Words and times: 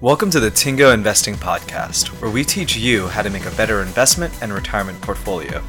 Welcome 0.00 0.30
to 0.30 0.38
the 0.38 0.52
Tiingo 0.52 0.94
Investing 0.94 1.34
Podcast, 1.34 2.06
where 2.22 2.30
we 2.30 2.44
teach 2.44 2.76
you 2.76 3.08
how 3.08 3.20
to 3.20 3.30
make 3.30 3.46
a 3.46 3.56
better 3.56 3.82
investment 3.82 4.32
and 4.40 4.52
retirement 4.52 5.00
portfolio. 5.00 5.60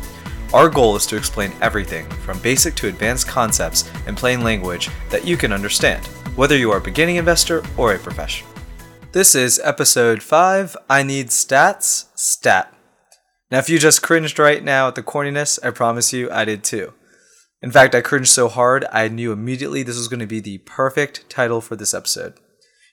Our 0.54 0.70
goal 0.70 0.96
is 0.96 1.08
to 1.08 1.18
explain 1.18 1.52
everything 1.64 2.08
from 2.08 2.38
basic 2.44 2.76
to 2.76 2.90
advanced 2.90 3.28
concepts 3.28 3.90
in 4.06 4.14
plain 4.14 4.44
language 4.44 4.92
that 5.10 5.26
you 5.26 5.36
can 5.36 5.52
understand, 5.52 6.06
whether 6.36 6.56
you 6.56 6.70
are 6.70 6.78
a 6.78 6.82
beginning 6.82 7.16
investor 7.16 7.64
or 7.76 7.96
a 7.96 7.98
professional. 7.98 8.52
This 9.14 9.34
is 9.34 9.60
episode 9.64 10.22
5 10.22 10.78
I 10.88 11.02
Need 11.02 11.30
Stats 11.30 12.16
Stat. 12.16 12.72
Now, 13.50 13.58
if 13.58 13.68
you 13.68 13.80
just 13.80 14.04
cringed 14.04 14.38
right 14.38 14.64
now 14.64 14.90
at 14.90 14.94
the 14.94 15.02
corniness, 15.02 15.58
I 15.66 15.72
promise 15.72 16.14
you 16.14 16.30
I 16.30 16.46
did 16.46 16.64
too. 16.64 16.94
In 17.64 17.72
fact, 17.72 17.96
I 17.96 18.02
cringed 18.02 18.30
so 18.30 18.48
hard, 18.48 18.86
I 18.92 19.08
knew 19.08 19.32
immediately 19.32 19.82
this 19.82 19.98
was 19.98 20.08
going 20.08 20.20
to 20.20 20.28
be 20.28 20.40
the 20.40 20.60
perfect 20.60 21.28
title 21.32 21.62
for 21.62 21.76
this 21.76 21.96
episode. 21.96 22.36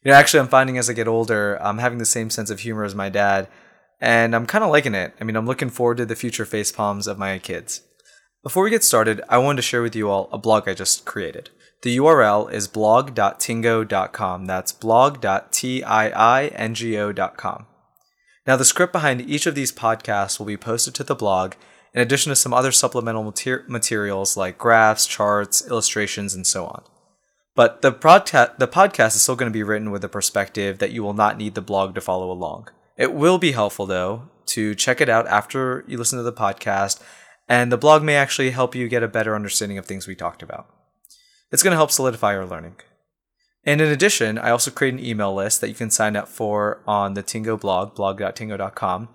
You 0.07 0.13
know, 0.13 0.19
actually, 0.19 0.39
I'm 0.39 0.47
finding 0.47 0.79
as 0.79 0.89
I 0.89 0.93
get 0.93 1.09
older, 1.09 1.61
I'm 1.61 1.79
having 1.79 1.99
the 1.99 2.05
same 2.05 2.31
sense 2.31 2.49
of 2.49 2.61
humor 2.61 2.85
as 2.85 2.95
my 2.95 3.09
dad, 3.09 3.49
and 4.01 4.37
I'm 4.37 4.47
kind 4.47 4.63
of 4.63 4.71
liking 4.71 4.95
it. 4.95 5.13
I 5.21 5.25
mean, 5.25 5.35
I'm 5.35 5.47
looking 5.47 5.69
forward 5.69 5.97
to 5.97 6.07
the 6.07 6.15
future 6.15 6.45
face 6.45 6.71
palms 6.71 7.09
of 7.09 7.19
my 7.19 7.41
kids. 7.41 7.81
Before 8.45 8.63
we 8.63 8.71
get 8.71 8.85
started, 8.85 9.21
I 9.29 9.39
wanted 9.39 9.57
to 9.57 9.63
share 9.63 9.83
with 9.83 9.97
you 9.97 10.09
all 10.09 10.29
a 10.31 10.39
blog 10.39 10.69
I 10.69 10.75
just 10.75 11.07
created. 11.07 11.51
The 11.83 11.97
URL 11.97 12.53
is 12.53 12.69
blog.tiingo.com. 12.69 14.47
That's 14.47 14.71
blog.tiingo.com. 14.71 17.67
Now, 18.47 18.57
the 18.57 18.65
script 18.65 18.93
behind 18.93 19.23
each 19.23 19.47
of 19.47 19.57
these 19.57 19.73
podcasts 19.73 20.39
will 20.39 20.47
be 20.47 20.57
posted 20.57 20.95
to 20.95 21.03
the 21.03 21.17
blog, 21.17 21.55
in 21.93 22.01
addition 22.01 22.31
to 22.31 22.37
some 22.37 22.55
other 22.55 22.71
supplemental 22.71 23.25
mater- 23.25 23.65
materials 23.67 24.37
like 24.37 24.57
graphs, 24.57 25.05
charts, 25.05 25.69
illustrations, 25.69 26.33
and 26.33 26.47
so 26.47 26.67
on. 26.67 26.85
But 27.57 27.81
the 27.81 27.91
podcast 27.91 28.59
the 28.59 28.69
podcast 28.69 29.17
is 29.17 29.23
still 29.23 29.35
going 29.35 29.51
to 29.51 29.59
be 29.59 29.63
written 29.63 29.91
with 29.91 30.05
a 30.05 30.11
perspective 30.11 30.79
that 30.79 30.93
you 30.93 31.03
will 31.03 31.15
not 31.15 31.39
need 31.39 31.55
the 31.55 31.63
blog 31.63 31.95
to 31.95 32.01
follow 32.01 32.31
along. 32.31 32.69
It 32.97 33.15
will 33.15 33.39
be 33.39 33.53
helpful 33.53 33.87
though 33.87 34.29
to 34.47 34.75
check 34.75 35.01
it 35.01 35.09
out 35.09 35.27
after 35.27 35.83
you 35.89 35.99
listen 35.99 36.19
to 36.19 36.23
the 36.23 36.33
podcast, 36.33 37.03
and 37.49 37.73
the 37.73 37.79
blog 37.79 38.03
may 38.03 38.15
actually 38.15 38.51
help 38.51 38.75
you 38.75 38.89
get 38.89 39.03
a 39.03 39.09
better 39.09 39.35
understanding 39.35 39.79
of 39.79 39.87
things 39.87 40.07
we 40.07 40.15
talked 40.15 40.43
about. 40.43 40.69
It's 41.51 41.63
going 41.63 41.73
to 41.73 41.79
help 41.79 41.91
solidify 41.91 42.35
your 42.35 42.47
learning. 42.47 42.77
And 43.65 43.81
in 43.81 43.89
addition, 43.89 44.39
I 44.39 44.51
also 44.51 44.71
create 44.71 44.95
an 44.95 45.05
email 45.05 45.35
list 45.35 45.61
that 45.61 45.69
you 45.69 45.75
can 45.75 45.91
sign 45.91 46.15
up 46.15 46.29
for 46.29 46.83
on 46.87 47.15
the 47.15 47.23
Tiingo 47.23 47.59
blog, 47.61 47.97
blog.tiingo.com, 47.97 49.09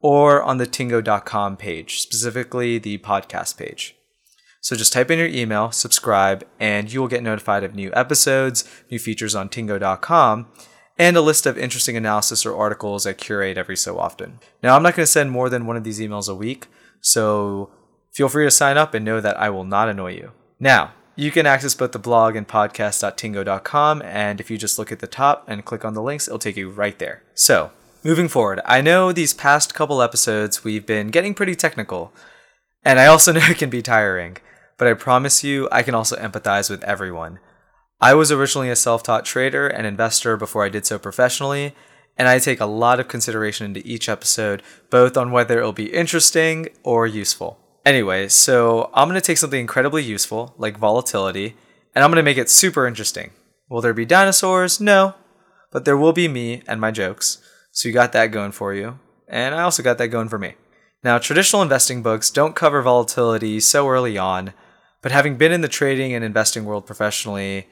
or 0.00 0.42
on 0.42 0.58
the 0.58 0.66
tiingo.com 0.66 1.56
page, 1.56 2.00
specifically 2.00 2.78
the 2.78 2.98
podcast 2.98 3.56
page. 3.56 3.96
So 4.60 4.74
just 4.74 4.92
type 4.92 5.10
in 5.10 5.18
your 5.18 5.28
email, 5.28 5.70
subscribe, 5.70 6.44
and 6.58 6.92
you 6.92 7.00
will 7.00 7.08
get 7.08 7.22
notified 7.22 7.62
of 7.62 7.74
new 7.74 7.92
episodes, 7.94 8.68
new 8.90 8.98
features 8.98 9.34
on 9.34 9.48
tiingo.com, 9.48 10.46
and 10.98 11.16
a 11.16 11.20
list 11.20 11.46
of 11.46 11.58
interesting 11.58 11.96
analysis 11.96 12.44
or 12.44 12.56
articles 12.56 13.06
I 13.06 13.12
curate 13.12 13.58
every 13.58 13.76
so 13.76 13.98
often. 13.98 14.40
Now, 14.62 14.76
I'm 14.76 14.82
not 14.82 14.96
going 14.96 15.04
to 15.04 15.10
send 15.12 15.30
more 15.30 15.48
than 15.48 15.66
one 15.66 15.76
of 15.76 15.84
these 15.84 16.00
emails 16.00 16.28
a 16.28 16.34
week, 16.34 16.66
so 17.00 17.70
feel 18.12 18.28
free 18.28 18.44
to 18.44 18.50
sign 18.50 18.76
up 18.76 18.94
and 18.94 19.04
know 19.04 19.20
that 19.20 19.38
I 19.38 19.50
will 19.50 19.64
not 19.64 19.88
annoy 19.88 20.14
you. 20.14 20.32
Now, 20.58 20.94
you 21.14 21.30
can 21.30 21.46
access 21.46 21.74
both 21.74 21.92
the 21.92 21.98
blog 21.98 22.36
and 22.36 22.46
podcast.tiingo.com, 22.46 24.02
and 24.02 24.40
if 24.40 24.50
you 24.50 24.58
just 24.58 24.78
look 24.78 24.92
at 24.92 24.98
the 24.98 25.06
top 25.06 25.44
and 25.46 25.64
click 25.64 25.84
on 25.84 25.94
the 25.94 26.02
links, 26.02 26.28
it'll 26.28 26.38
take 26.38 26.56
you 26.56 26.70
right 26.70 26.98
there. 26.98 27.22
So, 27.34 27.70
moving 28.04 28.28
forward, 28.28 28.60
I 28.64 28.80
know 28.80 29.12
these 29.12 29.32
past 29.32 29.74
couple 29.74 30.02
episodes 30.02 30.64
we've 30.64 30.84
been 30.84 31.08
getting 31.08 31.34
pretty 31.34 31.54
technical, 31.54 32.12
and 32.86 32.98
I 32.98 33.06
also 33.06 33.32
know 33.34 33.40
it 33.42 33.58
can 33.58 33.70
be 33.70 33.82
tiring 33.82 34.38
but 34.78 34.88
I 34.88 34.94
promise 34.94 35.42
you, 35.42 35.68
I 35.72 35.82
can 35.82 35.94
also 35.94 36.16
empathize 36.16 36.68
with 36.68 36.84
everyone. 36.84 37.38
I 38.00 38.14
was 38.14 38.30
originally 38.30 38.68
a 38.68 38.76
self 38.76 39.02
taught 39.02 39.24
trader 39.24 39.66
and 39.66 39.86
investor 39.86 40.36
before 40.36 40.64
I 40.64 40.68
did 40.68 40.84
so 40.84 40.98
professionally, 40.98 41.74
and 42.18 42.28
I 42.28 42.38
take 42.38 42.60
a 42.60 42.66
lot 42.66 43.00
of 43.00 43.08
consideration 43.08 43.66
into 43.66 43.86
each 43.86 44.08
episode, 44.08 44.62
both 44.90 45.16
on 45.16 45.30
whether 45.30 45.58
it'll 45.58 45.72
be 45.72 45.92
interesting 45.92 46.68
or 46.82 47.06
useful. 47.06 47.58
Anyway, 47.84 48.28
so 48.28 48.90
I'm 48.92 49.12
to 49.12 49.20
take 49.20 49.38
something 49.38 49.60
incredibly 49.60 50.02
useful, 50.02 50.54
like 50.58 50.76
volatility, 50.76 51.56
and 51.94 52.04
I'm 52.04 52.12
to 52.12 52.22
make 52.22 52.36
it 52.36 52.50
super 52.50 52.86
interesting. 52.86 53.30
Will 53.70 53.80
there 53.80 53.94
be 53.94 54.04
dinosaurs? 54.04 54.80
No, 54.80 55.14
but 55.72 55.84
there 55.84 55.96
will 55.96 56.12
be 56.12 56.28
me 56.28 56.62
and 56.66 56.80
my 56.80 56.90
jokes. 56.90 57.38
So 57.72 57.88
you 57.88 57.94
got 57.94 58.12
that 58.12 58.30
going 58.30 58.52
for 58.52 58.74
you, 58.74 58.98
and 59.28 59.54
I 59.54 59.62
also 59.62 59.82
got 59.82 59.98
that 59.98 60.08
going 60.08 60.28
for 60.28 60.38
me. 60.38 60.54
Now, 61.06 61.18
traditional 61.18 61.62
investing 61.62 62.02
books 62.02 62.30
don't 62.30 62.56
cover 62.56 62.82
volatility 62.82 63.60
so 63.60 63.88
early 63.88 64.18
on, 64.18 64.52
but 65.02 65.12
having 65.12 65.36
been 65.36 65.52
in 65.52 65.60
the 65.60 65.68
trading 65.68 66.12
and 66.12 66.24
investing 66.24 66.64
world 66.64 66.84
professionally, 66.84 67.68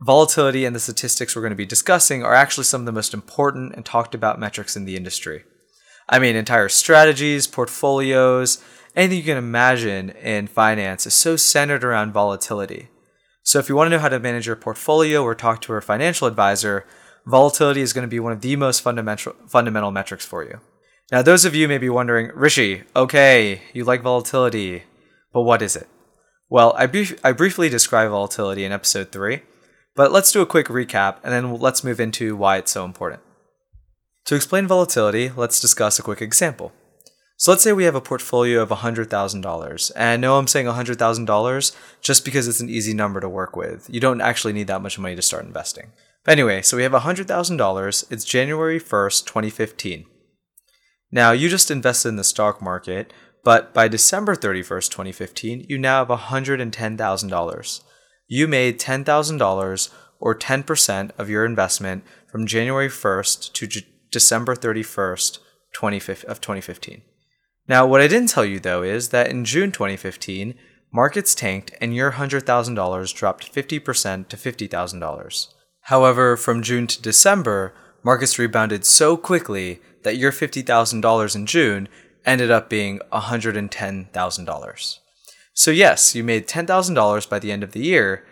volatility 0.00 0.64
and 0.64 0.74
the 0.74 0.80
statistics 0.80 1.36
we're 1.36 1.42
going 1.42 1.52
to 1.52 1.56
be 1.56 1.64
discussing 1.64 2.24
are 2.24 2.34
actually 2.34 2.64
some 2.64 2.80
of 2.80 2.86
the 2.86 2.90
most 2.90 3.14
important 3.14 3.76
and 3.76 3.84
talked 3.84 4.16
about 4.16 4.40
metrics 4.40 4.74
in 4.74 4.84
the 4.84 4.96
industry. 4.96 5.44
I 6.08 6.18
mean, 6.18 6.34
entire 6.34 6.68
strategies, 6.68 7.46
portfolios, 7.46 8.60
anything 8.96 9.18
you 9.18 9.22
can 9.22 9.36
imagine 9.36 10.10
in 10.10 10.48
finance 10.48 11.06
is 11.06 11.14
so 11.14 11.36
centered 11.36 11.84
around 11.84 12.10
volatility. 12.10 12.88
So, 13.44 13.60
if 13.60 13.68
you 13.68 13.76
want 13.76 13.86
to 13.86 13.96
know 13.96 14.02
how 14.02 14.08
to 14.08 14.18
manage 14.18 14.48
your 14.48 14.56
portfolio 14.56 15.22
or 15.22 15.36
talk 15.36 15.60
to 15.60 15.74
a 15.74 15.80
financial 15.80 16.26
advisor, 16.26 16.84
volatility 17.26 17.82
is 17.82 17.92
going 17.92 18.02
to 18.02 18.10
be 18.10 18.18
one 18.18 18.32
of 18.32 18.40
the 18.40 18.56
most 18.56 18.80
fundamental, 18.80 19.34
fundamental 19.46 19.92
metrics 19.92 20.26
for 20.26 20.42
you. 20.42 20.58
Now, 21.12 21.22
those 21.22 21.44
of 21.44 21.54
you 21.54 21.68
may 21.68 21.78
be 21.78 21.88
wondering, 21.88 22.32
Rishi, 22.34 22.82
okay, 22.96 23.62
you 23.72 23.84
like 23.84 24.02
volatility, 24.02 24.82
but 25.32 25.42
what 25.42 25.62
is 25.62 25.76
it? 25.76 25.88
Well, 26.48 26.74
I, 26.76 26.86
brief- 26.86 27.20
I 27.24 27.30
briefly 27.30 27.68
described 27.68 28.10
volatility 28.10 28.64
in 28.64 28.72
episode 28.72 29.12
3, 29.12 29.42
but 29.94 30.10
let's 30.10 30.32
do 30.32 30.40
a 30.40 30.46
quick 30.46 30.66
recap 30.66 31.18
and 31.22 31.32
then 31.32 31.60
let's 31.60 31.84
move 31.84 32.00
into 32.00 32.34
why 32.34 32.56
it's 32.56 32.72
so 32.72 32.84
important. 32.84 33.20
To 34.26 34.34
explain 34.34 34.66
volatility, 34.66 35.30
let's 35.36 35.60
discuss 35.60 35.98
a 35.98 36.02
quick 36.02 36.20
example. 36.20 36.72
So 37.36 37.52
let's 37.52 37.62
say 37.62 37.72
we 37.72 37.84
have 37.84 37.94
a 37.94 38.00
portfolio 38.00 38.60
of 38.62 38.70
$100,000. 38.70 39.92
And 39.94 40.22
no, 40.22 40.38
I'm 40.38 40.48
saying 40.48 40.66
$100,000 40.66 41.76
just 42.00 42.24
because 42.24 42.48
it's 42.48 42.60
an 42.60 42.70
easy 42.70 42.94
number 42.94 43.20
to 43.20 43.28
work 43.28 43.54
with. 43.54 43.86
You 43.88 44.00
don't 44.00 44.20
actually 44.20 44.54
need 44.54 44.66
that 44.66 44.82
much 44.82 44.98
money 44.98 45.14
to 45.14 45.22
start 45.22 45.44
investing. 45.44 45.92
Anyway, 46.26 46.62
so 46.62 46.76
we 46.76 46.82
have 46.82 46.92
$100,000. 46.92 48.04
It's 48.10 48.24
January 48.24 48.80
1st, 48.80 49.26
2015. 49.26 50.06
Now, 51.10 51.32
you 51.32 51.48
just 51.48 51.70
invested 51.70 52.08
in 52.08 52.16
the 52.16 52.24
stock 52.24 52.60
market, 52.60 53.12
but 53.44 53.72
by 53.72 53.88
December 53.88 54.34
31st, 54.34 54.90
2015, 54.90 55.66
you 55.68 55.78
now 55.78 56.04
have 56.04 56.18
$110,000. 56.18 57.80
You 58.28 58.48
made 58.48 58.80
$10,000 58.80 59.90
or 60.18 60.34
10% 60.34 61.10
of 61.18 61.30
your 61.30 61.44
investment 61.44 62.04
from 62.26 62.46
January 62.46 62.88
1st 62.88 63.52
to 63.52 63.66
J- 63.66 63.86
December 64.10 64.56
31st, 64.56 65.38
20, 65.74 65.96
of 66.26 66.40
2015. 66.40 67.02
Now, 67.68 67.86
what 67.86 68.00
I 68.00 68.08
didn't 68.08 68.30
tell 68.30 68.44
you 68.44 68.60
though 68.60 68.82
is 68.82 69.10
that 69.10 69.28
in 69.28 69.44
June 69.44 69.72
2015, 69.72 70.54
markets 70.92 71.34
tanked 71.34 71.72
and 71.80 71.94
your 71.94 72.12
$100,000 72.12 73.14
dropped 73.14 73.54
50% 73.54 74.28
to 74.28 74.36
$50,000. 74.36 75.46
However, 75.82 76.36
from 76.36 76.62
June 76.62 76.86
to 76.86 77.02
December, 77.02 77.74
markets 78.02 78.38
rebounded 78.38 78.84
so 78.84 79.16
quickly 79.16 79.80
that 80.06 80.16
your 80.18 80.30
$50,000 80.30 81.34
in 81.34 81.46
June 81.46 81.88
ended 82.24 82.48
up 82.48 82.70
being 82.70 83.00
$110,000. 83.12 84.98
So, 85.52 85.70
yes, 85.72 86.14
you 86.14 86.22
made 86.22 86.46
$10,000 86.46 87.28
by 87.28 87.40
the 87.40 87.50
end 87.50 87.64
of 87.64 87.72
the 87.72 87.80
year, 87.80 88.24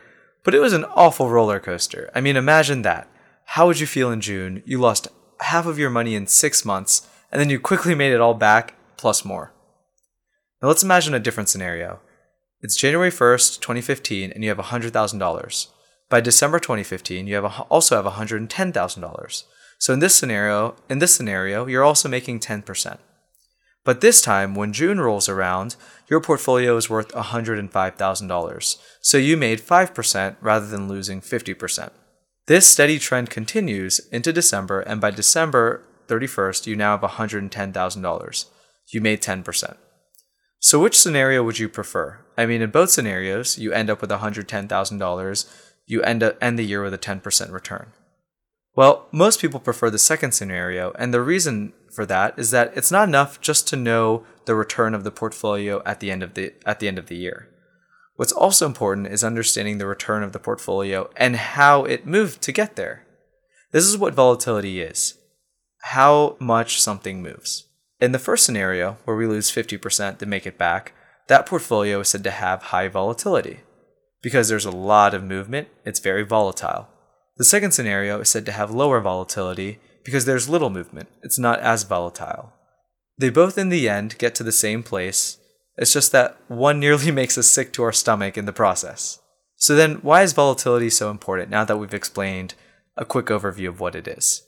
but 0.44 0.54
it 0.54 0.60
was 0.60 0.72
an 0.72 0.84
awful 0.84 1.30
roller 1.30 1.58
coaster. 1.58 2.12
I 2.14 2.20
mean, 2.20 2.36
imagine 2.36 2.82
that. 2.82 3.10
How 3.46 3.66
would 3.66 3.80
you 3.80 3.88
feel 3.88 4.12
in 4.12 4.20
June? 4.20 4.62
You 4.64 4.78
lost 4.78 5.08
half 5.40 5.66
of 5.66 5.76
your 5.76 5.90
money 5.90 6.14
in 6.14 6.28
six 6.28 6.64
months, 6.64 7.08
and 7.32 7.40
then 7.40 7.50
you 7.50 7.58
quickly 7.58 7.96
made 7.96 8.12
it 8.12 8.20
all 8.20 8.34
back, 8.34 8.74
plus 8.96 9.24
more. 9.24 9.52
Now, 10.62 10.68
let's 10.68 10.84
imagine 10.84 11.12
a 11.12 11.18
different 11.18 11.48
scenario. 11.48 11.98
It's 12.60 12.76
January 12.76 13.10
1st, 13.10 13.60
2015, 13.60 14.30
and 14.30 14.44
you 14.44 14.48
have 14.50 14.58
$100,000. 14.58 15.66
By 16.08 16.20
December 16.20 16.60
2015, 16.60 17.26
you 17.26 17.34
have 17.34 17.44
a, 17.44 17.62
also 17.62 18.00
have 18.00 18.12
$110,000. 18.12 19.44
So 19.84 19.92
in 19.92 19.98
this 19.98 20.14
scenario, 20.14 20.76
in 20.88 20.98
this 20.98 21.14
scenario, 21.14 21.66
you're 21.66 21.84
also 21.84 22.08
making 22.08 22.40
10%. 22.40 22.96
But 23.84 24.00
this 24.00 24.22
time, 24.22 24.54
when 24.54 24.72
June 24.72 24.98
rolls 24.98 25.28
around, 25.28 25.76
your 26.08 26.22
portfolio 26.22 26.78
is 26.78 26.88
worth 26.88 27.08
$105,000, 27.08 28.78
so 29.02 29.18
you 29.18 29.36
made 29.36 29.60
5% 29.60 30.36
rather 30.40 30.66
than 30.66 30.88
losing 30.88 31.20
50%. 31.20 31.90
This 32.46 32.66
steady 32.66 32.98
trend 32.98 33.28
continues 33.28 33.98
into 34.10 34.32
December, 34.32 34.80
and 34.80 35.02
by 35.02 35.10
December 35.10 35.82
31st, 36.08 36.66
you 36.66 36.76
now 36.76 36.96
have 36.96 37.10
$110,000. 37.10 38.44
You 38.88 39.00
made 39.02 39.20
10%. 39.20 39.76
So, 40.60 40.80
which 40.80 40.98
scenario 40.98 41.42
would 41.42 41.58
you 41.58 41.68
prefer? 41.68 42.24
I 42.38 42.46
mean, 42.46 42.62
in 42.62 42.70
both 42.70 42.88
scenarios, 42.88 43.58
you 43.58 43.70
end 43.74 43.90
up 43.90 44.00
with 44.00 44.08
$110,000, 44.08 45.54
you 45.84 46.02
end, 46.02 46.22
up, 46.22 46.38
end 46.40 46.58
the 46.58 46.62
year 46.62 46.82
with 46.82 46.94
a 46.94 46.98
10% 46.98 47.52
return. 47.52 47.92
Well, 48.76 49.06
most 49.12 49.40
people 49.40 49.60
prefer 49.60 49.90
the 49.90 49.98
second 49.98 50.32
scenario, 50.32 50.92
and 50.98 51.14
the 51.14 51.22
reason 51.22 51.72
for 51.92 52.04
that 52.06 52.38
is 52.38 52.50
that 52.50 52.72
it's 52.76 52.90
not 52.90 53.08
enough 53.08 53.40
just 53.40 53.68
to 53.68 53.76
know 53.76 54.24
the 54.46 54.54
return 54.54 54.94
of 54.94 55.04
the 55.04 55.12
portfolio 55.12 55.82
at 55.84 56.00
the 56.00 56.10
end 56.10 56.22
of 56.22 56.34
the 56.34 56.54
at 56.66 56.80
the 56.80 56.88
end 56.88 56.98
of 56.98 57.06
the 57.06 57.16
year. 57.16 57.48
What's 58.16 58.32
also 58.32 58.66
important 58.66 59.08
is 59.08 59.24
understanding 59.24 59.78
the 59.78 59.86
return 59.86 60.22
of 60.22 60.32
the 60.32 60.38
portfolio 60.38 61.10
and 61.16 61.36
how 61.36 61.84
it 61.84 62.06
moved 62.06 62.42
to 62.42 62.52
get 62.52 62.76
there. 62.76 63.06
This 63.72 63.84
is 63.84 63.98
what 63.98 64.14
volatility 64.14 64.80
is 64.80 65.18
how 65.88 66.34
much 66.40 66.80
something 66.80 67.22
moves. 67.22 67.68
In 68.00 68.12
the 68.12 68.18
first 68.18 68.46
scenario, 68.46 68.96
where 69.04 69.16
we 69.16 69.26
lose 69.26 69.52
50% 69.52 70.16
to 70.16 70.26
make 70.26 70.46
it 70.46 70.56
back, 70.56 70.94
that 71.28 71.44
portfolio 71.44 72.00
is 72.00 72.08
said 72.08 72.24
to 72.24 72.30
have 72.30 72.62
high 72.62 72.88
volatility. 72.88 73.60
Because 74.22 74.48
there's 74.48 74.64
a 74.64 74.70
lot 74.70 75.12
of 75.12 75.22
movement, 75.22 75.68
it's 75.84 76.00
very 76.00 76.22
volatile. 76.22 76.88
The 77.36 77.44
second 77.44 77.72
scenario 77.72 78.20
is 78.20 78.28
said 78.28 78.46
to 78.46 78.52
have 78.52 78.70
lower 78.70 79.00
volatility 79.00 79.80
because 80.04 80.24
there's 80.24 80.48
little 80.48 80.70
movement, 80.70 81.08
it's 81.22 81.38
not 81.38 81.60
as 81.60 81.82
volatile. 81.82 82.52
They 83.18 83.30
both, 83.30 83.58
in 83.58 83.70
the 83.70 83.88
end, 83.88 84.18
get 84.18 84.34
to 84.36 84.42
the 84.42 84.52
same 84.52 84.82
place, 84.82 85.38
it's 85.76 85.92
just 85.92 86.12
that 86.12 86.38
one 86.48 86.78
nearly 86.80 87.10
makes 87.10 87.36
us 87.36 87.46
sick 87.46 87.72
to 87.72 87.82
our 87.82 87.92
stomach 87.92 88.36
in 88.36 88.44
the 88.44 88.52
process. 88.52 89.18
So 89.56 89.74
then, 89.74 89.96
why 89.96 90.22
is 90.22 90.32
volatility 90.32 90.90
so 90.90 91.10
important 91.10 91.50
now 91.50 91.64
that 91.64 91.76
we've 91.76 91.94
explained 91.94 92.54
a 92.96 93.04
quick 93.04 93.26
overview 93.26 93.68
of 93.68 93.80
what 93.80 93.94
it 93.94 94.06
is? 94.06 94.42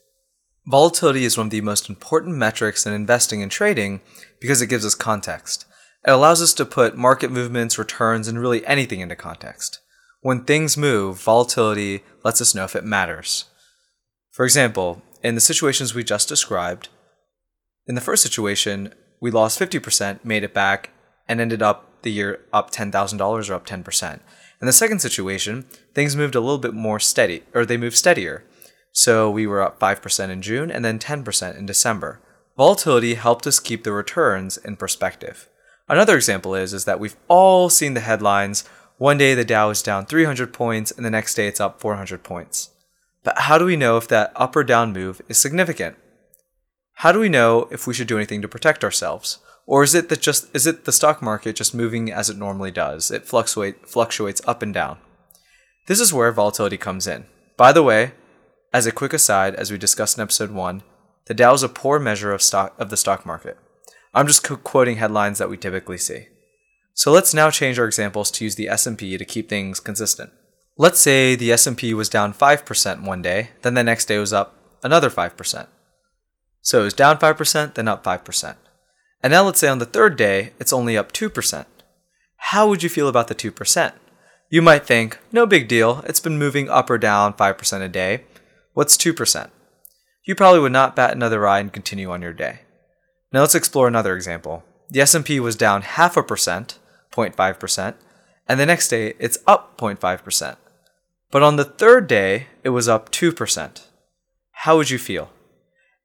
Volatility 0.65 1.23
is 1.23 1.37
one 1.37 1.47
of 1.47 1.51
the 1.51 1.61
most 1.61 1.89
important 1.89 2.35
metrics 2.35 2.85
in 2.85 2.93
investing 2.93 3.41
and 3.41 3.51
trading 3.51 4.01
because 4.39 4.61
it 4.61 4.67
gives 4.67 4.85
us 4.85 4.95
context. 4.95 5.65
It 6.05 6.11
allows 6.11 6.41
us 6.41 6.53
to 6.55 6.65
put 6.65 6.97
market 6.97 7.31
movements, 7.31 7.77
returns, 7.77 8.27
and 8.27 8.39
really 8.39 8.65
anything 8.65 8.99
into 8.99 9.15
context. 9.15 9.79
When 10.21 10.43
things 10.43 10.77
move, 10.77 11.21
volatility 11.21 12.03
lets 12.23 12.41
us 12.41 12.55
know 12.55 12.63
if 12.63 12.75
it 12.75 12.83
matters. 12.83 13.45
For 14.31 14.45
example, 14.45 15.01
in 15.23 15.35
the 15.35 15.41
situations 15.41 15.93
we 15.93 16.03
just 16.03 16.27
described, 16.27 16.89
in 17.85 17.95
the 17.95 18.01
first 18.01 18.23
situation, 18.23 18.93
we 19.21 19.31
lost 19.31 19.59
50%, 19.59 20.23
made 20.23 20.43
it 20.43 20.53
back, 20.53 20.89
and 21.27 21.39
ended 21.39 21.61
up 21.61 22.01
the 22.01 22.11
year 22.11 22.41
up 22.51 22.71
$10,000 22.71 23.49
or 23.49 23.53
up 23.53 23.65
10%. 23.65 24.19
In 24.59 24.65
the 24.65 24.73
second 24.73 24.99
situation, 24.99 25.65
things 25.93 26.15
moved 26.15 26.35
a 26.35 26.39
little 26.39 26.57
bit 26.57 26.73
more 26.73 26.99
steady, 26.99 27.43
or 27.53 27.65
they 27.65 27.77
moved 27.77 27.95
steadier. 27.95 28.43
So 28.91 29.29
we 29.29 29.45
were 29.45 29.61
up 29.61 29.79
5% 29.79 30.29
in 30.29 30.41
June 30.41 30.71
and 30.71 30.83
then 30.83 30.97
10% 30.97 31.57
in 31.57 31.65
December. 31.67 32.19
Volatility 32.57 33.13
helped 33.13 33.45
us 33.45 33.59
keep 33.59 33.83
the 33.83 33.91
returns 33.91 34.57
in 34.57 34.75
perspective. 34.75 35.47
Another 35.87 36.15
example 36.15 36.55
is, 36.55 36.73
is 36.73 36.85
that 36.85 36.99
we've 36.99 37.15
all 37.27 37.69
seen 37.69 37.93
the 37.93 37.99
headlines 37.99 38.63
one 38.97 39.17
day 39.17 39.33
the 39.33 39.45
Dow 39.45 39.69
is 39.69 39.83
down 39.83 40.05
300 40.05 40.53
points 40.53 40.91
and 40.91 41.05
the 41.05 41.11
next 41.11 41.35
day 41.35 41.47
it's 41.47 41.59
up 41.59 41.79
400 41.79 42.23
points. 42.23 42.71
But 43.23 43.39
how 43.39 43.57
do 43.57 43.65
we 43.65 43.75
know 43.75 43.97
if 43.97 44.07
that 44.07 44.31
up 44.35 44.55
or 44.55 44.63
down 44.63 44.93
move 44.93 45.21
is 45.27 45.37
significant? 45.37 45.97
How 46.93 47.11
do 47.11 47.19
we 47.19 47.29
know 47.29 47.67
if 47.71 47.85
we 47.85 47.93
should 47.93 48.07
do 48.07 48.17
anything 48.17 48.41
to 48.41 48.47
protect 48.47 48.83
ourselves? 48.83 49.39
Or 49.67 49.83
is 49.83 49.93
it 49.93 50.09
that 50.09 50.21
just 50.21 50.47
is 50.55 50.65
it 50.65 50.85
the 50.85 50.91
stock 50.91 51.21
market 51.21 51.55
just 51.55 51.75
moving 51.75 52.11
as 52.11 52.29
it 52.29 52.37
normally 52.37 52.71
does? 52.71 53.11
It 53.11 53.25
fluctuate, 53.25 53.87
fluctuates 53.87 54.41
up 54.47 54.61
and 54.61 54.73
down. 54.73 54.97
This 55.87 55.99
is 55.99 56.13
where 56.13 56.31
volatility 56.31 56.77
comes 56.77 57.05
in. 57.05 57.25
By 57.55 57.71
the 57.73 57.83
way, 57.83 58.13
as 58.73 58.85
a 58.85 58.91
quick 58.91 59.13
aside, 59.13 59.55
as 59.55 59.71
we 59.71 59.77
discussed 59.77 60.17
in 60.17 60.21
episode 60.21 60.51
1, 60.51 60.83
the 61.25 61.33
Dow 61.33 61.53
is 61.53 61.63
a 61.63 61.69
poor 61.69 61.99
measure 61.99 62.31
of 62.31 62.41
stock 62.41 62.73
of 62.79 62.89
the 62.89 62.97
stock 62.97 63.25
market. 63.25 63.57
I'm 64.13 64.25
just 64.25 64.43
quoting 64.63 64.97
headlines 64.97 65.37
that 65.37 65.49
we 65.49 65.57
typically 65.57 65.97
see. 65.97 66.27
So 66.97 67.11
let's 67.11 67.31
now 67.31 67.51
change 67.51 67.77
our 67.77 67.85
examples 67.85 68.31
to 68.31 68.43
use 68.43 68.55
the 68.55 68.67
S&P 68.67 69.19
to 69.19 69.23
keep 69.23 69.47
things 69.47 69.79
consistent. 69.79 70.31
Let's 70.79 70.99
say 70.99 71.35
the 71.35 71.51
S&P 71.51 71.93
was 71.93 72.09
down 72.09 72.33
5% 72.33 73.03
one 73.03 73.21
day, 73.21 73.51
then 73.61 73.75
the 73.75 73.83
next 73.83 74.05
day 74.05 74.17
was 74.17 74.33
up 74.33 74.55
another 74.81 75.11
5%. 75.11 75.67
So 76.63 76.81
it 76.81 76.83
was 76.85 76.95
down 76.95 77.19
5%, 77.19 77.75
then 77.75 77.87
up 77.87 78.03
5%. 78.03 78.55
And 79.21 79.29
now 79.31 79.43
let's 79.43 79.59
say 79.59 79.67
on 79.67 79.77
the 79.77 79.85
third 79.85 80.17
day, 80.17 80.53
it's 80.59 80.73
only 80.73 80.97
up 80.97 81.11
2%. 81.11 81.65
How 82.37 82.67
would 82.67 82.81
you 82.81 82.89
feel 82.89 83.07
about 83.07 83.27
the 83.27 83.35
2%? 83.35 83.93
You 84.49 84.63
might 84.63 84.87
think, 84.87 85.19
no 85.31 85.45
big 85.45 85.67
deal, 85.67 86.03
it's 86.07 86.19
been 86.19 86.39
moving 86.39 86.67
up 86.67 86.89
or 86.89 86.97
down 86.97 87.33
5% 87.33 87.81
a 87.81 87.87
day. 87.87 88.23
What's 88.73 88.97
2%? 88.97 89.51
You 90.25 90.33
probably 90.33 90.61
would 90.61 90.71
not 90.71 90.95
bat 90.95 91.13
another 91.13 91.47
eye 91.47 91.59
and 91.59 91.71
continue 91.71 92.09
on 92.09 92.23
your 92.23 92.33
day. 92.33 92.61
Now 93.31 93.41
let's 93.41 93.53
explore 93.53 93.87
another 93.87 94.15
example. 94.15 94.63
The 94.89 95.01
S&P 95.01 95.39
was 95.39 95.55
down 95.55 95.83
half 95.83 96.17
a 96.17 96.23
percent, 96.23 96.79
0.5%, 97.17 97.95
and 98.47 98.59
the 98.59 98.65
next 98.65 98.87
day 98.89 99.15
it's 99.19 99.39
up 99.47 99.77
0.5%. 99.77 100.57
But 101.31 101.43
on 101.43 101.57
the 101.57 101.65
third 101.65 102.07
day, 102.07 102.47
it 102.63 102.69
was 102.69 102.87
up 102.87 103.11
2%. 103.11 103.81
How 104.51 104.77
would 104.77 104.89
you 104.89 104.97
feel? 104.97 105.31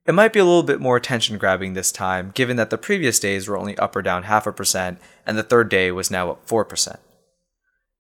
It 0.05 0.15
might 0.15 0.33
be 0.33 0.41
a 0.41 0.45
little 0.45 0.65
bit 0.65 0.81
more 0.81 0.97
attention 0.97 1.39
grabbing 1.39 1.75
this 1.75 1.93
time, 1.93 2.33
given 2.35 2.57
that 2.57 2.71
the 2.71 2.79
previous 2.79 3.21
days 3.21 3.47
were 3.47 3.57
only 3.57 3.79
up 3.79 3.95
or 3.95 4.03
down 4.03 4.25
half 4.25 4.49
a 4.49 4.53
percent, 4.53 4.99
and 5.25 5.39
the 5.39 5.45
third 5.45 5.69
day 5.69 5.93
was 5.93 6.11
now 6.11 6.31
up 6.33 6.47
4%. 6.49 6.97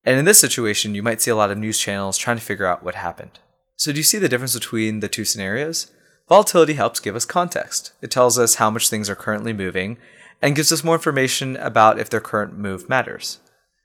And 0.04 0.18
in 0.18 0.24
this 0.24 0.40
situation, 0.40 0.96
you 0.96 1.02
might 1.02 1.22
see 1.22 1.30
a 1.30 1.36
lot 1.36 1.52
of 1.52 1.58
news 1.58 1.78
channels 1.78 2.18
trying 2.18 2.38
to 2.38 2.42
figure 2.42 2.66
out 2.66 2.82
what 2.82 2.96
happened. 2.96 3.38
So, 3.76 3.92
do 3.92 3.98
you 3.98 4.04
see 4.04 4.18
the 4.18 4.28
difference 4.28 4.54
between 4.54 4.98
the 4.98 5.08
two 5.08 5.24
scenarios? 5.24 5.92
Volatility 6.28 6.74
helps 6.74 6.98
give 6.98 7.14
us 7.14 7.24
context. 7.24 7.92
It 8.00 8.10
tells 8.10 8.36
us 8.36 8.56
how 8.56 8.70
much 8.70 8.88
things 8.88 9.08
are 9.08 9.14
currently 9.14 9.52
moving 9.52 9.96
and 10.42 10.56
gives 10.56 10.72
us 10.72 10.84
more 10.84 10.96
information 10.96 11.56
about 11.56 11.98
if 11.98 12.10
their 12.10 12.20
current 12.20 12.58
move 12.58 12.88
matters. 12.88 13.38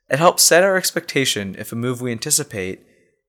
It 0.10 0.20
helps 0.20 0.44
set 0.44 0.64
our 0.64 0.76
expectation 0.76 1.56
if 1.58 1.72
a 1.72 1.76
move 1.76 2.02
we 2.02 2.12
anticipate 2.12 2.82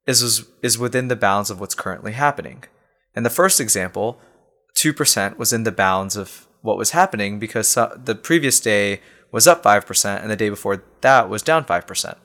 is, 0.07 0.47
is 0.63 0.79
within 0.79 1.09
the 1.09 1.17
bounds 1.17 1.51
of 1.51 1.61
what's 1.61 1.75
currently 1.75 2.13
happening. 2.13 2.65
In 3.15 3.25
the 3.25 3.31
first 3.31 3.61
example, 3.61 4.19
2% 4.75 5.39
was 5.39 5.53
in 5.53 5.65
the 5.65 5.73
bounds 5.73 6.17
of 6.17 6.49
what 6.63 6.79
was 6.79 6.91
happening 6.91 7.39
because 7.39 7.75
the 7.75 8.19
previous 8.21 8.59
day 8.59 9.01
was 9.31 9.47
up 9.47 9.63
5% 9.63 10.23
and 10.23 10.31
the 10.31 10.37
day 10.37 10.49
before 10.49 10.83
that 11.03 11.29
was 11.29 11.43
down 11.43 11.65
5%. 11.65 12.17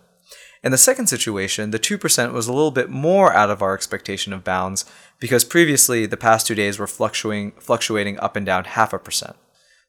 In 0.63 0.71
the 0.71 0.77
second 0.77 1.07
situation, 1.07 1.71
the 1.71 1.79
2% 1.79 2.31
was 2.31 2.47
a 2.47 2.53
little 2.53 2.71
bit 2.71 2.89
more 2.89 3.33
out 3.33 3.49
of 3.49 3.61
our 3.61 3.73
expectation 3.73 4.31
of 4.31 4.45
bounds 4.45 4.85
because 5.19 5.43
previously 5.43 6.05
the 6.05 6.15
past 6.15 6.47
two 6.47 6.55
days 6.55 6.79
were 6.79 6.87
fluctuating, 6.87 7.51
fluctuating 7.59 8.17
up 8.19 8.37
and 8.37 8.45
down 8.45 8.63
half 8.63 8.93
a 8.93 8.99
percent. 8.99 9.35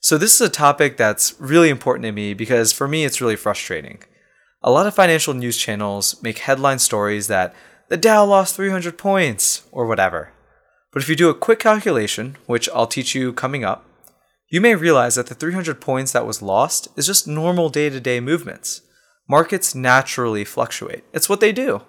So, 0.05 0.19
this 0.19 0.35
is 0.35 0.43
a 0.43 0.51
topic 0.51 0.99
that's 0.99 1.35
really 1.41 1.71
important 1.71 2.05
to 2.05 2.13
me 2.13 2.35
because 2.35 2.75
for 2.75 2.87
me 2.87 3.07
it's 3.07 3.23
really 3.23 3.37
frustrating. 3.37 4.01
A 4.63 4.71
lot 4.71 4.87
of 4.87 4.95
financial 4.95 5.33
news 5.33 5.57
channels 5.57 6.23
make 6.23 6.41
headline 6.41 6.79
stories 6.79 7.27
that 7.29 7.55
the 7.89 7.97
Dow 7.97 8.23
lost 8.27 8.55
300 8.55 8.99
points 8.99 9.63
or 9.73 9.87
whatever. 9.87 10.31
But 10.93 11.03
if 11.03 11.09
you 11.09 11.17
do 11.17 11.31
a 11.31 11.35
quick 11.35 11.59
calculation, 11.59 12.37
which 12.45 12.69
I'll 12.75 12.87
teach 12.87 13.15
you 13.15 13.33
coming 13.33 13.65
up, 13.65 13.87
you 14.51 14.61
may 14.61 14.75
realize 14.75 15.15
that 15.15 15.29
the 15.29 15.35
300 15.35 15.81
points 15.81 16.13
that 16.13 16.27
was 16.27 16.43
lost 16.43 16.89
is 16.99 17.07
just 17.07 17.27
normal 17.27 17.71
day 17.71 17.89
to 17.89 17.99
day 17.99 18.21
movements. 18.21 18.83
Markets 19.27 19.75
naturally 19.75 20.45
fluctuate. 20.45 21.05
It's 21.15 21.31
what 21.31 21.41
they 21.41 21.51
do. 21.51 21.81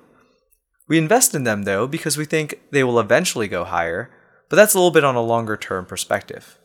We 0.87 0.97
invest 0.97 1.35
in 1.35 1.43
them 1.43 1.63
though 1.63 1.85
because 1.85 2.15
we 2.15 2.23
think 2.23 2.61
they 2.71 2.85
will 2.85 2.97
eventually 2.97 3.49
go 3.49 3.65
higher, 3.65 4.09
but 4.49 4.55
that's 4.55 4.73
a 4.73 4.77
little 4.77 4.91
bit 4.91 5.03
on 5.03 5.15
a 5.15 5.21
longer 5.21 5.57
term 5.57 5.85
perspective. 5.85 6.57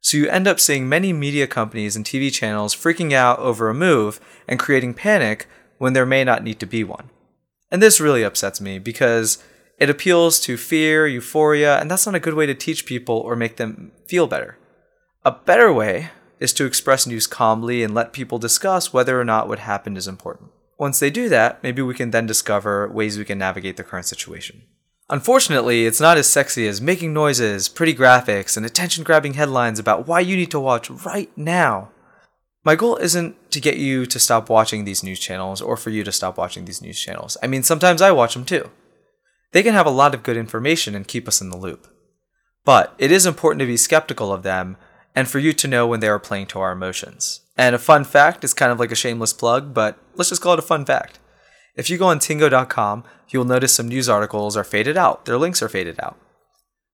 So 0.00 0.16
you 0.16 0.28
end 0.28 0.46
up 0.46 0.60
seeing 0.60 0.88
many 0.88 1.12
media 1.12 1.46
companies 1.46 1.96
and 1.96 2.04
TV 2.04 2.32
channels 2.32 2.74
freaking 2.74 3.12
out 3.12 3.38
over 3.40 3.68
a 3.68 3.74
move 3.74 4.20
and 4.46 4.58
creating 4.58 4.94
panic 4.94 5.48
when 5.78 5.92
there 5.92 6.06
may 6.06 6.24
not 6.24 6.44
need 6.44 6.60
to 6.60 6.66
be 6.66 6.84
one. 6.84 7.10
And 7.70 7.82
this 7.82 8.00
really 8.00 8.22
upsets 8.22 8.60
me 8.60 8.78
because 8.78 9.42
it 9.78 9.90
appeals 9.90 10.40
to 10.40 10.56
fear, 10.56 11.06
euphoria, 11.06 11.78
and 11.78 11.90
that's 11.90 12.06
not 12.06 12.14
a 12.14 12.20
good 12.20 12.34
way 12.34 12.46
to 12.46 12.54
teach 12.54 12.86
people 12.86 13.16
or 13.16 13.36
make 13.36 13.56
them 13.56 13.92
feel 14.06 14.26
better. 14.26 14.56
A 15.24 15.32
better 15.32 15.72
way 15.72 16.10
is 16.38 16.52
to 16.54 16.64
express 16.64 17.06
news 17.06 17.26
calmly 17.26 17.82
and 17.82 17.94
let 17.94 18.12
people 18.12 18.38
discuss 18.38 18.92
whether 18.92 19.20
or 19.20 19.24
not 19.24 19.48
what 19.48 19.58
happened 19.58 19.98
is 19.98 20.06
important. 20.06 20.50
Once 20.78 20.98
they 20.98 21.10
do 21.10 21.28
that, 21.28 21.62
maybe 21.62 21.82
we 21.82 21.94
can 21.94 22.10
then 22.10 22.26
discover 22.26 22.88
ways 22.88 23.18
we 23.18 23.24
can 23.24 23.38
navigate 23.38 23.76
the 23.76 23.84
current 23.84 24.06
situation. 24.06 24.62
Unfortunately, 25.08 25.86
it's 25.86 26.00
not 26.00 26.16
as 26.16 26.28
sexy 26.28 26.66
as 26.66 26.80
making 26.80 27.12
noises, 27.12 27.68
pretty 27.68 27.94
graphics, 27.94 28.56
and 28.56 28.66
attention 28.66 29.04
grabbing 29.04 29.34
headlines 29.34 29.78
about 29.78 30.08
why 30.08 30.18
you 30.18 30.36
need 30.36 30.50
to 30.50 30.58
watch 30.58 30.90
right 30.90 31.30
now. 31.36 31.90
My 32.64 32.74
goal 32.74 32.96
isn't 32.96 33.52
to 33.52 33.60
get 33.60 33.76
you 33.76 34.06
to 34.06 34.18
stop 34.18 34.50
watching 34.50 34.84
these 34.84 35.04
news 35.04 35.20
channels 35.20 35.60
or 35.60 35.76
for 35.76 35.90
you 35.90 36.02
to 36.02 36.10
stop 36.10 36.36
watching 36.36 36.64
these 36.64 36.82
news 36.82 36.98
channels. 36.98 37.36
I 37.40 37.46
mean, 37.46 37.62
sometimes 37.62 38.02
I 38.02 38.10
watch 38.10 38.34
them 38.34 38.44
too. 38.44 38.70
They 39.52 39.62
can 39.62 39.74
have 39.74 39.86
a 39.86 39.90
lot 39.90 40.12
of 40.12 40.24
good 40.24 40.36
information 40.36 40.96
and 40.96 41.06
keep 41.06 41.28
us 41.28 41.40
in 41.40 41.50
the 41.50 41.56
loop. 41.56 41.86
But 42.64 42.92
it 42.98 43.12
is 43.12 43.26
important 43.26 43.60
to 43.60 43.66
be 43.66 43.76
skeptical 43.76 44.32
of 44.32 44.42
them 44.42 44.76
and 45.14 45.28
for 45.28 45.38
you 45.38 45.52
to 45.52 45.68
know 45.68 45.86
when 45.86 46.00
they 46.00 46.08
are 46.08 46.18
playing 46.18 46.46
to 46.48 46.58
our 46.58 46.72
emotions. 46.72 47.42
And 47.56 47.76
a 47.76 47.78
fun 47.78 48.02
fact 48.02 48.42
is 48.42 48.52
kind 48.52 48.72
of 48.72 48.80
like 48.80 48.90
a 48.90 48.96
shameless 48.96 49.32
plug, 49.32 49.72
but 49.72 49.98
let's 50.16 50.30
just 50.30 50.42
call 50.42 50.54
it 50.54 50.58
a 50.58 50.62
fun 50.62 50.84
fact. 50.84 51.20
If 51.76 51.90
you 51.90 51.98
go 51.98 52.06
on 52.06 52.18
tiingo.com, 52.18 53.04
you 53.28 53.38
will 53.38 53.46
notice 53.46 53.74
some 53.74 53.88
news 53.88 54.08
articles 54.08 54.56
are 54.56 54.64
faded 54.64 54.96
out, 54.96 55.26
their 55.26 55.38
links 55.38 55.62
are 55.62 55.68
faded 55.68 56.00
out. 56.00 56.18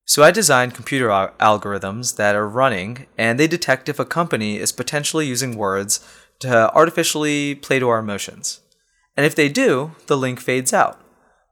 So 0.04 0.22
I 0.22 0.30
designed 0.30 0.74
computer 0.74 1.10
al- 1.10 1.28
algorithms 1.40 2.16
that 2.16 2.34
are 2.34 2.48
running 2.48 3.06
and 3.16 3.38
they 3.38 3.46
detect 3.46 3.88
if 3.88 4.00
a 4.00 4.04
company 4.04 4.56
is 4.58 4.72
potentially 4.72 5.26
using 5.26 5.56
words 5.56 6.06
to 6.40 6.74
artificially 6.74 7.54
play 7.54 7.78
to 7.78 7.88
our 7.88 8.00
emotions. 8.00 8.60
And 9.16 9.24
if 9.24 9.34
they 9.34 9.48
do, 9.48 9.92
the 10.08 10.16
link 10.16 10.40
fades 10.40 10.72
out. 10.72 11.00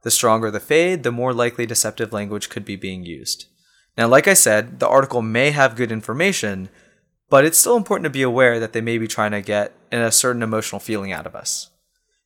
The 0.03 0.11
stronger 0.11 0.51
the 0.51 0.59
fade, 0.59 1.03
the 1.03 1.11
more 1.11 1.33
likely 1.33 1.65
deceptive 1.65 2.11
language 2.11 2.49
could 2.49 2.65
be 2.65 2.75
being 2.75 3.05
used. 3.05 3.45
Now, 3.97 4.07
like 4.07 4.27
I 4.27 4.33
said, 4.33 4.79
the 4.79 4.87
article 4.87 5.21
may 5.21 5.51
have 5.51 5.75
good 5.75 5.91
information, 5.91 6.69
but 7.29 7.45
it's 7.45 7.57
still 7.57 7.77
important 7.77 8.03
to 8.03 8.09
be 8.09 8.21
aware 8.21 8.59
that 8.59 8.73
they 8.73 8.81
may 8.81 8.97
be 8.97 9.07
trying 9.07 9.31
to 9.31 9.41
get 9.41 9.73
a 9.91 10.11
certain 10.11 10.43
emotional 10.43 10.79
feeling 10.79 11.11
out 11.11 11.25
of 11.25 11.35
us. 11.35 11.70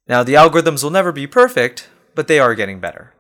Now, 0.08 0.24
the 0.24 0.36
algorithms 0.36 0.84
will 0.84 0.92
never 0.92 1.12
be 1.12 1.26
perfect, 1.26 1.90
but 2.14 2.28
they 2.28 2.40
are 2.40 2.54
getting 2.54 2.80
better. 2.80 3.14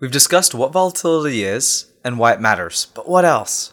We've 0.00 0.10
discussed 0.10 0.54
what 0.54 0.72
volatility 0.72 1.44
is 1.44 1.86
and 2.04 2.18
why 2.18 2.32
it 2.32 2.40
matters, 2.40 2.86
but 2.94 3.08
what 3.08 3.24
else? 3.24 3.72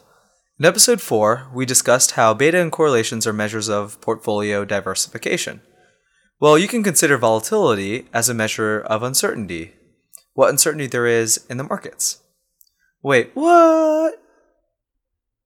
In 0.59 0.65
episode 0.65 0.99
4, 0.99 1.47
we 1.53 1.65
discussed 1.65 2.11
how 2.11 2.33
beta 2.33 2.59
and 2.59 2.71
correlations 2.71 3.25
are 3.25 3.33
measures 3.33 3.69
of 3.69 4.01
portfolio 4.01 4.65
diversification. 4.65 5.61
Well, 6.39 6.57
you 6.57 6.67
can 6.67 6.83
consider 6.83 7.17
volatility 7.17 8.07
as 8.13 8.29
a 8.29 8.33
measure 8.33 8.79
of 8.79 9.03
uncertainty, 9.03 9.73
what 10.33 10.49
uncertainty 10.49 10.88
there 10.88 11.07
is 11.07 11.45
in 11.49 11.57
the 11.57 11.63
markets. 11.63 12.21
Wait, 13.01 13.31
what? 13.33 14.21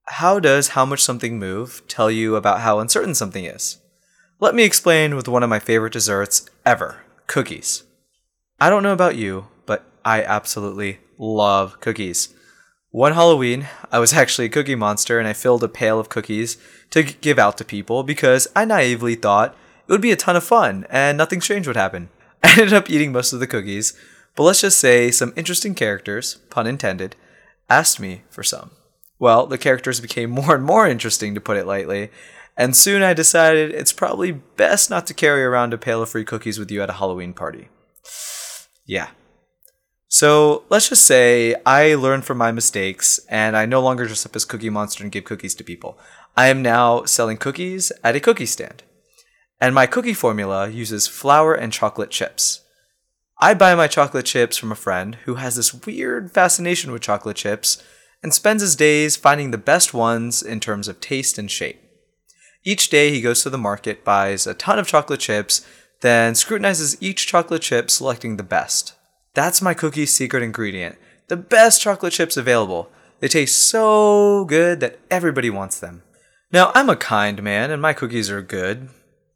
How 0.06 0.40
does 0.40 0.70
how 0.70 0.86
much 0.86 1.04
something 1.04 1.38
move 1.38 1.82
tell 1.88 2.10
you 2.10 2.36
about 2.36 2.62
how 2.62 2.80
uncertain 2.80 3.14
something 3.14 3.46
is? 3.46 3.80
Let 4.44 4.56
me 4.56 4.66
explain 4.66 5.16
with 5.16 5.30
one 5.30 5.42
of 5.42 5.50
my 5.50 5.60
favorite 5.60 5.94
desserts 5.94 6.50
ever 6.66 7.04
cookies. 7.28 7.84
I 8.60 8.70
don't 8.70 8.84
know 8.84 8.92
about 8.92 9.16
you, 9.16 9.48
but 9.66 9.86
I 10.04 10.22
absolutely 10.22 11.00
love 11.18 11.80
cookies. 11.80 12.36
One 12.92 13.14
Halloween, 13.14 13.70
I 13.90 14.00
was 14.00 14.12
actually 14.22 14.48
a 14.48 14.50
cookie 14.50 14.76
monster 14.76 15.18
and 15.18 15.30
I 15.30 15.32
filled 15.32 15.64
a 15.64 15.70
pail 15.70 15.98
of 15.98 16.10
cookies 16.10 16.58
to 16.90 17.04
give 17.04 17.40
out 17.40 17.58
to 17.60 17.64
people 17.64 18.04
because 18.04 18.50
I 18.54 18.66
naively 18.66 19.16
thought 19.16 19.56
it 19.88 19.92
would 19.94 20.02
be 20.02 20.12
a 20.12 20.18
ton 20.18 20.36
of 20.36 20.44
fun 20.44 20.88
and 20.90 21.18
nothing 21.18 21.40
strange 21.40 21.66
would 21.66 21.78
happen. 21.78 22.10
I 22.44 22.52
ended 22.52 22.74
up 22.74 22.90
eating 22.90 23.14
most 23.14 23.32
of 23.32 23.40
the 23.40 23.48
cookies, 23.48 23.98
but 24.36 24.44
let's 24.44 24.60
just 24.60 24.78
say 24.78 25.10
some 25.10 25.32
interesting 25.38 25.74
characters, 25.74 26.42
pun 26.50 26.68
intended, 26.68 27.16
asked 27.70 27.98
me 27.98 28.24
for 28.30 28.44
some. 28.44 28.72
Well, 29.20 29.48
the 29.48 29.58
characters 29.58 30.02
became 30.02 30.30
more 30.32 30.54
and 30.54 30.66
more 30.66 30.86
interesting, 30.86 31.34
to 31.34 31.40
put 31.40 31.56
it 31.56 31.66
lightly, 31.66 32.12
and 32.58 32.76
soon 32.76 33.04
I 33.04 33.14
decided 33.14 33.72
it's 33.72 33.94
probably 33.94 34.32
best 34.32 34.90
not 34.90 35.08
to 35.08 35.14
carry 35.14 35.44
around 35.44 35.74
a 35.74 35.78
pail 35.78 36.02
of 36.02 36.10
free 36.10 36.26
cookies 36.26 36.60
with 36.60 36.72
you 36.72 36.82
at 36.82 36.90
a 36.90 36.94
Halloween 36.94 37.34
party. 37.34 37.70
Yeah. 38.86 39.10
So 40.08 40.64
let's 40.70 40.90
just 40.90 41.06
say 41.06 41.56
I 41.66 41.96
learned 41.96 42.26
from 42.26 42.38
my 42.38 42.52
mistakes 42.52 43.20
and 43.30 43.58
I 43.58 43.66
no 43.66 43.82
longer 43.82 44.06
dress 44.06 44.26
up 44.26 44.36
as 44.36 44.46
Cookie 44.46 44.70
Monster 44.70 45.04
and 45.04 45.12
give 45.12 45.24
cookies 45.24 45.56
to 45.56 45.64
people. 45.64 45.98
I 46.38 46.48
am 46.48 46.62
now 46.62 47.06
selling 47.06 47.38
cookies 47.38 47.92
at 48.04 48.16
a 48.16 48.20
cookie 48.20 48.46
stand 48.46 48.84
and 49.64 49.74
my 49.74 49.86
cookie 49.86 50.14
formula 50.14 50.68
uses 50.68 51.08
flour 51.08 51.54
and 51.54 51.72
chocolate 51.72 52.10
chips. 52.10 52.62
I 53.40 53.54
buy 53.54 53.76
my 53.76 53.88
chocolate 53.88 54.26
chips 54.26 54.58
from 54.58 54.74
a 54.74 54.76
friend 54.76 55.16
who 55.24 55.36
has 55.36 55.56
this 55.56 55.74
weird 55.74 56.32
fascination 56.32 56.92
with 56.92 57.02
chocolate 57.02 57.38
chips 57.38 57.82
and 58.22 58.34
spends 58.34 58.62
his 58.62 58.76
days 58.76 59.16
finding 59.16 59.52
the 59.52 59.58
best 59.58 59.94
ones 59.94 60.44
in 60.44 60.60
terms 60.60 60.90
of 60.90 61.00
taste 61.00 61.38
and 61.38 61.50
shape. 61.50 61.83
Each 62.64 62.90
day 62.90 63.12
he 63.12 63.22
goes 63.22 63.44
to 63.44 63.50
the 63.50 63.58
market, 63.58 64.04
buys 64.04 64.48
a 64.48 64.54
ton 64.54 64.80
of 64.80 64.88
chocolate 64.88 65.20
chips, 65.20 65.66
then 66.02 66.36
scrutinizes 66.36 67.02
each 67.02 67.28
chocolate 67.28 67.62
chip, 67.62 67.90
selecting 67.90 68.38
the 68.38 68.44
best. 68.44 68.94
That's 69.34 69.62
my 69.62 69.74
cookie's 69.74 70.14
secret 70.14 70.44
ingredient 70.44 70.98
the 71.28 71.38
best 71.38 71.82
chocolate 71.82 72.14
chips 72.14 72.38
available. 72.38 72.90
They 73.20 73.28
taste 73.28 73.58
so 73.58 74.46
good 74.46 74.80
that 74.82 75.00
everybody 75.10 75.50
wants 75.50 75.80
them. 75.80 76.04
Now, 76.52 76.72
I'm 76.76 76.90
a 76.90 76.96
kind 76.96 77.42
man 77.42 77.72
and 77.72 77.82
my 77.82 77.94
cookies 77.94 78.30
are 78.30 78.42
good, 78.42 78.90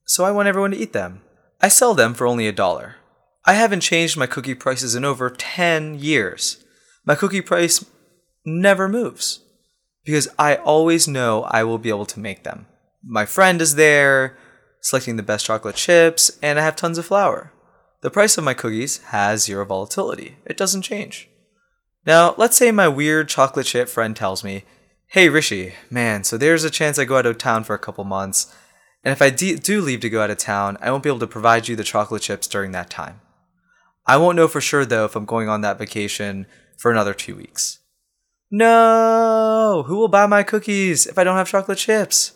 so 0.05 0.23
I 0.23 0.31
want 0.31 0.47
everyone 0.47 0.71
to 0.71 0.77
eat 0.77 0.93
them. 0.93 1.21
I 1.61 1.69
sell 1.69 1.93
them 1.93 2.13
for 2.13 2.27
only 2.27 2.47
a 2.47 2.51
dollar. 2.51 2.97
I 3.45 3.53
haven't 3.53 3.81
changed 3.81 4.17
my 4.17 4.27
cookie 4.27 4.53
prices 4.53 4.93
in 4.93 5.05
over 5.05 5.29
10 5.29 5.97
years. 5.99 6.63
My 7.05 7.15
cookie 7.15 7.41
price 7.41 7.83
never 8.45 8.87
moves 8.87 9.39
because 10.03 10.27
I 10.37 10.57
always 10.57 11.07
know 11.07 11.43
I 11.43 11.63
will 11.63 11.77
be 11.77 11.89
able 11.89 12.05
to 12.07 12.19
make 12.19 12.43
them. 12.43 12.67
My 13.03 13.25
friend 13.25 13.61
is 13.61 13.75
there, 13.75 14.37
selecting 14.81 15.15
the 15.15 15.23
best 15.23 15.45
chocolate 15.45 15.75
chips, 15.75 16.37
and 16.41 16.59
I 16.59 16.63
have 16.63 16.75
tons 16.75 16.97
of 16.97 17.05
flour. 17.05 17.51
The 18.01 18.11
price 18.11 18.37
of 18.37 18.43
my 18.43 18.53
cookies 18.53 18.97
has 19.05 19.43
zero 19.43 19.65
volatility. 19.65 20.37
It 20.45 20.57
doesn't 20.57 20.83
change. 20.83 21.29
Now, 22.05 22.35
let's 22.37 22.55
say 22.57 22.71
my 22.71 22.87
weird 22.87 23.27
chocolate 23.27 23.65
chip 23.65 23.89
friend 23.89 24.15
tells 24.15 24.43
me, 24.43 24.63
Hey 25.07 25.29
Rishi, 25.29 25.73
man, 25.89 26.23
so 26.23 26.37
there's 26.37 26.63
a 26.63 26.69
chance 26.69 26.99
I 26.99 27.05
go 27.05 27.17
out 27.17 27.25
of 27.25 27.37
town 27.37 27.63
for 27.63 27.73
a 27.73 27.79
couple 27.79 28.03
months 28.03 28.53
and 29.07 29.13
if 29.13 29.21
I 29.21 29.29
do 29.29 29.79
leave 29.79 30.01
to 30.01 30.09
go 30.09 30.21
out 30.21 30.31
of 30.31 30.37
town, 30.37 30.77
I 30.81 30.91
won't 30.91 31.01
be 31.01 31.09
able 31.09 31.19
to 31.19 31.27
provide 31.27 31.69
you 31.69 31.77
the 31.77 31.83
chocolate 31.85 32.23
chips 32.23 32.45
during 32.45 32.73
that 32.73 32.89
time. 32.89 33.21
I 34.05 34.17
won't 34.17 34.35
know 34.35 34.49
for 34.49 34.59
sure 34.59 34.85
though 34.85 35.05
if 35.05 35.15
I'm 35.15 35.23
going 35.23 35.47
on 35.47 35.61
that 35.61 35.77
vacation 35.77 36.45
for 36.77 36.91
another 36.91 37.13
two 37.13 37.33
weeks. 37.33 37.79
No! 38.51 39.85
Who 39.87 39.97
will 39.97 40.07
buy 40.07 40.25
my 40.25 40.43
cookies 40.43 41.05
if 41.05 41.17
I 41.17 41.23
don't 41.23 41.37
have 41.37 41.47
chocolate 41.47 41.77
chips? 41.77 42.33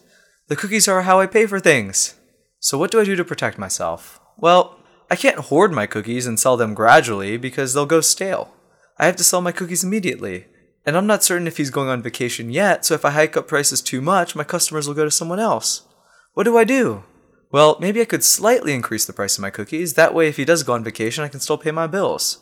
The 0.51 0.57
cookies 0.57 0.89
are 0.89 1.03
how 1.03 1.21
I 1.21 1.27
pay 1.27 1.45
for 1.45 1.61
things. 1.61 2.15
So, 2.59 2.77
what 2.77 2.91
do 2.91 2.99
I 2.99 3.05
do 3.05 3.15
to 3.15 3.23
protect 3.23 3.57
myself? 3.57 4.19
Well, 4.35 4.77
I 5.09 5.15
can't 5.15 5.45
hoard 5.45 5.71
my 5.71 5.85
cookies 5.85 6.27
and 6.27 6.37
sell 6.37 6.57
them 6.57 6.73
gradually 6.73 7.37
because 7.37 7.73
they'll 7.73 7.85
go 7.85 8.01
stale. 8.01 8.53
I 8.99 9.05
have 9.05 9.15
to 9.15 9.23
sell 9.23 9.39
my 9.39 9.53
cookies 9.53 9.85
immediately. 9.85 10.47
And 10.85 10.97
I'm 10.97 11.07
not 11.07 11.23
certain 11.23 11.47
if 11.47 11.55
he's 11.55 11.69
going 11.69 11.87
on 11.87 12.01
vacation 12.01 12.49
yet, 12.49 12.83
so 12.83 12.95
if 12.95 13.05
I 13.05 13.11
hike 13.11 13.37
up 13.37 13.47
prices 13.47 13.81
too 13.81 14.01
much, 14.01 14.35
my 14.35 14.43
customers 14.43 14.89
will 14.89 14.93
go 14.93 15.05
to 15.05 15.09
someone 15.09 15.39
else. 15.39 15.83
What 16.33 16.43
do 16.43 16.57
I 16.57 16.65
do? 16.65 17.05
Well, 17.53 17.77
maybe 17.79 18.01
I 18.01 18.05
could 18.05 18.21
slightly 18.21 18.73
increase 18.73 19.05
the 19.05 19.13
price 19.13 19.37
of 19.37 19.41
my 19.41 19.51
cookies. 19.51 19.93
That 19.93 20.13
way, 20.13 20.27
if 20.27 20.35
he 20.35 20.43
does 20.43 20.63
go 20.63 20.73
on 20.73 20.83
vacation, 20.83 21.23
I 21.23 21.29
can 21.29 21.39
still 21.39 21.57
pay 21.57 21.71
my 21.71 21.87
bills. 21.87 22.39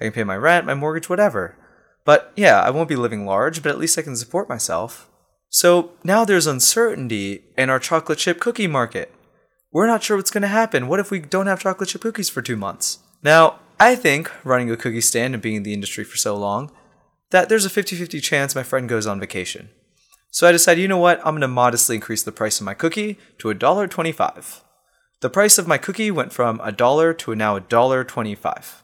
I 0.00 0.04
can 0.04 0.12
pay 0.12 0.22
my 0.22 0.36
rent, 0.36 0.64
my 0.64 0.74
mortgage, 0.74 1.10
whatever. 1.10 1.56
But 2.04 2.32
yeah, 2.36 2.60
I 2.60 2.70
won't 2.70 2.88
be 2.88 2.94
living 2.94 3.26
large, 3.26 3.64
but 3.64 3.70
at 3.70 3.78
least 3.78 3.98
I 3.98 4.02
can 4.02 4.14
support 4.14 4.48
myself. 4.48 5.07
So 5.50 5.92
now 6.04 6.24
there's 6.24 6.46
uncertainty 6.46 7.44
in 7.56 7.70
our 7.70 7.78
chocolate 7.78 8.18
chip 8.18 8.40
cookie 8.40 8.66
market. 8.66 9.14
We're 9.72 9.86
not 9.86 10.02
sure 10.02 10.16
what's 10.16 10.30
going 10.30 10.42
to 10.42 10.48
happen. 10.48 10.88
What 10.88 11.00
if 11.00 11.10
we 11.10 11.20
don't 11.20 11.46
have 11.46 11.60
chocolate 11.60 11.90
chip 11.90 12.02
cookies 12.02 12.28
for 12.28 12.42
two 12.42 12.56
months? 12.56 12.98
Now, 13.22 13.58
I 13.80 13.94
think, 13.94 14.30
running 14.44 14.70
a 14.70 14.76
cookie 14.76 15.00
stand 15.00 15.34
and 15.34 15.42
being 15.42 15.56
in 15.56 15.62
the 15.62 15.74
industry 15.74 16.04
for 16.04 16.16
so 16.16 16.36
long, 16.36 16.72
that 17.30 17.48
there's 17.48 17.64
a 17.64 17.70
50 17.70 17.96
50 17.96 18.20
chance 18.20 18.54
my 18.54 18.62
friend 18.62 18.88
goes 18.88 19.06
on 19.06 19.20
vacation. 19.20 19.70
So 20.30 20.46
I 20.46 20.52
decided, 20.52 20.80
you 20.80 20.88
know 20.88 20.98
what, 20.98 21.18
I'm 21.20 21.32
going 21.32 21.40
to 21.42 21.48
modestly 21.48 21.96
increase 21.96 22.22
the 22.22 22.32
price 22.32 22.60
of 22.60 22.66
my 22.66 22.74
cookie 22.74 23.18
to 23.38 23.48
$1.25. 23.48 24.60
The 25.20 25.30
price 25.30 25.58
of 25.58 25.66
my 25.66 25.78
cookie 25.78 26.10
went 26.10 26.32
from 26.32 26.60
a 26.62 26.70
dollar 26.70 27.12
to 27.14 27.34
now 27.34 27.58
$1.25. 27.58 28.82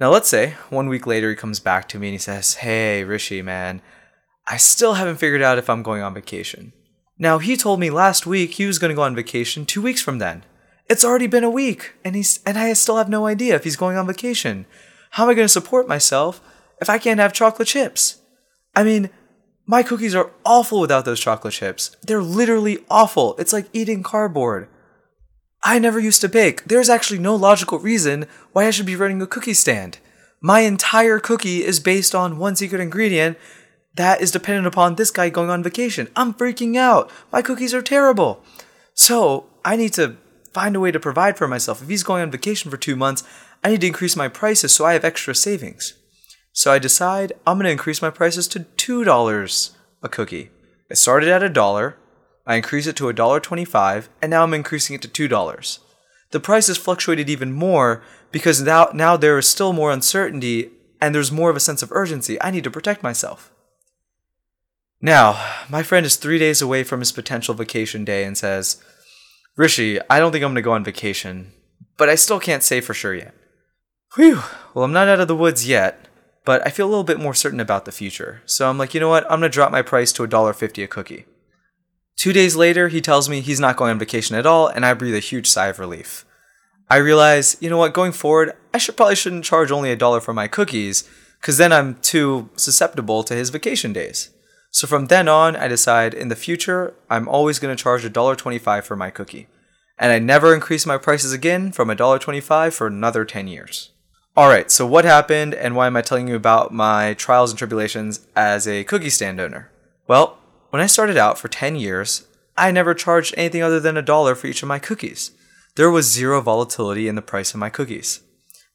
Now 0.00 0.10
let's 0.10 0.28
say 0.28 0.54
one 0.70 0.88
week 0.88 1.06
later 1.06 1.30
he 1.30 1.36
comes 1.36 1.60
back 1.60 1.88
to 1.88 1.98
me 1.98 2.08
and 2.08 2.14
he 2.14 2.18
says, 2.18 2.54
Hey 2.54 3.04
Rishi, 3.04 3.42
man, 3.42 3.82
I 4.48 4.56
still 4.56 4.94
haven't 4.94 5.16
figured 5.16 5.42
out 5.42 5.58
if 5.58 5.68
I'm 5.68 5.82
going 5.82 6.02
on 6.02 6.14
vacation. 6.14 6.72
Now 7.18 7.38
he 7.38 7.56
told 7.56 7.80
me 7.80 7.90
last 7.90 8.26
week 8.26 8.52
he 8.52 8.66
was 8.66 8.78
going 8.78 8.90
to 8.90 8.94
go 8.94 9.02
on 9.02 9.14
vacation 9.14 9.66
two 9.66 9.82
weeks 9.82 10.00
from 10.00 10.18
then. 10.18 10.44
It's 10.88 11.04
already 11.04 11.26
been 11.26 11.44
a 11.44 11.50
week, 11.50 11.92
and 12.02 12.16
he's 12.16 12.40
and 12.46 12.58
I 12.58 12.72
still 12.72 12.96
have 12.96 13.10
no 13.10 13.26
idea 13.26 13.54
if 13.56 13.64
he's 13.64 13.76
going 13.76 13.98
on 13.98 14.06
vacation. 14.06 14.64
How 15.12 15.24
am 15.24 15.30
I 15.30 15.34
going 15.34 15.44
to 15.44 15.52
support 15.52 15.86
myself 15.86 16.40
if 16.80 16.88
I 16.88 16.98
can't 16.98 17.20
have 17.20 17.32
chocolate 17.32 17.68
chips? 17.68 18.22
I 18.74 18.84
mean, 18.84 19.10
my 19.66 19.82
cookies 19.82 20.14
are 20.14 20.30
awful 20.46 20.80
without 20.80 21.04
those 21.04 21.20
chocolate 21.20 21.52
chips. 21.52 21.94
They're 22.02 22.22
literally 22.22 22.78
awful. 22.90 23.36
It's 23.36 23.52
like 23.52 23.68
eating 23.74 24.02
cardboard. 24.02 24.68
I 25.62 25.78
never 25.78 25.98
used 25.98 26.22
to 26.22 26.28
bake. 26.28 26.64
There's 26.64 26.88
actually 26.88 27.18
no 27.18 27.34
logical 27.34 27.78
reason 27.78 28.26
why 28.52 28.66
I 28.66 28.70
should 28.70 28.86
be 28.86 28.96
running 28.96 29.20
a 29.20 29.26
cookie 29.26 29.54
stand. 29.54 29.98
My 30.40 30.60
entire 30.60 31.18
cookie 31.18 31.64
is 31.64 31.80
based 31.80 32.14
on 32.14 32.38
one 32.38 32.56
secret 32.56 32.80
ingredient 32.80 33.36
that 33.98 34.20
is 34.20 34.30
dependent 34.30 34.68
upon 34.68 34.94
this 34.94 35.10
guy 35.10 35.28
going 35.28 35.50
on 35.50 35.62
vacation. 35.62 36.08
I'm 36.14 36.32
freaking 36.32 36.76
out. 36.76 37.10
My 37.32 37.42
cookies 37.42 37.74
are 37.74 37.82
terrible. 37.82 38.44
So 38.94 39.46
I 39.64 39.74
need 39.74 39.92
to 39.94 40.16
find 40.52 40.76
a 40.76 40.80
way 40.80 40.92
to 40.92 41.00
provide 41.00 41.36
for 41.36 41.48
myself. 41.48 41.82
If 41.82 41.88
he's 41.88 42.04
going 42.04 42.22
on 42.22 42.30
vacation 42.30 42.70
for 42.70 42.76
two 42.76 42.94
months, 42.94 43.24
I 43.64 43.70
need 43.70 43.80
to 43.80 43.88
increase 43.88 44.14
my 44.14 44.28
prices 44.28 44.72
so 44.72 44.84
I 44.84 44.92
have 44.92 45.04
extra 45.04 45.34
savings. 45.34 45.94
So 46.52 46.70
I 46.72 46.78
decide 46.78 47.32
I'm 47.44 47.58
going 47.58 47.64
to 47.64 47.72
increase 47.72 48.00
my 48.00 48.10
prices 48.10 48.46
to 48.48 48.60
$2 48.60 49.70
a 50.02 50.08
cookie. 50.08 50.50
It 50.88 50.96
started 50.96 51.28
at 51.28 51.42
a 51.42 51.48
dollar, 51.48 51.96
I 52.46 52.54
increased 52.54 52.86
it 52.86 52.96
to 52.96 53.04
$1.25, 53.04 54.08
and 54.22 54.30
now 54.30 54.44
I'm 54.44 54.54
increasing 54.54 54.94
it 54.94 55.02
to 55.02 55.28
$2. 55.28 55.78
The 56.30 56.40
price 56.40 56.68
has 56.68 56.78
fluctuated 56.78 57.28
even 57.28 57.52
more 57.52 58.02
because 58.30 58.62
now, 58.62 58.90
now 58.94 59.16
there 59.16 59.38
is 59.38 59.48
still 59.48 59.72
more 59.72 59.90
uncertainty 59.90 60.70
and 61.00 61.14
there's 61.14 61.32
more 61.32 61.50
of 61.50 61.56
a 61.56 61.60
sense 61.60 61.82
of 61.82 61.92
urgency. 61.92 62.40
I 62.40 62.50
need 62.50 62.64
to 62.64 62.70
protect 62.70 63.02
myself. 63.02 63.52
Now, 65.00 65.42
my 65.68 65.82
friend 65.82 66.04
is 66.04 66.16
three 66.16 66.38
days 66.38 66.60
away 66.60 66.82
from 66.82 67.00
his 67.00 67.12
potential 67.12 67.54
vacation 67.54 68.04
day 68.04 68.24
and 68.24 68.36
says, 68.36 68.82
Rishi, 69.56 70.00
I 70.10 70.18
don't 70.18 70.32
think 70.32 70.44
I'm 70.44 70.50
going 70.50 70.56
to 70.56 70.62
go 70.62 70.72
on 70.72 70.84
vacation, 70.84 71.52
but 71.96 72.08
I 72.08 72.16
still 72.16 72.40
can't 72.40 72.62
say 72.62 72.80
for 72.80 72.94
sure 72.94 73.14
yet. 73.14 73.34
Whew, 74.16 74.42
well, 74.74 74.84
I'm 74.84 74.92
not 74.92 75.08
out 75.08 75.20
of 75.20 75.28
the 75.28 75.36
woods 75.36 75.68
yet, 75.68 76.08
but 76.44 76.66
I 76.66 76.70
feel 76.70 76.86
a 76.86 76.90
little 76.90 77.04
bit 77.04 77.20
more 77.20 77.34
certain 77.34 77.60
about 77.60 77.84
the 77.84 77.92
future. 77.92 78.42
So 78.46 78.68
I'm 78.68 78.78
like, 78.78 78.94
you 78.94 79.00
know 79.00 79.08
what? 79.08 79.24
I'm 79.24 79.40
going 79.40 79.42
to 79.42 79.54
drop 79.54 79.70
my 79.70 79.82
price 79.82 80.12
to 80.14 80.26
$1.50 80.26 80.82
a 80.82 80.88
cookie. 80.88 81.26
Two 82.16 82.32
days 82.32 82.56
later, 82.56 82.88
he 82.88 83.00
tells 83.00 83.28
me 83.28 83.40
he's 83.40 83.60
not 83.60 83.76
going 83.76 83.92
on 83.92 83.98
vacation 83.98 84.34
at 84.34 84.46
all, 84.46 84.66
and 84.66 84.84
I 84.84 84.94
breathe 84.94 85.14
a 85.14 85.20
huge 85.20 85.46
sigh 85.46 85.68
of 85.68 85.78
relief. 85.78 86.24
I 86.90 86.96
realize, 86.96 87.56
you 87.60 87.70
know 87.70 87.76
what, 87.76 87.92
going 87.94 88.12
forward, 88.12 88.54
I 88.74 88.78
should 88.78 88.96
probably 88.96 89.14
shouldn't 89.14 89.44
charge 89.44 89.70
only 89.70 89.92
a 89.92 89.96
dollar 89.96 90.20
for 90.20 90.32
my 90.32 90.48
cookies, 90.48 91.08
because 91.40 91.58
then 91.58 91.72
I'm 91.72 91.94
too 91.96 92.48
susceptible 92.56 93.22
to 93.24 93.34
his 93.34 93.50
vacation 93.50 93.92
days. 93.92 94.30
So 94.78 94.86
from 94.86 95.06
then 95.06 95.26
on, 95.26 95.56
I 95.56 95.66
decide 95.66 96.14
in 96.14 96.28
the 96.28 96.36
future, 96.36 96.94
I'm 97.10 97.26
always 97.26 97.58
going 97.58 97.76
to 97.76 97.82
charge 97.82 98.04
$1.25 98.04 98.84
for 98.84 98.94
my 98.94 99.10
cookie. 99.10 99.48
And 99.98 100.12
I 100.12 100.20
never 100.20 100.54
increase 100.54 100.86
my 100.86 100.96
prices 100.96 101.32
again 101.32 101.72
from 101.72 101.88
$1.25 101.88 102.72
for 102.72 102.86
another 102.86 103.24
10 103.24 103.48
years. 103.48 103.90
All 104.36 104.48
right, 104.48 104.70
so 104.70 104.86
what 104.86 105.04
happened 105.04 105.52
and 105.52 105.74
why 105.74 105.88
am 105.88 105.96
I 105.96 106.02
telling 106.02 106.28
you 106.28 106.36
about 106.36 106.72
my 106.72 107.14
trials 107.14 107.50
and 107.50 107.58
tribulations 107.58 108.24
as 108.36 108.68
a 108.68 108.84
cookie 108.84 109.10
stand 109.10 109.40
owner? 109.40 109.68
Well, 110.06 110.38
when 110.70 110.80
I 110.80 110.86
started 110.86 111.16
out 111.16 111.40
for 111.40 111.48
10 111.48 111.74
years, 111.74 112.28
I 112.56 112.70
never 112.70 112.94
charged 112.94 113.34
anything 113.36 113.64
other 113.64 113.80
than 113.80 113.96
a 113.96 114.00
dollar 114.00 114.36
for 114.36 114.46
each 114.46 114.62
of 114.62 114.68
my 114.68 114.78
cookies. 114.78 115.32
There 115.74 115.90
was 115.90 116.08
zero 116.08 116.40
volatility 116.40 117.08
in 117.08 117.16
the 117.16 117.20
price 117.20 117.52
of 117.52 117.58
my 117.58 117.68
cookies. 117.68 118.20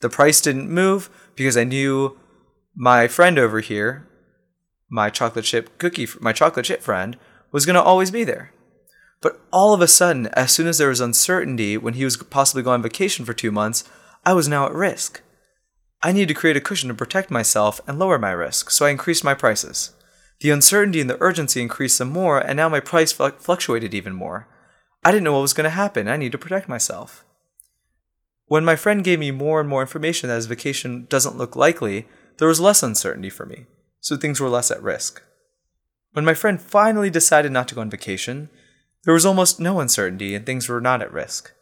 The 0.02 0.10
price 0.10 0.42
didn't 0.42 0.70
move 0.70 1.10
because 1.38 1.56
I 1.56 1.64
knew 1.64 2.20
my 2.76 3.08
friend 3.08 3.40
over 3.40 3.62
here, 3.62 4.06
my 4.94 5.10
chocolate 5.10 5.44
chip 5.44 5.76
cookie, 5.80 6.08
my 6.20 6.32
chocolate 6.32 6.68
chip 6.68 6.84
friend, 6.84 7.18
was 7.52 7.66
going 7.66 7.74
to 7.74 7.82
always 7.82 8.12
be 8.12 8.24
there. 8.24 8.54
But 9.22 9.42
all 9.52 9.74
of 9.74 9.82
a 9.82 9.88
sudden, 9.88 10.28
as 10.28 10.52
soon 10.52 10.68
as 10.68 10.78
there 10.78 10.90
was 10.90 11.02
uncertainty 11.02 11.78
when 11.78 11.96
he 11.96 12.06
was 12.06 12.16
possibly 12.16 12.62
going 12.62 12.76
on 12.76 12.84
vacation 12.84 13.26
for 13.26 13.34
two 13.34 13.52
months, 13.52 13.90
I 14.24 14.34
was 14.34 14.48
now 14.48 14.68
at 14.68 14.74
risk. 14.74 15.24
I 16.04 16.12
needed 16.12 16.28
to 16.28 16.40
create 16.40 16.58
a 16.58 16.62
cushion 16.62 16.90
to 16.90 16.94
protect 16.94 17.32
myself 17.32 17.82
and 17.88 17.98
lower 17.98 18.20
my 18.20 18.30
risk, 18.32 18.70
so 18.70 18.86
I 18.86 18.92
increased 18.92 19.24
my 19.24 19.34
prices. 19.34 19.94
The 20.42 20.52
uncertainty 20.52 21.02
and 21.02 21.10
the 21.10 21.22
urgency 21.22 21.60
increased 21.60 21.98
some 21.98 22.10
more, 22.10 22.38
and 22.38 22.56
now 22.58 22.70
my 22.70 22.80
price 22.80 23.12
fluctuated 23.12 23.96
even 23.96 24.14
more. 24.14 24.48
I 25.04 25.12
didn't 25.12 25.24
know 25.24 25.34
what 25.34 25.42
was 25.42 25.54
going 25.54 25.64
to 25.64 25.72
happen. 25.72 26.08
I 26.08 26.18
needed 26.18 26.34
to 26.34 26.38
protect 26.38 26.70
myself. 26.70 27.26
When 28.46 28.64
my 28.64 28.76
friend 28.76 29.04
gave 29.04 29.20
me 29.20 29.32
more 29.32 29.60
and 29.60 29.68
more 29.68 29.82
information 29.82 30.30
that 30.30 30.36
his 30.36 30.46
vacation 30.46 31.08
doesn't 31.10 31.38
look 31.38 31.56
likely, 31.56 32.08
there 32.38 32.48
was 32.48 32.60
less 32.60 32.84
uncertainty 32.84 33.32
for 33.32 33.48
me, 33.48 33.66
so 34.04 34.18
things 34.18 34.42
were 34.42 34.50
less 34.50 34.70
at 34.70 34.84
risk. 34.84 35.24
When 36.12 36.26
my 36.26 36.34
friend 36.34 36.62
finally 36.62 37.10
decided 37.10 37.54
not 37.54 37.70
to 37.70 37.76
go 37.76 37.82
on 37.82 37.90
vacation, 37.90 38.50
there 39.06 39.14
was 39.14 39.26
almost 39.26 39.62
no 39.62 39.80
uncertainty 39.80 40.36
and 40.36 40.46
things 40.46 40.68
were 40.68 40.82
not 40.82 41.02
at 41.02 41.12
risk. 41.12 41.54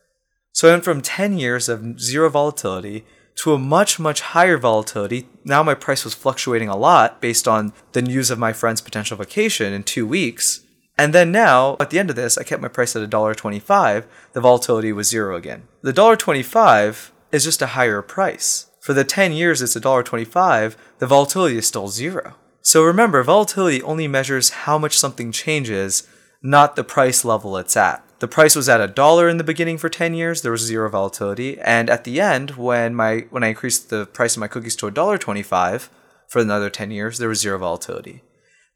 So 0.51 0.67
I 0.67 0.71
went 0.71 0.83
from 0.83 1.01
10 1.01 1.37
years 1.37 1.69
of 1.69 2.01
zero 2.01 2.31
volatility 2.31 3.05
to 3.35 3.53
a 3.53 3.59
much, 3.59 3.99
much 3.99 4.21
higher 4.21 4.57
volatility. 4.57 5.29
Now 5.45 5.61
my 5.61 5.75
price 5.75 6.03
was 6.03 6.15
fluctuating 6.15 6.67
a 6.67 6.75
lot 6.75 7.21
based 7.21 7.47
on 7.47 7.73
the 7.91 8.01
news 8.01 8.31
of 8.31 8.39
my 8.39 8.53
friend's 8.53 8.81
potential 8.81 9.17
vacation 9.17 9.71
in 9.71 9.83
two 9.83 10.07
weeks. 10.07 10.61
And 10.97 11.13
then 11.13 11.31
now, 11.31 11.77
at 11.79 11.91
the 11.91 11.99
end 11.99 12.09
of 12.09 12.15
this, 12.15 12.39
I 12.39 12.43
kept 12.43 12.61
my 12.61 12.67
price 12.67 12.95
at 12.95 13.07
$1.25. 13.07 14.05
The 14.33 14.41
volatility 14.41 14.91
was 14.91 15.07
zero 15.07 15.35
again. 15.35 15.67
The 15.83 15.93
$1.25 15.93 17.11
is 17.31 17.43
just 17.43 17.61
a 17.61 17.67
higher 17.67 18.01
price. 18.01 18.70
For 18.81 18.93
the 18.95 19.03
10 19.03 19.31
years 19.31 19.61
it's 19.61 19.75
$1.25, 19.75 20.75
the 20.97 21.05
volatility 21.05 21.55
is 21.55 21.67
still 21.67 21.87
zero. 21.87 22.33
So 22.63 22.83
remember, 22.83 23.21
volatility 23.21 23.81
only 23.83 24.07
measures 24.07 24.49
how 24.49 24.79
much 24.79 24.97
something 24.97 25.31
changes, 25.31 26.07
not 26.41 26.75
the 26.75 26.83
price 26.83 27.23
level 27.23 27.57
it's 27.57 27.77
at. 27.77 28.03
The 28.17 28.27
price 28.27 28.55
was 28.55 28.67
at 28.67 28.81
a 28.81 28.87
dollar 28.87 29.29
in 29.29 29.37
the 29.37 29.43
beginning 29.43 29.77
for 29.77 29.89
10 29.89 30.15
years 30.15 30.41
there 30.41 30.51
was 30.51 30.61
zero 30.61 30.89
volatility 30.89 31.59
and 31.59 31.89
at 31.89 32.05
the 32.05 32.19
end 32.19 32.51
when 32.51 32.93
my 32.93 33.25
when 33.31 33.43
i 33.43 33.47
increased 33.47 33.89
the 33.89 34.05
price 34.05 34.35
of 34.35 34.39
my 34.39 34.47
cookies 34.47 34.75
to 34.75 34.85
$1.25 34.91 35.89
for 36.27 36.39
another 36.39 36.69
10 36.69 36.91
years 36.91 37.17
there 37.17 37.29
was 37.29 37.41
zero 37.41 37.57
volatility. 37.57 38.21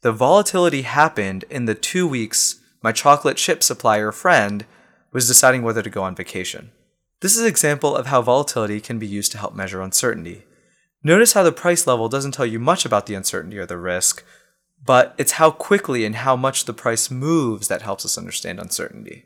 The 0.02 0.10
volatility 0.10 0.82
happened 0.82 1.44
in 1.48 1.66
the 1.66 1.76
two 1.76 2.08
weeks 2.08 2.60
my 2.82 2.92
chocolate 2.92 3.36
chip 3.36 3.62
supplier 3.62 4.10
friend 4.10 4.66
was 5.12 5.28
deciding 5.28 5.62
whether 5.62 5.82
to 5.82 5.90
go 5.90 6.02
on 6.02 6.16
vacation 6.16 6.70
this 7.20 7.34
is 7.34 7.42
an 7.42 7.48
example 7.48 7.96
of 7.96 8.06
how 8.06 8.22
volatility 8.22 8.80
can 8.80 8.98
be 8.98 9.06
used 9.06 9.32
to 9.32 9.38
help 9.38 9.54
measure 9.54 9.80
uncertainty 9.80 10.44
notice 11.02 11.32
how 11.34 11.42
the 11.42 11.52
price 11.52 11.86
level 11.86 12.08
doesn't 12.08 12.32
tell 12.32 12.46
you 12.46 12.58
much 12.58 12.84
about 12.84 13.06
the 13.06 13.14
uncertainty 13.14 13.58
or 13.58 13.66
the 13.66 13.78
risk 13.78 14.24
but 14.86 15.14
it's 15.18 15.32
how 15.32 15.50
quickly 15.50 16.04
and 16.04 16.16
how 16.16 16.36
much 16.36 16.64
the 16.64 16.72
price 16.72 17.10
moves 17.10 17.68
that 17.68 17.82
helps 17.82 18.04
us 18.04 18.16
understand 18.16 18.60
uncertainty. 18.60 19.24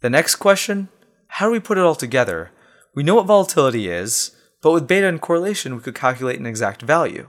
The 0.00 0.10
next 0.10 0.36
question 0.36 0.88
how 1.28 1.46
do 1.46 1.52
we 1.52 1.60
put 1.60 1.76
it 1.78 1.84
all 1.84 1.94
together? 1.94 2.50
We 2.94 3.02
know 3.02 3.16
what 3.16 3.26
volatility 3.26 3.88
is, 3.88 4.34
but 4.62 4.72
with 4.72 4.86
beta 4.86 5.06
and 5.06 5.20
correlation, 5.20 5.74
we 5.74 5.82
could 5.82 5.94
calculate 5.94 6.38
an 6.38 6.46
exact 6.46 6.82
value. 6.82 7.28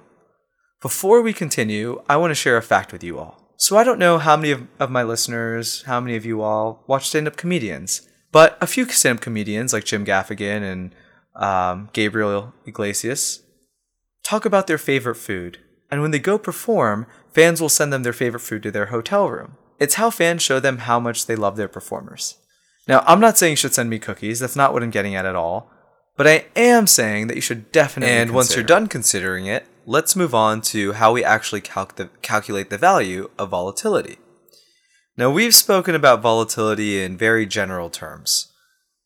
Before 0.82 1.22
we 1.22 1.34
continue, 1.34 2.02
I 2.08 2.16
want 2.18 2.32
to 2.32 2.36
share 2.36 2.58
a 2.58 2.62
fact 2.62 2.94
with 2.94 3.04
you 3.04 3.18
all. 3.18 3.56
So, 3.58 3.76
I 3.76 3.84
don't 3.84 3.98
know 3.98 4.20
how 4.20 4.38
many 4.38 4.52
of, 4.52 4.68
of 4.80 4.92
my 4.92 5.02
listeners, 5.02 5.82
how 5.84 6.00
many 6.00 6.16
of 6.16 6.26
you 6.26 6.42
all 6.42 6.84
watch 6.86 7.10
stand 7.10 7.28
up 7.28 7.38
comedians, 7.38 8.07
but 8.32 8.58
a 8.62 8.68
few 8.68 8.88
stand 8.90 9.18
up 9.18 9.24
comedians 9.24 9.74
like 9.74 9.86
Jim 9.86 10.06
Gaffigan 10.06 10.64
and 10.64 10.96
um, 11.36 11.90
Gabriel 11.94 12.54
Iglesias 12.66 13.44
talk 14.24 14.46
about 14.46 14.68
their 14.68 14.78
favorite 14.78 15.16
food. 15.16 15.60
And 15.90 16.02
when 16.02 16.12
they 16.12 16.20
go 16.20 16.38
perform, 16.38 17.08
fans 17.32 17.62
will 17.62 17.70
send 17.70 17.94
them 17.94 18.04
their 18.04 18.14
favorite 18.14 18.42
food 18.42 18.64
to 18.64 18.72
their 18.72 18.88
hotel 18.88 19.30
room. 19.30 19.56
It's 19.80 19.96
how 19.96 20.10
fans 20.10 20.42
show 20.42 20.60
them 20.60 20.80
how 20.80 21.00
much 21.00 21.28
they 21.28 21.36
love 21.36 21.56
their 21.56 21.68
performers. 21.68 22.36
Now, 22.88 23.04
I'm 23.06 23.20
not 23.20 23.38
saying 23.38 23.52
you 23.52 23.58
should 23.58 23.74
send 23.74 23.90
me 23.90 24.00
cookies. 24.00 24.40
That's 24.40 24.56
not 24.56 24.74
what 24.74 24.84
I'm 24.84 24.92
getting 24.92 25.16
at 25.16 25.26
at 25.26 25.36
all. 25.36 25.72
But 26.16 26.28
I 26.28 26.46
am 26.56 26.88
saying 26.88 27.28
that 27.28 27.36
you 27.36 27.42
should 27.42 27.72
definitely. 27.72 28.16
And 28.16 28.32
once 28.32 28.56
you're 28.56 28.64
done 28.64 28.88
considering 28.88 29.46
it, 29.46 29.68
let's 29.86 30.16
move 30.16 30.34
on 30.34 30.62
to 30.62 30.94
how 30.94 31.14
we 31.14 31.24
actually 31.24 31.62
the, 31.62 32.10
calculate 32.22 32.70
the 32.70 32.78
value 32.78 33.30
of 33.38 33.50
volatility. 33.50 34.18
Now, 35.18 35.32
we've 35.32 35.56
spoken 35.56 35.96
about 35.96 36.22
volatility 36.22 37.04
in 37.04 37.18
very 37.18 37.48
general 37.48 37.90
terms. 37.90 38.52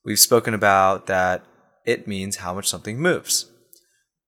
We've 0.04 0.19
spoken 0.19 0.54
about 0.54 1.08
that 1.08 1.45
it 1.86 2.06
means 2.06 2.38
how 2.38 2.54
much 2.54 2.67
something 2.67 3.00
moves. 3.00 3.50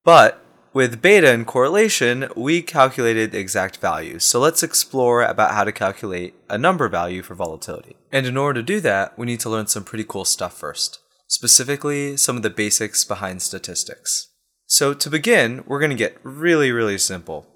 But 0.02 0.42
with 0.72 1.02
beta 1.02 1.30
and 1.30 1.46
correlation, 1.46 2.28
we 2.34 2.62
calculated 2.62 3.32
the 3.32 3.38
exact 3.38 3.76
values. 3.76 4.24
So 4.24 4.40
let's 4.40 4.62
explore 4.62 5.22
about 5.22 5.52
how 5.52 5.64
to 5.64 5.72
calculate 5.72 6.34
a 6.48 6.56
number 6.56 6.88
value 6.88 7.22
for 7.22 7.34
volatility. 7.34 7.96
And 8.10 8.26
in 8.26 8.38
order 8.38 8.60
to 8.60 8.66
do 8.66 8.80
that, 8.80 9.18
we 9.18 9.26
need 9.26 9.40
to 9.40 9.50
learn 9.50 9.66
some 9.66 9.84
pretty 9.84 10.04
cool 10.04 10.24
stuff 10.24 10.56
first. 10.56 11.00
Specifically, 11.28 12.16
some 12.16 12.36
of 12.36 12.42
the 12.42 12.50
basics 12.50 13.04
behind 13.04 13.42
statistics. 13.42 14.30
So 14.66 14.94
to 14.94 15.10
begin, 15.10 15.62
we're 15.66 15.80
going 15.80 15.90
to 15.90 15.96
get 15.96 16.16
really, 16.22 16.72
really 16.72 16.98
simple. 16.98 17.46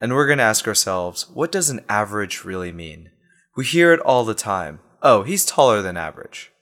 And 0.00 0.14
we're 0.14 0.26
going 0.26 0.38
to 0.38 0.44
ask 0.44 0.66
ourselves, 0.66 1.28
what 1.28 1.52
does 1.52 1.68
an 1.68 1.84
average 1.88 2.44
really 2.44 2.72
mean? 2.72 3.10
We 3.58 3.64
hear 3.64 3.92
it 3.92 3.98
all 4.02 4.24
the 4.24 4.36
time. 4.36 4.78
Oh, 5.02 5.24
he's 5.24 5.44
taller 5.44 5.82
than 5.82 5.96
average. 5.96 6.52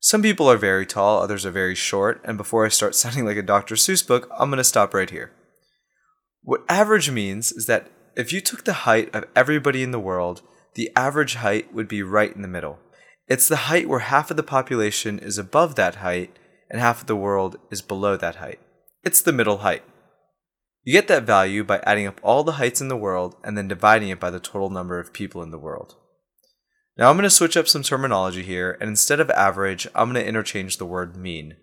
Some 0.00 0.20
people 0.20 0.50
are 0.50 0.56
very 0.56 0.84
tall, 0.84 1.22
others 1.22 1.46
are 1.46 1.52
very 1.52 1.76
short, 1.76 2.20
and 2.24 2.36
before 2.36 2.66
I 2.66 2.70
start 2.70 2.94
sounding 2.96 3.24
like 3.24 3.36
a 3.36 3.42
Dr. 3.42 3.76
Seuss 3.76 4.04
book, 4.04 4.28
I'm 4.36 4.50
going 4.50 4.58
to 4.58 4.64
stop 4.64 4.92
right 4.92 5.08
here. 5.08 5.30
What 6.42 6.64
average 6.68 7.08
means 7.08 7.52
is 7.52 7.66
that 7.66 7.88
if 8.16 8.32
you 8.32 8.40
took 8.40 8.64
the 8.64 8.82
height 8.82 9.14
of 9.14 9.26
everybody 9.36 9.84
in 9.84 9.92
the 9.92 10.00
world, 10.00 10.42
the 10.74 10.90
average 10.96 11.36
height 11.36 11.72
would 11.72 11.86
be 11.86 12.02
right 12.02 12.34
in 12.34 12.42
the 12.42 12.48
middle. 12.48 12.80
It's 13.28 13.46
the 13.46 13.70
height 13.70 13.88
where 13.88 14.00
half 14.00 14.32
of 14.32 14.36
the 14.36 14.42
population 14.42 15.20
is 15.20 15.38
above 15.38 15.76
that 15.76 15.96
height 15.96 16.36
and 16.68 16.80
half 16.80 17.02
of 17.02 17.06
the 17.06 17.14
world 17.14 17.60
is 17.70 17.80
below 17.80 18.16
that 18.16 18.36
height. 18.36 18.58
It's 19.04 19.22
the 19.22 19.32
middle 19.32 19.58
height. 19.58 19.84
You 20.82 20.94
get 20.94 21.06
that 21.06 21.22
value 21.22 21.62
by 21.62 21.78
adding 21.84 22.08
up 22.08 22.18
all 22.24 22.42
the 22.42 22.58
heights 22.58 22.80
in 22.80 22.88
the 22.88 22.96
world 22.96 23.36
and 23.44 23.56
then 23.56 23.68
dividing 23.68 24.08
it 24.08 24.18
by 24.18 24.30
the 24.30 24.40
total 24.40 24.68
number 24.68 24.98
of 24.98 25.12
people 25.12 25.44
in 25.44 25.52
the 25.52 25.56
world. 25.56 25.94
Now 27.00 27.08
I'm 27.08 27.16
going 27.16 27.22
to 27.22 27.30
switch 27.30 27.56
up 27.56 27.66
some 27.66 27.82
terminology 27.82 28.42
here, 28.42 28.76
and 28.78 28.90
instead 28.90 29.20
of 29.20 29.30
average, 29.30 29.88
I'm 29.94 30.12
going 30.12 30.22
to 30.22 30.28
interchange 30.28 30.76
the 30.76 30.84
word 30.84 31.16
mean. 31.16 31.56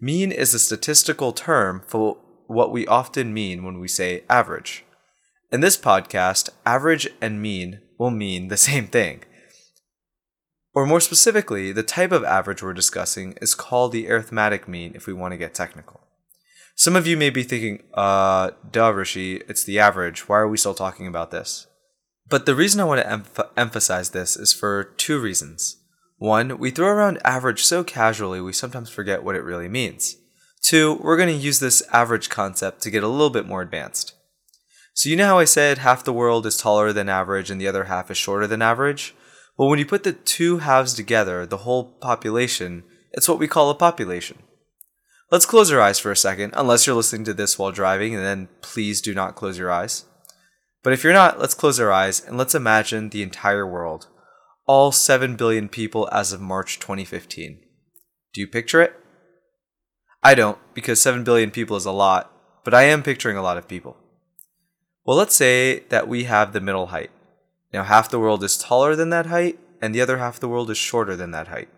Mean 0.00 0.30
is 0.30 0.54
a 0.54 0.60
statistical 0.60 1.32
term 1.32 1.82
for 1.88 2.18
what 2.46 2.70
we 2.70 2.86
often 2.86 3.34
mean 3.34 3.64
when 3.64 3.80
we 3.80 3.88
say 3.88 4.22
average. 4.30 4.84
In 5.50 5.60
this 5.60 5.76
podcast, 5.76 6.50
average 6.64 7.08
and 7.20 7.42
mean 7.42 7.80
will 7.98 8.12
mean 8.12 8.46
the 8.46 8.56
same 8.56 8.86
thing. 8.86 9.24
Or 10.72 10.86
more 10.86 11.00
specifically, 11.00 11.72
the 11.72 11.82
type 11.82 12.12
of 12.12 12.22
average 12.22 12.62
we're 12.62 12.72
discussing 12.72 13.36
is 13.42 13.56
called 13.56 13.90
the 13.90 14.08
arithmetic 14.08 14.68
mean 14.68 14.92
if 14.94 15.08
we 15.08 15.12
want 15.12 15.32
to 15.32 15.38
get 15.38 15.52
technical. 15.52 16.02
Some 16.76 16.94
of 16.94 17.08
you 17.08 17.16
may 17.16 17.30
be 17.30 17.42
thinking, 17.42 17.82
uh, 17.94 18.52
duh, 18.70 18.92
Rishi, 18.92 19.38
it's 19.48 19.64
the 19.64 19.80
average. 19.80 20.28
Why 20.28 20.38
are 20.38 20.48
we 20.48 20.58
still 20.58 20.74
talking 20.74 21.08
about 21.08 21.32
this? 21.32 21.66
But 22.28 22.46
the 22.46 22.54
reason 22.54 22.80
I 22.80 22.84
want 22.84 23.00
to 23.02 23.08
emph- 23.08 23.48
emphasize 23.56 24.10
this 24.10 24.36
is 24.36 24.52
for 24.52 24.84
two 24.96 25.20
reasons. 25.20 25.76
One, 26.18 26.58
we 26.58 26.70
throw 26.70 26.88
around 26.88 27.20
average 27.24 27.62
so 27.64 27.84
casually 27.84 28.40
we 28.40 28.52
sometimes 28.52 28.90
forget 28.90 29.22
what 29.22 29.36
it 29.36 29.44
really 29.44 29.68
means. 29.68 30.16
Two, 30.62 30.94
we're 31.02 31.16
going 31.16 31.28
to 31.28 31.34
use 31.34 31.60
this 31.60 31.82
average 31.92 32.28
concept 32.28 32.82
to 32.82 32.90
get 32.90 33.04
a 33.04 33.08
little 33.08 33.30
bit 33.30 33.46
more 33.46 33.62
advanced. 33.62 34.14
So, 34.94 35.10
you 35.10 35.16
know 35.16 35.26
how 35.26 35.38
I 35.38 35.44
said 35.44 35.78
half 35.78 36.04
the 36.04 36.12
world 36.12 36.46
is 36.46 36.56
taller 36.56 36.92
than 36.92 37.08
average 37.08 37.50
and 37.50 37.60
the 37.60 37.68
other 37.68 37.84
half 37.84 38.10
is 38.10 38.16
shorter 38.16 38.46
than 38.46 38.62
average? 38.62 39.14
Well, 39.56 39.68
when 39.68 39.78
you 39.78 39.86
put 39.86 40.02
the 40.02 40.12
two 40.12 40.58
halves 40.58 40.94
together, 40.94 41.46
the 41.46 41.58
whole 41.58 41.84
population, 41.84 42.82
it's 43.12 43.28
what 43.28 43.38
we 43.38 43.46
call 43.46 43.70
a 43.70 43.74
population. 43.74 44.38
Let's 45.30 45.46
close 45.46 45.70
our 45.70 45.80
eyes 45.80 45.98
for 45.98 46.10
a 46.10 46.16
second, 46.16 46.54
unless 46.56 46.86
you're 46.86 46.96
listening 46.96 47.24
to 47.24 47.34
this 47.34 47.58
while 47.58 47.72
driving, 47.72 48.14
and 48.14 48.24
then 48.24 48.48
please 48.62 49.00
do 49.00 49.14
not 49.14 49.34
close 49.34 49.58
your 49.58 49.70
eyes. 49.70 50.04
But 50.86 50.92
if 50.92 51.02
you're 51.02 51.12
not, 51.12 51.40
let's 51.40 51.52
close 51.52 51.80
our 51.80 51.90
eyes 51.90 52.24
and 52.24 52.38
let's 52.38 52.54
imagine 52.54 53.08
the 53.08 53.24
entire 53.24 53.66
world. 53.66 54.06
All 54.66 54.92
7 54.92 55.34
billion 55.34 55.68
people 55.68 56.08
as 56.12 56.32
of 56.32 56.40
March 56.40 56.78
2015. 56.78 57.58
Do 58.32 58.40
you 58.40 58.46
picture 58.46 58.80
it? 58.80 58.94
I 60.22 60.36
don't, 60.36 60.58
because 60.74 61.02
7 61.02 61.24
billion 61.24 61.50
people 61.50 61.76
is 61.76 61.86
a 61.86 61.90
lot, 61.90 62.30
but 62.62 62.72
I 62.72 62.84
am 62.84 63.02
picturing 63.02 63.36
a 63.36 63.42
lot 63.42 63.56
of 63.56 63.66
people. 63.66 63.96
Well, 65.04 65.16
let's 65.16 65.34
say 65.34 65.80
that 65.88 66.06
we 66.06 66.22
have 66.22 66.52
the 66.52 66.60
middle 66.60 66.86
height. 66.86 67.10
Now, 67.72 67.82
half 67.82 68.08
the 68.08 68.20
world 68.20 68.44
is 68.44 68.56
taller 68.56 68.94
than 68.94 69.10
that 69.10 69.26
height, 69.26 69.58
and 69.82 69.92
the 69.92 70.00
other 70.00 70.18
half 70.18 70.34
of 70.34 70.40
the 70.40 70.48
world 70.48 70.70
is 70.70 70.78
shorter 70.78 71.16
than 71.16 71.32
that 71.32 71.48
height. 71.48 71.68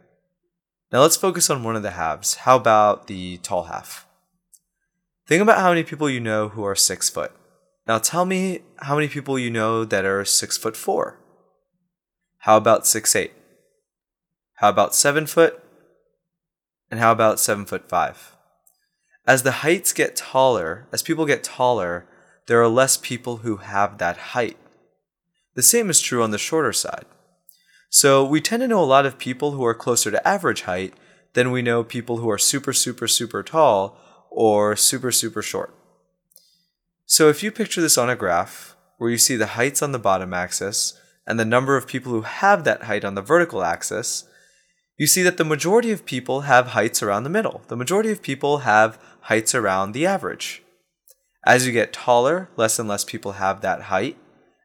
Now, 0.92 1.00
let's 1.00 1.16
focus 1.16 1.48
on 1.48 1.64
one 1.64 1.76
of 1.76 1.82
the 1.82 1.92
halves. 1.92 2.34
How 2.44 2.56
about 2.56 3.06
the 3.06 3.38
tall 3.38 3.62
half? 3.62 4.06
Think 5.26 5.40
about 5.40 5.60
how 5.60 5.70
many 5.70 5.82
people 5.82 6.10
you 6.10 6.20
know 6.20 6.50
who 6.50 6.62
are 6.62 6.76
six 6.76 7.08
foot. 7.08 7.32
Now 7.88 7.98
tell 7.98 8.26
me 8.26 8.60
how 8.80 8.94
many 8.94 9.08
people 9.08 9.38
you 9.38 9.50
know 9.50 9.86
that 9.86 10.04
are 10.04 10.22
six 10.22 10.58
foot 10.58 10.76
four. 10.76 11.18
How 12.40 12.58
about 12.58 12.86
six 12.86 13.16
eight? 13.16 13.32
How 14.56 14.68
about 14.68 14.94
seven 14.94 15.26
foot? 15.26 15.62
And 16.90 17.00
how 17.00 17.12
about 17.12 17.40
seven 17.40 17.64
foot 17.64 17.88
five? 17.88 18.36
As 19.26 19.42
the 19.42 19.62
heights 19.62 19.94
get 19.94 20.16
taller, 20.16 20.86
as 20.92 21.02
people 21.02 21.24
get 21.24 21.42
taller, 21.42 22.06
there 22.46 22.60
are 22.60 22.68
less 22.68 22.98
people 22.98 23.38
who 23.38 23.56
have 23.56 23.96
that 23.98 24.16
height. 24.18 24.58
The 25.54 25.62
same 25.62 25.88
is 25.88 26.00
true 26.00 26.22
on 26.22 26.30
the 26.30 26.38
shorter 26.38 26.74
side. 26.74 27.06
So 27.88 28.22
we 28.22 28.42
tend 28.42 28.60
to 28.60 28.68
know 28.68 28.82
a 28.82 28.84
lot 28.84 29.06
of 29.06 29.18
people 29.18 29.52
who 29.52 29.64
are 29.64 29.74
closer 29.74 30.10
to 30.10 30.28
average 30.28 30.62
height 30.62 30.92
than 31.32 31.50
we 31.50 31.62
know 31.62 31.82
people 31.84 32.18
who 32.18 32.28
are 32.28 32.38
super, 32.38 32.74
super, 32.74 33.08
super 33.08 33.42
tall 33.42 33.98
or 34.30 34.76
super, 34.76 35.10
super 35.10 35.40
short. 35.40 35.74
So 37.10 37.30
if 37.30 37.42
you 37.42 37.50
picture 37.50 37.80
this 37.80 37.96
on 37.96 38.10
a 38.10 38.14
graph 38.14 38.76
where 38.98 39.08
you 39.08 39.16
see 39.16 39.34
the 39.34 39.56
heights 39.56 39.80
on 39.80 39.92
the 39.92 39.98
bottom 39.98 40.34
axis 40.34 40.92
and 41.26 41.40
the 41.40 41.44
number 41.46 41.74
of 41.74 41.86
people 41.86 42.12
who 42.12 42.20
have 42.20 42.64
that 42.64 42.82
height 42.82 43.02
on 43.02 43.14
the 43.14 43.22
vertical 43.22 43.64
axis, 43.64 44.24
you 44.98 45.06
see 45.06 45.22
that 45.22 45.38
the 45.38 45.44
majority 45.44 45.90
of 45.90 46.04
people 46.04 46.42
have 46.42 46.68
heights 46.68 47.02
around 47.02 47.24
the 47.24 47.30
middle. 47.30 47.62
The 47.68 47.76
majority 47.76 48.10
of 48.10 48.20
people 48.20 48.58
have 48.58 48.98
heights 49.22 49.54
around 49.54 49.92
the 49.92 50.04
average. 50.04 50.62
As 51.46 51.66
you 51.66 51.72
get 51.72 51.94
taller, 51.94 52.50
less 52.58 52.78
and 52.78 52.86
less 52.86 53.04
people 53.04 53.32
have 53.32 53.62
that 53.62 53.84
height. 53.84 54.18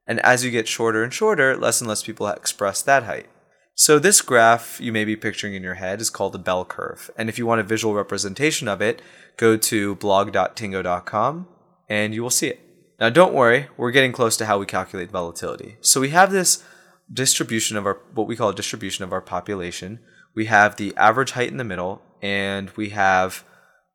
And 0.06 0.20
as 0.20 0.44
you 0.44 0.52
get 0.52 0.68
shorter 0.68 1.02
and 1.02 1.14
shorter, 1.14 1.56
less 1.56 1.80
and 1.80 1.88
less 1.88 2.04
people 2.04 2.28
express 2.28 2.82
that 2.82 3.04
height. 3.04 3.28
So 3.74 4.00
this 4.00 4.22
graph 4.22 4.82
you 4.82 4.92
may 4.92 5.06
be 5.06 5.16
picturing 5.16 5.56
in 5.56 5.64
your 5.64 5.76
head 5.76 6.02
is 6.02 6.10
called 6.10 6.36
a 6.36 6.40
bell 6.40 6.66
curve. 6.66 7.10
And 7.18 7.30
if 7.30 7.38
you 7.38 7.46
want 7.46 7.62
a 7.62 7.64
visual 7.64 7.94
representation 7.94 8.68
of 8.68 8.82
it, 8.82 9.02
go 9.38 9.56
to 9.56 9.96
blog.tiingo.com 9.96 11.48
and 11.94 12.16
you 12.16 12.24
will 12.24 12.32
see 12.32 12.48
it. 12.48 12.60
Now 13.00 13.10
don't 13.10 13.36
worry, 13.36 13.68
we're 13.78 13.92
getting 13.92 14.12
close 14.12 14.36
to 14.38 14.48
how 14.48 14.58
we 14.58 14.66
calculate 14.66 15.12
volatility. 15.12 15.78
So 15.82 16.02
we 16.02 16.10
have 16.10 16.32
this 16.32 16.64
distribution 17.12 17.78
of 17.78 17.86
our 17.86 18.00
what 18.16 18.28
we 18.28 18.36
call 18.36 18.50
a 18.50 18.56
distribution 18.56 19.04
of 19.04 19.14
our 19.14 19.22
population. 19.22 20.00
We 20.34 20.46
have 20.46 20.76
the 20.76 20.96
average 20.98 21.32
height 21.32 21.52
in 21.52 21.58
the 21.58 21.64
middle 21.64 22.02
and 22.22 22.72
we 22.72 22.90
have 22.90 23.44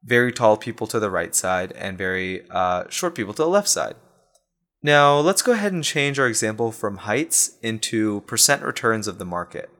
very 0.05 0.33
tall 0.33 0.57
people 0.57 0.87
to 0.87 1.01
the 1.01 1.11
right 1.11 1.35
side 1.35 1.73
and 1.73 1.99
very 1.99 2.49
uh, 2.51 2.85
short 2.89 3.17
people 3.17 3.35
to 3.35 3.43
the 3.43 3.49
left 3.49 3.69
side. 3.69 3.97
Now, 4.81 5.19
let's 5.19 5.43
go 5.43 5.51
ahead 5.51 5.73
and 5.73 5.83
change 5.83 6.21
our 6.21 6.29
example 6.29 6.71
from 6.71 6.99
heights 6.99 7.59
into 7.63 8.21
percent 8.23 8.63
returns 8.63 9.09
of 9.09 9.19
the 9.19 9.25
market. 9.25 9.71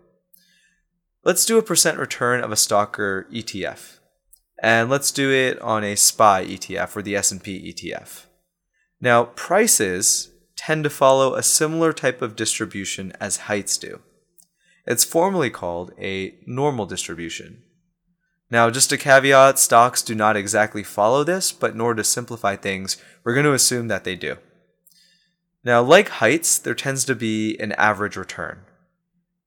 Let's 1.23 1.47
do 1.47 1.57
a 1.57 1.63
percent 1.63 1.99
return 1.99 2.43
of 2.43 2.51
a 2.51 2.57
stock 2.57 2.99
or 2.99 3.29
ETF. 3.33 3.98
And 4.61 4.91
let's 4.91 5.13
do 5.13 5.31
it 5.31 5.61
on 5.61 5.85
a 5.85 5.95
SPY 5.95 6.47
ETF 6.47 6.97
or 6.97 7.03
the 7.03 7.15
S&P 7.17 7.73
ETF. 7.73 8.25
Now, 9.01 9.25
prices 9.25 10.31
tend 10.57 10.83
to 10.85 10.91
follow 10.91 11.35
a 11.35 11.43
similar 11.43 11.93
type 11.93 12.21
of 12.21 12.35
distribution 12.35 13.13
as 13.21 13.37
heights 13.37 13.79
do. 13.79 14.01
It's 14.87 15.05
formally 15.05 15.51
called 15.51 15.93
a 15.99 16.35
normal 16.47 16.87
distribution. 16.87 17.63
Now, 18.51 18.71
just 18.71 18.91
a 18.91 18.97
caveat 18.97 19.59
stocks 19.59 20.03
do 20.03 20.15
not 20.15 20.37
exactly 20.37 20.83
follow 20.83 21.23
this, 21.23 21.53
but 21.53 21.73
in 21.75 21.81
order 21.81 22.03
to 22.03 22.09
simplify 22.09 22.57
things, 22.57 22.97
we're 23.23 23.35
going 23.35 23.45
to 23.45 23.53
assume 23.53 23.89
that 23.89 24.05
they 24.05 24.17
do. 24.17 24.39
Now, 25.63 25.83
like 25.83 26.09
heights, 26.09 26.59
there 26.59 26.75
tends 26.75 27.05
to 27.05 27.15
be 27.15 27.57
an 27.61 27.73
average 27.73 28.17
return. 28.17 28.61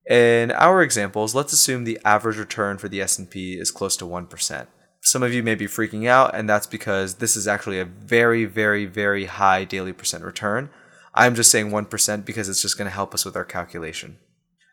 In 0.08 0.52
our 0.52 0.82
examples, 0.82 1.34
let's 1.34 1.54
assume 1.54 1.84
the 1.84 2.00
average 2.06 2.38
return 2.38 2.78
for 2.78 2.88
the 2.88 3.02
S&P 3.02 3.54
is 3.54 3.72
close 3.72 3.98
to 3.98 4.06
1%. 4.06 4.68
Some 5.02 5.24
of 5.24 5.34
you 5.34 5.44
may 5.44 5.56
be 5.56 5.66
freaking 5.66 6.08
out 6.08 6.36
and 6.36 6.50
that's 6.50 6.68
because 6.68 7.16
this 7.16 7.36
is 7.36 7.48
actually 7.48 7.80
a 7.80 7.86
very 7.86 8.46
very 8.46 8.86
very 8.86 9.26
high 9.26 9.64
daily 9.64 9.94
percent 9.94 10.24
return. 10.24 10.70
I'm 11.14 11.36
just 11.36 11.52
saying 11.52 11.72
1% 11.72 12.26
because 12.26 12.48
it's 12.48 12.62
just 12.62 12.78
going 12.78 12.90
to 12.90 12.96
help 12.96 13.14
us 13.14 13.26
with 13.26 13.36
our 13.36 13.44
calculation. 13.44 14.18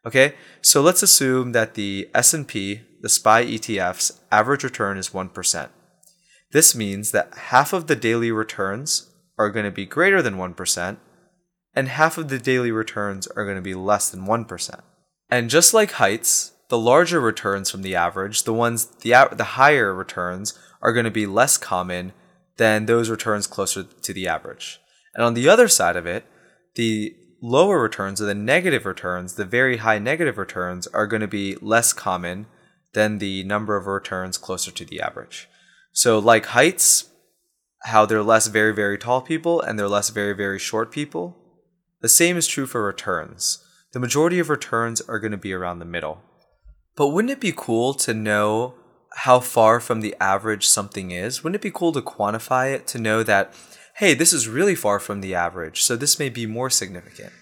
Okay? 0.07 0.35
So 0.63 0.81
let's 0.81 1.03
assume 1.03 1.51
that 1.53 1.75
the 1.75 2.09
S&P, 2.15 2.83
the 3.01 3.09
SPY 3.09 3.45
ETF's 3.45 4.21
average 4.31 4.63
return 4.63 4.99
is 4.99 5.11
1%. 5.11 5.69
This 6.53 6.75
means 6.75 7.11
that 7.11 7.35
half 7.35 7.73
of 7.73 7.89
the 7.89 7.97
daily 7.97 8.31
returns 8.31 9.11
are 9.37 9.51
going 9.51 9.65
to 9.65 9.73
be 9.73 9.85
greater 9.85 10.23
than 10.23 10.37
1% 10.37 10.97
and 11.75 11.89
half 11.89 12.19
of 12.19 12.29
the 12.29 12.39
daily 12.39 12.71
returns 12.71 13.27
are 13.29 13.45
going 13.45 13.57
to 13.57 13.63
be 13.63 13.75
less 13.75 14.09
than 14.09 14.27
1%. 14.27 14.81
And 15.31 15.51
just 15.51 15.75
like 15.75 15.93
heights, 15.93 16.53
the 16.69 16.79
larger 16.79 17.21
returns 17.21 17.71
from 17.71 17.83
the 17.83 17.95
average, 17.95 18.45
the 18.45 18.53
ones 18.53 18.87
the 18.87 19.29
the 19.33 19.45
higher 19.45 19.95
returns 19.95 20.59
are 20.81 20.93
going 20.93 21.05
to 21.05 21.11
be 21.11 21.27
less 21.27 21.57
common 21.57 22.13
than 22.57 22.87
those 22.87 23.11
returns 23.11 23.47
closer 23.47 23.85
to 23.85 24.13
the 24.13 24.29
average. 24.29 24.81
And 25.15 25.25
on 25.25 25.35
the 25.35 25.49
other 25.49 25.69
side 25.69 25.97
of 25.97 26.07
it, 26.07 26.27
the 26.75 27.15
lower 27.41 27.81
returns 27.81 28.21
or 28.21 28.27
the 28.27 28.35
negative 28.35 28.85
returns, 28.85 29.35
the 29.35 29.45
very 29.45 29.79
high 29.79 29.99
negative 29.99 30.39
returns 30.39 30.87
are 30.89 31.07
going 31.07 31.21
to 31.21 31.29
be 31.29 31.57
less 31.57 31.93
common 31.93 32.47
than 32.93 33.19
the 33.19 33.45
number 33.45 33.77
of 33.77 33.87
returns 33.87 34.39
closer 34.39 34.71
to 34.71 34.85
the 34.85 35.01
average. 35.01 35.49
So 35.93 36.19
like 36.19 36.47
heights, 36.47 37.11
how 37.85 38.07
they're 38.07 38.23
less 38.23 38.49
very 38.49 38.75
very 38.75 38.99
tall 38.99 39.21
people 39.21 39.61
and 39.61 39.79
they're 39.79 39.89
less 39.89 40.11
very 40.11 40.35
very 40.35 40.59
short 40.59 40.91
people, 40.91 41.37
the 42.01 42.09
same 42.09 42.37
is 42.37 42.47
true 42.47 42.67
for 42.67 42.85
returns. 42.85 43.65
The 43.93 44.01
majority 44.01 44.39
of 44.39 44.51
returns 44.51 45.01
are 45.03 45.19
going 45.19 45.33
to 45.33 45.39
be 45.39 45.53
around 45.53 45.79
the 45.79 45.85
middle. 45.85 46.23
But 46.99 47.09
wouldn't 47.11 47.31
it 47.31 47.41
be 47.41 47.55
cool 47.57 47.95
to 47.95 48.13
know 48.13 48.75
how 49.13 49.39
far 49.39 49.79
from 49.79 50.01
the 50.01 50.17
average 50.21 50.67
something 50.67 51.13
is? 51.13 51.45
Wouldn't 51.45 51.55
it 51.55 51.63
be 51.63 51.71
cool 51.71 51.93
to 51.93 52.03
quantify 52.03 52.75
it 52.75 52.89
to 52.89 52.99
know 52.99 53.23
that, 53.23 53.55
hey, 53.99 54.15
this 54.15 54.33
is 54.33 54.49
really 54.49 54.75
far 54.75 54.99
from 54.99 55.21
the 55.21 55.33
average, 55.33 55.83
so 55.83 55.95
this 55.95 56.19
may 56.19 56.29
be 56.29 56.45
more 56.45 56.69
significant? 56.69 57.33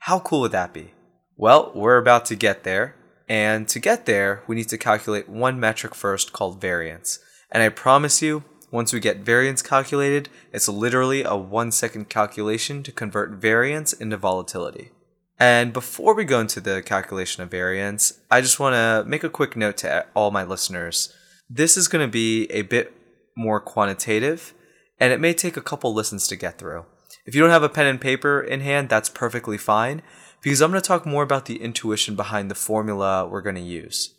How 0.00 0.20
cool 0.20 0.40
would 0.40 0.52
that 0.52 0.72
be? 0.72 0.94
Well, 1.36 1.70
we're 1.74 1.98
about 1.98 2.24
to 2.26 2.34
get 2.34 2.64
there. 2.64 2.96
And 3.28 3.68
to 3.68 3.78
get 3.78 4.06
there, 4.06 4.42
we 4.46 4.56
need 4.56 4.70
to 4.70 4.78
calculate 4.78 5.28
one 5.28 5.60
metric 5.60 5.94
first 5.94 6.32
called 6.32 6.62
variance. 6.62 7.18
And 7.52 7.62
I 7.62 7.68
promise 7.68 8.22
you, 8.22 8.44
once 8.70 8.94
we 8.94 9.00
get 9.00 9.18
variance 9.18 9.60
calculated, 9.60 10.30
it's 10.50 10.68
literally 10.68 11.24
a 11.24 11.36
one 11.36 11.72
second 11.72 12.08
calculation 12.08 12.82
to 12.82 12.90
convert 12.90 13.32
variance 13.32 13.92
into 13.92 14.16
volatility. 14.16 14.92
And 15.38 15.72
before 15.72 16.14
we 16.14 16.24
go 16.24 16.40
into 16.40 16.60
the 16.60 16.82
calculation 16.82 17.42
of 17.42 17.50
variance, 17.50 18.20
I 18.30 18.40
just 18.40 18.60
want 18.60 18.74
to 18.74 19.08
make 19.08 19.24
a 19.24 19.30
quick 19.30 19.56
note 19.56 19.76
to 19.78 20.06
all 20.14 20.30
my 20.30 20.44
listeners. 20.44 21.12
This 21.50 21.76
is 21.76 21.88
going 21.88 22.06
to 22.06 22.10
be 22.10 22.46
a 22.46 22.62
bit 22.62 22.92
more 23.36 23.60
quantitative, 23.60 24.54
and 25.00 25.12
it 25.12 25.20
may 25.20 25.34
take 25.34 25.56
a 25.56 25.62
couple 25.62 25.92
listens 25.92 26.28
to 26.28 26.36
get 26.36 26.58
through. 26.58 26.84
If 27.26 27.34
you 27.34 27.40
don't 27.40 27.50
have 27.50 27.62
a 27.62 27.68
pen 27.68 27.86
and 27.86 28.00
paper 28.00 28.40
in 28.40 28.60
hand, 28.60 28.88
that's 28.88 29.08
perfectly 29.08 29.58
fine, 29.58 30.02
because 30.40 30.60
I'm 30.60 30.70
going 30.70 30.80
to 30.80 30.86
talk 30.86 31.04
more 31.04 31.22
about 31.22 31.46
the 31.46 31.60
intuition 31.60 32.14
behind 32.14 32.50
the 32.50 32.54
formula 32.54 33.26
we're 33.26 33.42
going 33.42 33.56
to 33.56 33.60
use. 33.60 34.14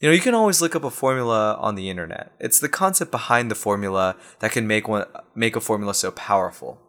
You 0.00 0.08
know, 0.08 0.14
you 0.14 0.20
can 0.20 0.34
always 0.34 0.60
look 0.60 0.76
up 0.76 0.84
a 0.84 0.90
formula 0.90 1.56
on 1.58 1.74
the 1.74 1.88
internet. 1.88 2.32
It's 2.38 2.60
the 2.60 2.68
concept 2.68 3.10
behind 3.10 3.50
the 3.50 3.54
formula 3.54 4.16
that 4.40 4.52
can 4.52 4.66
make 4.66 4.88
one 4.88 5.06
make 5.34 5.56
a 5.56 5.60
formula 5.60 5.94
so 5.94 6.10
powerful. 6.10 6.80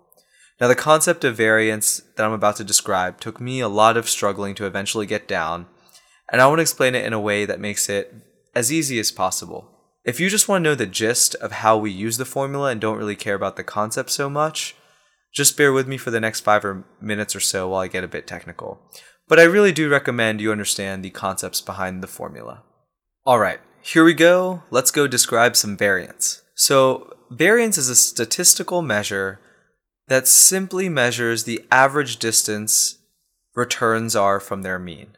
Now, 0.59 0.67
the 0.67 0.75
concept 0.75 1.23
of 1.23 1.35
variance 1.35 2.01
that 2.15 2.25
I'm 2.25 2.31
about 2.31 2.55
to 2.55 2.63
describe 2.63 3.19
took 3.19 3.39
me 3.39 3.59
a 3.59 3.67
lot 3.67 3.95
of 3.95 4.09
struggling 4.09 4.55
to 4.55 4.65
eventually 4.65 5.05
get 5.05 5.27
down, 5.27 5.67
and 6.31 6.41
I 6.41 6.47
want 6.47 6.57
to 6.57 6.63
explain 6.63 6.95
it 6.95 7.05
in 7.05 7.13
a 7.13 7.19
way 7.19 7.45
that 7.45 7.59
makes 7.59 7.89
it 7.89 8.13
as 8.55 8.71
easy 8.71 8.99
as 8.99 9.11
possible. 9.11 9.69
If 10.03 10.19
you 10.19 10.29
just 10.29 10.47
want 10.47 10.63
to 10.63 10.69
know 10.69 10.75
the 10.75 10.87
gist 10.87 11.35
of 11.35 11.51
how 11.51 11.77
we 11.77 11.91
use 11.91 12.17
the 12.17 12.25
formula 12.25 12.71
and 12.71 12.81
don't 12.81 12.97
really 12.97 13.15
care 13.15 13.35
about 13.35 13.55
the 13.55 13.63
concept 13.63 14.09
so 14.09 14.29
much, 14.29 14.75
just 15.31 15.57
bear 15.57 15.71
with 15.71 15.87
me 15.87 15.97
for 15.97 16.09
the 16.09 16.19
next 16.19 16.39
five 16.39 16.65
or 16.65 16.85
minutes 16.99 17.35
or 17.35 17.39
so 17.39 17.67
while 17.69 17.81
I 17.81 17.87
get 17.87 18.03
a 18.03 18.07
bit 18.07 18.25
technical. 18.25 18.81
But 19.27 19.39
I 19.39 19.43
really 19.43 19.71
do 19.71 19.89
recommend 19.89 20.41
you 20.41 20.51
understand 20.51 21.03
the 21.03 21.11
concepts 21.11 21.61
behind 21.61 22.01
the 22.01 22.07
formula. 22.07 22.63
All 23.25 23.37
right, 23.37 23.59
here 23.81 24.03
we 24.03 24.13
go. 24.13 24.63
Let's 24.71 24.89
go 24.89 25.05
describe 25.05 25.55
some 25.55 25.77
variance. 25.77 26.41
So, 26.55 27.13
variance 27.29 27.77
is 27.77 27.89
a 27.89 27.95
statistical 27.95 28.81
measure 28.81 29.39
that 30.07 30.27
simply 30.27 30.89
measures 30.89 31.43
the 31.43 31.65
average 31.71 32.17
distance 32.17 32.99
returns 33.55 34.15
are 34.15 34.39
from 34.39 34.61
their 34.61 34.79
mean. 34.79 35.17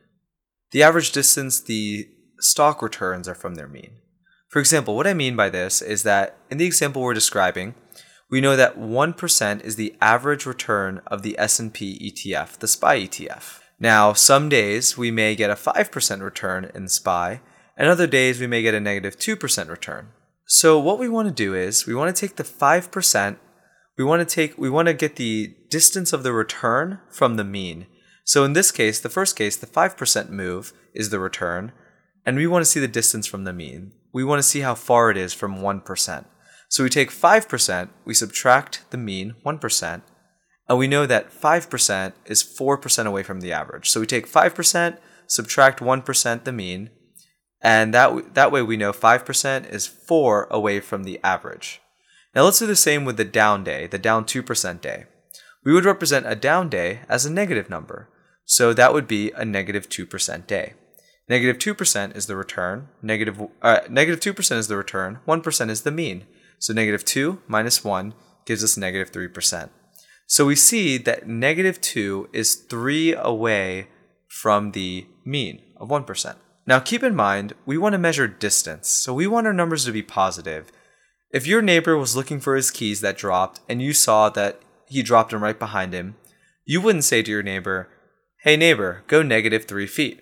The 0.72 0.84
average 0.84 1.12
distance 1.12 1.60
the 1.60 2.08
stock 2.40 2.82
returns 2.82 3.28
are 3.28 3.36
from 3.36 3.56
their 3.56 3.68
mean. 3.68 3.92
For 4.50 4.60
example, 4.60 4.96
what 4.96 5.08
I 5.08 5.14
mean 5.14 5.36
by 5.36 5.50
this 5.50 5.82
is 5.82 6.04
that 6.04 6.38
in 6.50 6.58
the 6.58 6.66
example 6.66 7.02
we're 7.02 7.14
describing, 7.14 7.76
we 8.32 8.42
know 8.42 8.56
that 8.56 8.80
1% 8.80 9.64
is 9.64 9.76
the 9.76 9.96
average 10.02 10.46
return 10.46 11.02
of 11.08 11.22
the 11.22 11.38
S&P 11.38 12.12
ETF, 12.12 12.58
the 12.58 12.68
SPY 12.68 13.02
ETF. 13.02 13.60
Now, 13.80 14.14
some 14.14 14.50
days 14.50 14.98
we 14.98 15.10
may 15.10 15.36
get 15.36 15.50
a 15.50 15.56
5% 15.56 16.22
return 16.22 16.70
in 16.76 16.88
SPY, 16.88 17.42
and 17.78 17.90
other 17.90 18.08
days 18.08 18.40
we 18.40 18.48
may 18.48 18.62
get 18.62 18.74
a 18.74 18.80
negative 18.80 19.18
2% 19.18 19.70
return. 19.70 20.10
So 20.46 20.80
what 20.80 21.00
we 21.00 21.10
want 21.10 21.28
to 21.28 21.34
do 21.34 21.54
is 21.54 21.86
we 21.86 21.96
want 21.96 22.16
to 22.16 22.20
take 22.20 22.36
the 22.36 22.44
5%, 22.44 23.38
we 24.00 24.06
want 24.06 24.28
to 24.28 24.36
take 24.36 24.58
we 24.58 24.70
want 24.70 24.88
to 24.88 24.94
get 24.94 25.18
the 25.18 25.54
distance 25.70 26.14
of 26.14 26.24
the 26.24 26.32
return 26.32 27.02
from 27.12 27.36
the 27.36 27.44
mean. 27.44 27.86
So 28.24 28.46
in 28.46 28.54
this 28.54 28.72
case, 28.72 28.98
the 29.00 29.10
first 29.10 29.36
case, 29.36 29.58
the 29.58 29.68
5% 29.68 30.30
move 30.30 30.72
is 30.94 31.10
the 31.10 31.20
return, 31.20 31.74
and 32.26 32.38
we 32.38 32.48
want 32.48 32.64
to 32.64 32.72
see 32.72 32.80
the 32.80 32.88
distance 32.88 33.28
from 33.28 33.44
the 33.44 33.52
mean. 33.52 33.92
We 34.14 34.24
want 34.24 34.40
to 34.40 34.48
see 34.48 34.62
how 34.62 34.76
far 34.76 35.12
it 35.12 35.18
is 35.18 35.34
from 35.34 35.58
1%. 35.58 36.26
So 36.70 36.84
we 36.84 36.90
take 36.90 37.12
5%, 37.12 37.90
we 38.06 38.14
subtract 38.14 38.90
the 38.92 38.98
mean, 38.98 39.36
1%, 39.46 40.02
and 40.70 40.78
we 40.78 40.88
know 40.88 41.06
that 41.06 41.32
5% 41.32 42.14
is 42.26 42.44
4% 42.44 43.06
away 43.06 43.24
from 43.24 43.42
the 43.42 43.52
average. 43.52 43.90
So 43.90 44.00
we 44.00 44.06
take 44.06 44.28
5%, 44.28 44.98
subtract 45.28 45.80
1% 45.80 46.44
the 46.44 46.52
mean, 46.52 46.92
and 47.62 47.94
that, 47.94 48.36
that 48.36 48.52
way 48.52 48.62
we 48.62 48.78
know 48.78 48.94
5% 48.94 49.70
is 49.70 49.88
4 49.88 50.48
away 50.52 50.80
from 50.80 51.04
the 51.04 51.20
average. 51.24 51.82
Now 52.36 52.44
let's 52.44 52.60
do 52.60 52.68
the 52.68 52.76
same 52.76 53.06
with 53.06 53.18
the 53.18 53.26
down 53.26 53.64
day, 53.64 53.88
the 53.88 53.98
down 53.98 54.26
2% 54.26 54.82
day. 54.82 55.06
We 55.66 55.74
would 55.74 55.86
represent 55.86 56.28
a 56.28 56.36
down 56.36 56.70
day 56.70 57.02
as 57.10 57.26
a 57.26 57.32
negative 57.32 57.70
number, 57.70 58.10
so 58.46 58.74
that 58.74 58.94
would 58.94 59.08
be 59.08 59.32
a 59.32 59.44
negative 59.44 59.90
2% 59.90 60.48
day. 60.48 60.74
Negative 61.28 61.58
2% 61.58 62.16
is 62.16 62.26
the 62.26 62.36
return, 62.36 62.88
negative, 63.02 63.42
uh, 63.62 63.82
negative 63.90 64.20
2% 64.20 64.58
is 64.58 64.68
the 64.68 64.78
return, 64.78 65.20
1% 65.28 65.70
is 65.70 65.82
the 65.82 65.92
mean. 65.92 66.26
So 66.60 66.74
negative 66.74 67.06
2 67.06 67.42
minus 67.48 67.84
1 67.84 68.14
gives 68.46 68.64
us 68.64 68.78
negative 68.78 69.12
3%. 69.12 69.70
So 70.28 70.46
we 70.46 70.56
see 70.56 70.98
that 70.98 71.28
negative 71.28 71.82
2 71.82 72.30
is 72.34 72.56
3 72.56 73.16
away 73.16 73.88
from 74.28 74.72
the 74.72 75.08
mean 75.26 75.62
of 75.78 75.90
1%. 75.90 76.36
Now 76.68 76.80
keep 76.80 77.04
in 77.04 77.16
mind, 77.16 77.54
we 77.66 77.78
want 77.78 77.94
to 77.94 78.00
measure 78.00 78.28
distance, 78.28 78.90
so 78.90 79.14
we 79.14 79.26
want 79.26 79.48
our 79.48 79.54
numbers 79.54 79.86
to 79.86 79.92
be 79.92 80.04
positive. 80.04 80.72
If 81.32 81.46
your 81.46 81.62
neighbor 81.62 81.96
was 81.96 82.16
looking 82.16 82.40
for 82.40 82.56
his 82.56 82.72
keys 82.72 83.02
that 83.02 83.18
dropped 83.18 83.60
and 83.70 83.82
you 83.82 83.94
saw 83.94 84.30
that 84.30 84.62
he 84.88 85.04
dropped 85.04 85.30
them 85.32 85.44
right 85.44 85.58
behind 85.58 85.94
him, 85.94 86.16
you 86.66 86.82
wouldn't 86.82 87.04
say 87.04 87.22
to 87.22 87.32
your 87.32 87.44
neighbor, 87.44 87.88
Hey 88.44 88.58
neighbor, 88.58 89.04
go 89.08 89.22
negative 89.22 89.66
3 89.66 89.86
feet. 89.86 90.22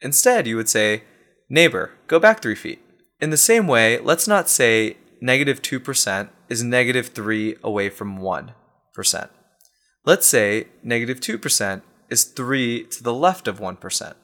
Instead, 0.00 0.46
you 0.46 0.56
would 0.56 0.68
say, 0.68 1.02
Neighbor, 1.50 1.92
go 2.06 2.18
back 2.18 2.42
3 2.42 2.54
feet. 2.54 2.80
In 3.20 3.30
the 3.30 3.36
same 3.36 3.66
way, 3.66 3.98
let's 3.98 4.28
not 4.28 4.48
say 4.48 4.96
negative 5.20 5.62
2% 5.62 6.28
is 6.48 6.62
negative 6.62 7.08
3 7.08 7.56
away 7.62 7.88
from 7.88 8.18
1%. 8.18 8.54
Let's 10.04 10.26
say 10.26 10.68
negative 10.82 11.20
2% 11.20 11.82
is 12.10 12.24
3 12.24 12.84
to 12.84 13.02
the 13.02 13.14
left 13.14 13.48
of 13.48 13.60
1%. 13.60 14.14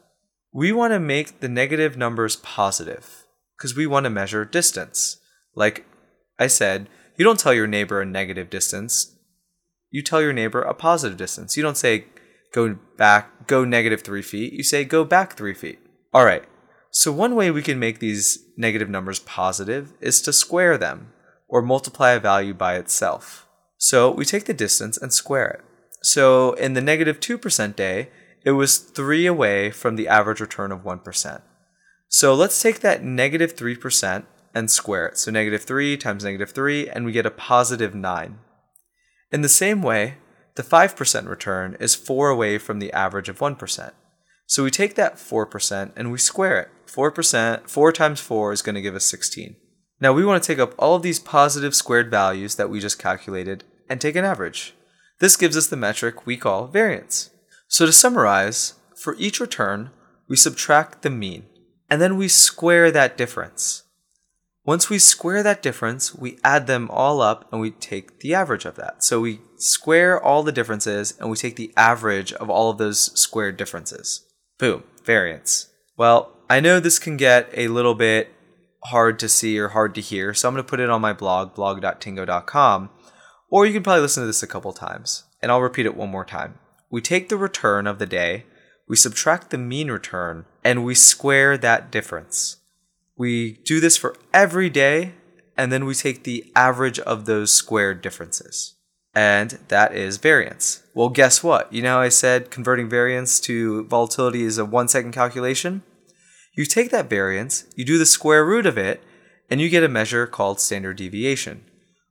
We 0.52 0.72
want 0.72 0.92
to 0.92 1.00
make 1.00 1.40
the 1.40 1.48
negative 1.48 1.96
numbers 1.96 2.36
positive 2.36 3.24
because 3.56 3.76
we 3.76 3.86
want 3.86 4.04
to 4.04 4.10
measure 4.10 4.44
distance. 4.44 5.18
Like 5.54 5.84
I 6.38 6.46
said, 6.48 6.88
you 7.16 7.24
don't 7.24 7.38
tell 7.38 7.54
your 7.54 7.66
neighbor 7.66 8.00
a 8.00 8.06
negative 8.06 8.50
distance. 8.50 9.16
You 9.90 10.02
tell 10.02 10.20
your 10.20 10.32
neighbor 10.32 10.62
a 10.62 10.74
positive 10.74 11.16
distance. 11.16 11.56
You 11.56 11.62
don't 11.62 11.76
say 11.76 12.06
go 12.52 12.76
back, 12.96 13.46
go 13.46 13.64
negative 13.64 14.02
three 14.02 14.22
feet. 14.22 14.52
You 14.52 14.64
say 14.64 14.84
go 14.84 15.04
back 15.04 15.36
three 15.36 15.54
feet. 15.54 15.78
All 16.12 16.24
right. 16.24 16.44
So 16.90 17.12
one 17.12 17.34
way 17.34 17.50
we 17.50 17.62
can 17.62 17.78
make 17.78 17.98
these 17.98 18.38
negative 18.56 18.88
numbers 18.88 19.18
positive 19.20 19.92
is 20.00 20.22
to 20.22 20.32
square 20.32 20.78
them 20.78 21.12
or 21.48 21.62
multiply 21.62 22.12
a 22.12 22.20
value 22.20 22.54
by 22.54 22.76
itself. 22.76 23.48
So 23.78 24.10
we 24.10 24.24
take 24.24 24.44
the 24.44 24.54
distance 24.54 24.96
and 24.96 25.12
square 25.12 25.48
it. 25.48 25.60
So 26.02 26.52
in 26.54 26.74
the 26.74 26.80
negative 26.80 27.20
2% 27.20 27.76
day, 27.76 28.10
it 28.44 28.52
was 28.52 28.78
3 28.78 29.26
away 29.26 29.70
from 29.70 29.96
the 29.96 30.08
average 30.08 30.40
return 30.40 30.70
of 30.70 30.84
1%. 30.84 31.42
So 32.08 32.34
let's 32.34 32.60
take 32.60 32.80
that 32.80 33.02
negative 33.02 33.56
3% 33.56 34.24
and 34.54 34.70
square 34.70 35.06
it. 35.06 35.18
So 35.18 35.30
negative 35.30 35.62
3 35.62 35.96
times 35.96 36.24
negative 36.24 36.50
3, 36.50 36.88
and 36.88 37.04
we 37.04 37.12
get 37.12 37.26
a 37.26 37.30
positive 37.30 37.94
9. 37.94 38.38
In 39.32 39.40
the 39.42 39.48
same 39.48 39.82
way, 39.82 40.18
the 40.54 40.62
5% 40.62 41.28
return 41.28 41.76
is 41.80 41.94
4 41.94 42.28
away 42.28 42.58
from 42.58 42.78
the 42.78 42.92
average 42.92 43.28
of 43.28 43.40
1%. 43.40 43.92
So 44.46 44.62
we 44.62 44.70
take 44.70 44.94
that 44.94 45.16
4% 45.16 45.92
and 45.96 46.12
we 46.12 46.18
square 46.18 46.60
it. 46.60 46.68
4%, 46.86 47.68
4 47.68 47.92
times 47.92 48.20
4 48.20 48.52
is 48.52 48.62
going 48.62 48.74
to 48.74 48.82
give 48.82 48.94
us 48.94 49.04
16. 49.04 49.56
Now 50.00 50.12
we 50.12 50.24
want 50.24 50.42
to 50.42 50.46
take 50.46 50.58
up 50.58 50.74
all 50.78 50.94
of 50.94 51.02
these 51.02 51.18
positive 51.18 51.74
squared 51.74 52.10
values 52.10 52.56
that 52.56 52.68
we 52.70 52.80
just 52.80 52.98
calculated 52.98 53.64
and 53.88 54.00
take 54.00 54.16
an 54.16 54.24
average. 54.24 54.74
This 55.18 55.36
gives 55.36 55.56
us 55.56 55.68
the 55.68 55.76
metric 55.76 56.26
we 56.26 56.36
call 56.36 56.66
variance. 56.66 57.30
So 57.68 57.86
to 57.86 57.92
summarize, 57.92 58.74
for 58.96 59.16
each 59.18 59.40
return, 59.40 59.90
we 60.28 60.36
subtract 60.36 61.02
the 61.02 61.10
mean, 61.10 61.46
and 61.88 62.00
then 62.00 62.16
we 62.16 62.28
square 62.28 62.90
that 62.90 63.16
difference. 63.16 63.83
Once 64.66 64.88
we 64.88 64.98
square 64.98 65.42
that 65.42 65.62
difference, 65.62 66.14
we 66.14 66.38
add 66.42 66.66
them 66.66 66.88
all 66.90 67.20
up 67.20 67.46
and 67.52 67.60
we 67.60 67.70
take 67.70 68.20
the 68.20 68.34
average 68.34 68.64
of 68.64 68.76
that. 68.76 69.04
So 69.04 69.20
we 69.20 69.40
square 69.56 70.22
all 70.22 70.42
the 70.42 70.52
differences 70.52 71.12
and 71.20 71.28
we 71.28 71.36
take 71.36 71.56
the 71.56 71.72
average 71.76 72.32
of 72.32 72.48
all 72.48 72.70
of 72.70 72.78
those 72.78 73.12
squared 73.18 73.58
differences. 73.58 74.24
Boom, 74.58 74.84
variance. 75.04 75.68
Well, 75.98 76.32
I 76.48 76.60
know 76.60 76.80
this 76.80 76.98
can 76.98 77.18
get 77.18 77.50
a 77.52 77.68
little 77.68 77.94
bit 77.94 78.32
hard 78.84 79.18
to 79.18 79.28
see 79.28 79.58
or 79.58 79.68
hard 79.68 79.94
to 79.96 80.00
hear, 80.00 80.32
so 80.32 80.48
I'm 80.48 80.54
going 80.54 80.64
to 80.64 80.68
put 80.68 80.80
it 80.80 80.90
on 80.90 81.00
my 81.00 81.12
blog, 81.12 81.54
blog.tiingo.com, 81.54 82.90
or 83.50 83.66
you 83.66 83.72
can 83.72 83.82
probably 83.82 84.02
listen 84.02 84.22
to 84.22 84.26
this 84.26 84.42
a 84.42 84.46
couple 84.46 84.72
times, 84.72 85.24
and 85.42 85.50
I'll 85.52 85.62
repeat 85.62 85.86
it 85.86 85.96
one 85.96 86.10
more 86.10 86.24
time. 86.24 86.58
We 86.90 87.00
take 87.00 87.28
the 87.28 87.36
return 87.36 87.86
of 87.86 87.98
the 87.98 88.06
day, 88.06 88.44
we 88.88 88.96
subtract 88.96 89.50
the 89.50 89.58
mean 89.58 89.90
return, 89.90 90.44
and 90.62 90.84
we 90.84 90.94
square 90.94 91.56
that 91.58 91.90
difference. 91.90 92.58
We 93.16 93.58
do 93.64 93.80
this 93.80 93.96
for 93.96 94.16
every 94.32 94.70
day, 94.70 95.12
and 95.56 95.70
then 95.70 95.84
we 95.84 95.94
take 95.94 96.24
the 96.24 96.50
average 96.56 96.98
of 97.00 97.26
those 97.26 97.52
squared 97.52 98.02
differences. 98.02 98.74
And 99.14 99.60
that 99.68 99.94
is 99.94 100.16
variance. 100.16 100.82
Well, 100.94 101.08
guess 101.08 101.42
what? 101.42 101.72
You 101.72 101.82
know, 101.82 102.00
I 102.00 102.08
said 102.08 102.50
converting 102.50 102.88
variance 102.88 103.38
to 103.40 103.84
volatility 103.84 104.42
is 104.42 104.58
a 104.58 104.64
one 104.64 104.88
second 104.88 105.12
calculation. 105.12 105.82
You 106.56 106.64
take 106.64 106.90
that 106.90 107.10
variance, 107.10 107.64
you 107.76 107.84
do 107.84 107.98
the 107.98 108.06
square 108.06 108.44
root 108.44 108.66
of 108.66 108.78
it, 108.78 109.02
and 109.50 109.60
you 109.60 109.68
get 109.68 109.84
a 109.84 109.88
measure 109.88 110.26
called 110.26 110.60
standard 110.60 110.96
deviation, 110.96 111.64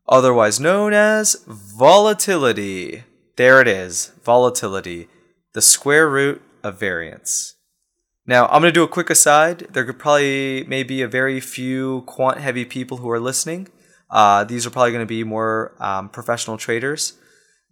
otherwise 0.08 0.60
known 0.60 0.94
as 0.94 1.44
volatility. 1.48 3.04
There 3.36 3.60
it 3.62 3.68
is, 3.68 4.12
volatility, 4.24 5.08
the 5.54 5.62
square 5.62 6.10
root 6.10 6.42
of 6.62 6.80
variance. 6.80 7.56
Now, 8.26 8.46
I'm 8.46 8.62
going 8.62 8.72
to 8.74 8.80
do 8.80 8.84
a 8.84 8.88
quick 8.88 9.10
aside. 9.10 9.68
There 9.72 9.84
could 9.84 10.00
probably 10.00 10.64
maybe 10.66 11.02
a 11.02 11.08
very 11.08 11.42
few 11.42 12.04
quant 12.06 12.40
heavy 12.40 12.64
people 12.64 12.98
who 12.98 13.10
are 13.10 13.20
listening. 13.20 13.68
Uh, 14.10 14.44
these 14.46 14.66
are 14.66 14.70
probably 14.70 14.92
going 14.92 15.04
to 15.04 15.06
be 15.06 15.24
more 15.24 15.76
um, 15.80 16.08
professional 16.08 16.58
traders. 16.58 17.14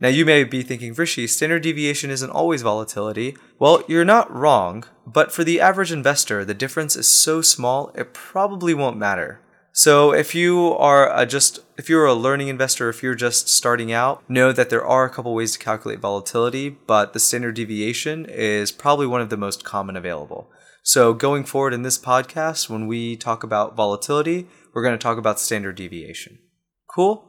Now, 0.02 0.10
you 0.10 0.26
may 0.26 0.44
be 0.44 0.64
thinking, 0.64 0.94
Rishi, 0.94 1.28
standard 1.28 1.62
deviation 1.62 2.10
isn't 2.10 2.32
always 2.32 2.64
volatility. 2.64 3.38
Well, 3.60 3.84
you're 3.88 4.04
not 4.04 4.34
wrong, 4.34 4.84
but 5.06 5.32
for 5.32 5.44
the 5.44 5.62
average 5.62 5.92
investor, 5.92 6.44
the 6.44 6.56
difference 6.56 6.96
is 6.96 7.08
so 7.08 7.42
small, 7.42 7.92
it 7.96 8.14
probably 8.14 8.74
won't 8.74 8.98
matter. 8.98 9.40
So 9.74 10.14
if 10.14 10.36
you 10.36 10.74
are 10.74 11.18
a 11.18 11.26
just 11.26 11.60
if 11.78 11.90
you're 11.90 12.06
a 12.06 12.14
learning 12.14 12.50
investor, 12.50 12.90
if 12.90 13.02
you're 13.02 13.16
just 13.16 13.48
starting 13.48 13.92
out, 13.92 14.22
know 14.30 14.52
that 14.52 14.70
there 14.70 14.86
are 14.86 15.06
a 15.06 15.10
couple 15.10 15.34
ways 15.34 15.54
to 15.54 15.60
calculate 15.60 16.00
volatility, 16.00 16.70
but 16.70 17.14
the 17.14 17.20
standard 17.20 17.56
deviation 17.56 18.26
is 18.26 18.72
probably 18.72 19.08
one 19.08 19.22
of 19.22 19.30
the 19.30 19.38
most 19.38 19.64
common 19.64 19.96
available. 19.96 20.52
So 20.84 21.14
going 21.14 21.44
forward 21.44 21.74
in 21.74 21.84
this 21.84 21.98
podcast, 21.98 22.70
when 22.70 22.88
we 22.88 23.16
talk 23.16 23.44
about 23.44 23.76
volatility, 23.76 24.48
we're 24.74 24.84
going 24.84 24.98
to 24.98 25.04
talk 25.04 25.18
about 25.18 25.40
standard 25.40 25.76
deviation. 25.76 26.40
Cool? 26.88 27.24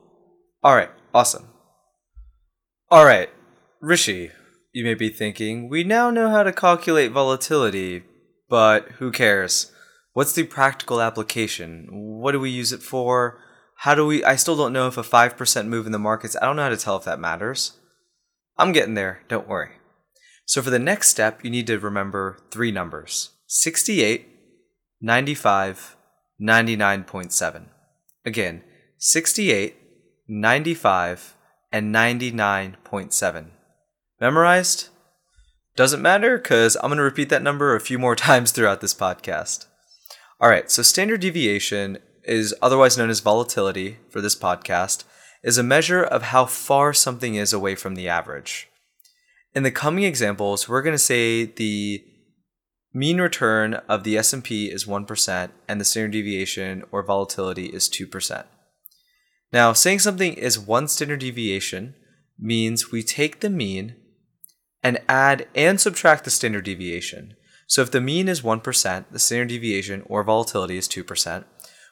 All 0.64 0.74
right, 0.74 0.90
awesome. 1.14 1.48
All 2.90 3.04
right, 3.04 3.30
Rishi, 3.80 4.30
you 4.72 4.84
may 4.84 4.94
be 4.94 5.10
thinking, 5.10 5.68
we 5.68 5.84
now 5.84 6.10
know 6.10 6.30
how 6.30 6.42
to 6.42 6.52
calculate 6.52 7.12
volatility, 7.12 8.04
but 8.48 8.88
who 8.92 9.12
cares? 9.12 9.70
What's 10.12 10.34
the 10.34 10.44
practical 10.44 11.00
application? 11.00 11.88
What 11.90 12.32
do 12.32 12.40
we 12.40 12.50
use 12.50 12.72
it 12.72 12.82
for? 12.82 13.40
How 13.76 13.94
do 13.94 14.06
we? 14.06 14.22
I 14.24 14.36
still 14.36 14.56
don't 14.56 14.72
know 14.72 14.86
if 14.86 14.98
a 14.98 15.02
5% 15.02 15.66
move 15.66 15.86
in 15.86 15.92
the 15.92 15.98
markets, 15.98 16.36
I 16.40 16.46
don't 16.46 16.56
know 16.56 16.62
how 16.62 16.68
to 16.68 16.76
tell 16.76 16.96
if 16.96 17.04
that 17.04 17.18
matters. 17.18 17.78
I'm 18.58 18.72
getting 18.72 18.94
there, 18.94 19.22
don't 19.28 19.48
worry. 19.48 19.70
So 20.44 20.60
for 20.60 20.70
the 20.70 20.78
next 20.78 21.08
step, 21.08 21.42
you 21.42 21.50
need 21.50 21.66
to 21.68 21.78
remember 21.78 22.38
three 22.50 22.70
numbers 22.70 23.30
68, 23.46 24.28
95, 25.00 25.96
99.7. 26.40 27.64
Again, 28.24 28.62
68, 28.98 29.76
95, 30.28 31.36
and 31.72 31.94
99.7. 31.94 33.46
Memorized? 34.20 34.88
Doesn't 35.74 36.02
matter 36.02 36.36
because 36.36 36.76
I'm 36.76 36.88
going 36.88 36.98
to 36.98 37.02
repeat 37.02 37.30
that 37.30 37.42
number 37.42 37.74
a 37.74 37.80
few 37.80 37.98
more 37.98 38.14
times 38.28 38.52
throughout 38.52 38.80
this 38.80 38.94
podcast. 38.94 39.66
All 40.42 40.48
right, 40.48 40.68
so 40.68 40.82
standard 40.82 41.20
deviation 41.20 41.98
is 42.24 42.52
otherwise 42.60 42.98
known 42.98 43.10
as 43.10 43.20
volatility 43.20 43.98
for 44.10 44.20
this 44.20 44.34
podcast 44.34 45.04
is 45.44 45.56
a 45.56 45.62
measure 45.62 46.02
of 46.02 46.24
how 46.24 46.46
far 46.46 46.92
something 46.92 47.36
is 47.36 47.52
away 47.52 47.76
from 47.76 47.94
the 47.94 48.08
average. 48.08 48.68
In 49.54 49.62
the 49.62 49.70
coming 49.70 50.02
examples, 50.02 50.68
we're 50.68 50.82
going 50.82 50.94
to 50.94 50.98
say 50.98 51.44
the 51.44 52.02
mean 52.92 53.20
return 53.20 53.74
of 53.88 54.02
the 54.02 54.18
S&P 54.18 54.66
is 54.66 54.84
1% 54.84 55.50
and 55.68 55.80
the 55.80 55.84
standard 55.84 56.10
deviation 56.10 56.82
or 56.90 57.04
volatility 57.04 57.66
is 57.66 57.88
2%. 57.88 58.44
Now, 59.52 59.72
saying 59.72 60.00
something 60.00 60.32
is 60.32 60.58
one 60.58 60.88
standard 60.88 61.20
deviation 61.20 61.94
means 62.36 62.90
we 62.90 63.04
take 63.04 63.38
the 63.40 63.50
mean 63.50 63.94
and 64.82 64.98
add 65.08 65.46
and 65.54 65.80
subtract 65.80 66.24
the 66.24 66.30
standard 66.30 66.64
deviation. 66.64 67.36
So 67.66 67.82
if 67.82 67.90
the 67.90 68.00
mean 68.00 68.28
is 68.28 68.42
1%, 68.42 69.04
the 69.10 69.18
standard 69.18 69.48
deviation 69.48 70.02
or 70.06 70.22
volatility 70.24 70.76
is 70.76 70.88
2%. 70.88 71.44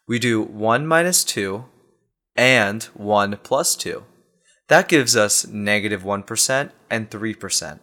We 0.06 0.18
do 0.18 0.42
1 0.42 0.87
minus 0.87 1.24
2 1.24 1.64
and 2.37 2.83
1 2.85 3.38
plus 3.42 3.76
2. 3.76 4.04
That 4.68 4.88
gives 4.88 5.16
us 5.16 5.46
negative 5.46 6.04
1 6.04 6.24
and 6.90 7.11
3%. 7.11 7.80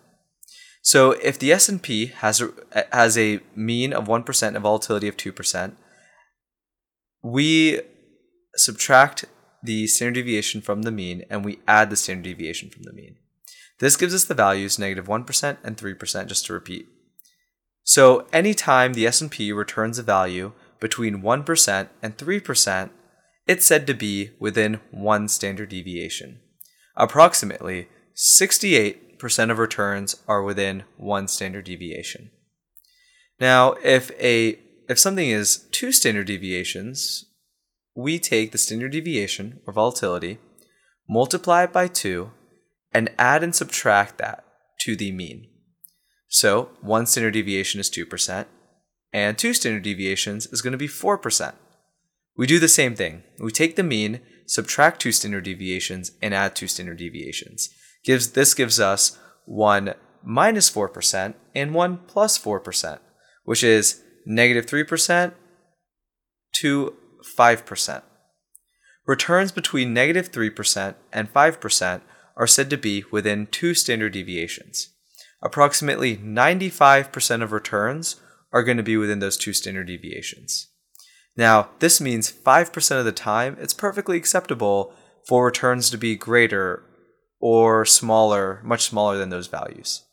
So 0.82 1.12
if 1.12 1.38
the 1.38 1.52
S&P 1.52 2.08
has 2.08 2.42
a, 2.42 2.52
has 2.94 3.18
a 3.18 3.42
mean 3.56 3.92
of 3.92 4.06
1% 4.06 4.48
and 4.48 4.60
volatility 4.60 5.08
of 5.08 5.18
2%, 5.18 5.76
we 7.22 7.82
subtract 8.56 9.26
the 9.62 9.88
standard 9.88 10.22
deviation 10.22 10.62
from 10.62 10.84
the 10.84 10.92
mean 10.92 11.26
and 11.30 11.44
we 11.44 11.60
add 11.68 11.90
the 11.90 11.98
standard 11.98 12.24
deviation 12.24 12.70
from 12.70 12.84
the 12.84 12.94
mean. 12.94 13.18
This 13.80 13.98
gives 13.98 14.14
us 14.14 14.24
the 14.24 14.34
values 14.34 14.80
negative 14.80 15.08
1 15.08 15.26
and 15.64 15.78
3% 15.78 16.28
just 16.28 16.46
to 16.46 16.54
repeat. 16.54 16.88
So 17.88 18.28
anytime 18.34 18.94
the 18.94 19.08
S&P 19.08 19.54
returns 19.54 19.98
a 19.98 20.04
value 20.04 20.52
between 20.82 21.22
1% 21.22 21.88
and 22.04 22.18
3%, 22.18 22.90
it's 23.48 23.66
said 23.66 23.88
to 23.88 23.94
be 23.94 24.32
within 24.42 24.82
one 24.92 25.30
standard 25.30 25.70
deviation. 25.70 26.42
Approximately 26.98 27.88
68 28.14 29.20
percent 29.20 29.52
of 29.52 29.58
returns 29.58 30.22
are 30.28 30.44
within 30.44 30.84
one 30.98 31.30
standard 31.30 31.64
deviation. 31.64 32.30
Now, 33.40 33.76
if 33.84 34.12
a 34.20 34.60
if 34.90 35.00
something 35.00 35.30
is 35.30 35.66
two 35.72 35.94
standard 35.94 36.28
deviations, 36.28 37.26
we 37.96 38.20
take 38.20 38.52
the 38.52 38.58
standard 38.58 38.92
deviation 38.92 39.62
or 39.66 39.74
volatility, 39.74 40.40
multiply 41.10 41.64
it 41.64 41.74
by 41.74 41.88
2, 41.88 42.32
and 42.94 43.10
add 43.18 43.44
and 43.44 43.56
subtract 43.56 44.18
that 44.18 44.44
to 44.82 44.96
the 44.96 45.12
mean. 45.12 45.48
So, 46.40 46.70
one 46.82 47.08
standard 47.08 47.32
deviation 47.32 47.80
is 47.80 47.90
2%, 47.90 48.46
and 49.12 49.38
two 49.38 49.54
standard 49.56 49.82
deviations 49.82 50.46
is 50.48 50.62
going 50.62 50.74
to 50.74 50.78
be 50.78 50.88
4%. 50.88 51.56
We 52.36 52.46
do 52.46 52.60
the 52.60 52.68
same 52.68 52.96
thing. 52.96 53.24
We 53.40 53.52
take 53.52 53.76
the 53.76 53.82
mean, 53.82 54.20
subtract 54.46 55.02
two 55.02 55.12
standard 55.12 55.46
deviations, 55.46 56.12
and 56.22 56.36
add 56.36 56.56
two 56.56 56.68
standard 56.68 57.00
deviations 57.00 57.70
gives 58.04 58.32
this 58.32 58.54
gives 58.54 58.80
us 58.80 59.18
1 59.46 59.94
minus 60.24 60.72
4% 60.72 61.34
and 61.54 61.74
1 61.74 61.98
plus 62.08 62.40
4%, 62.40 63.00
which 63.44 63.64
is 63.64 64.02
negative 64.26 64.66
3% 64.66 65.34
to 66.58 66.94
5%. 67.38 68.02
Returns 69.06 69.52
between 69.52 69.94
negative 69.94 70.32
3% 70.32 70.96
and 71.12 71.34
5% 71.34 72.02
are 72.36 72.48
said 72.48 72.70
to 72.70 72.78
be 72.78 73.04
within 73.12 73.48
two 73.48 73.74
standard 73.74 74.14
deviations. 74.14 74.94
Approximately 75.42 76.18
95% 76.18 77.44
of 77.44 77.52
returns 77.52 78.16
are 78.52 78.64
going 78.64 78.78
to 78.78 78.84
be 78.84 78.98
within 78.98 79.20
those 79.20 79.38
two 79.38 79.54
standard 79.54 79.88
deviations. 79.88 80.68
Now, 81.36 81.70
this 81.80 82.02
means 82.02 82.32
5% 82.32 83.00
of 83.00 83.06
the 83.06 83.12
time 83.12 83.58
it's 83.60 83.74
perfectly 83.74 84.18
acceptable 84.18 84.94
for 85.28 85.46
returns 85.46 85.90
to 85.92 85.98
be 85.98 86.16
greater 86.16 86.84
or 87.40 87.86
smaller, 87.86 88.62
much 88.64 88.84
smaller 88.84 89.18
than 89.18 89.30
those 89.30 89.48
values. 89.48 90.04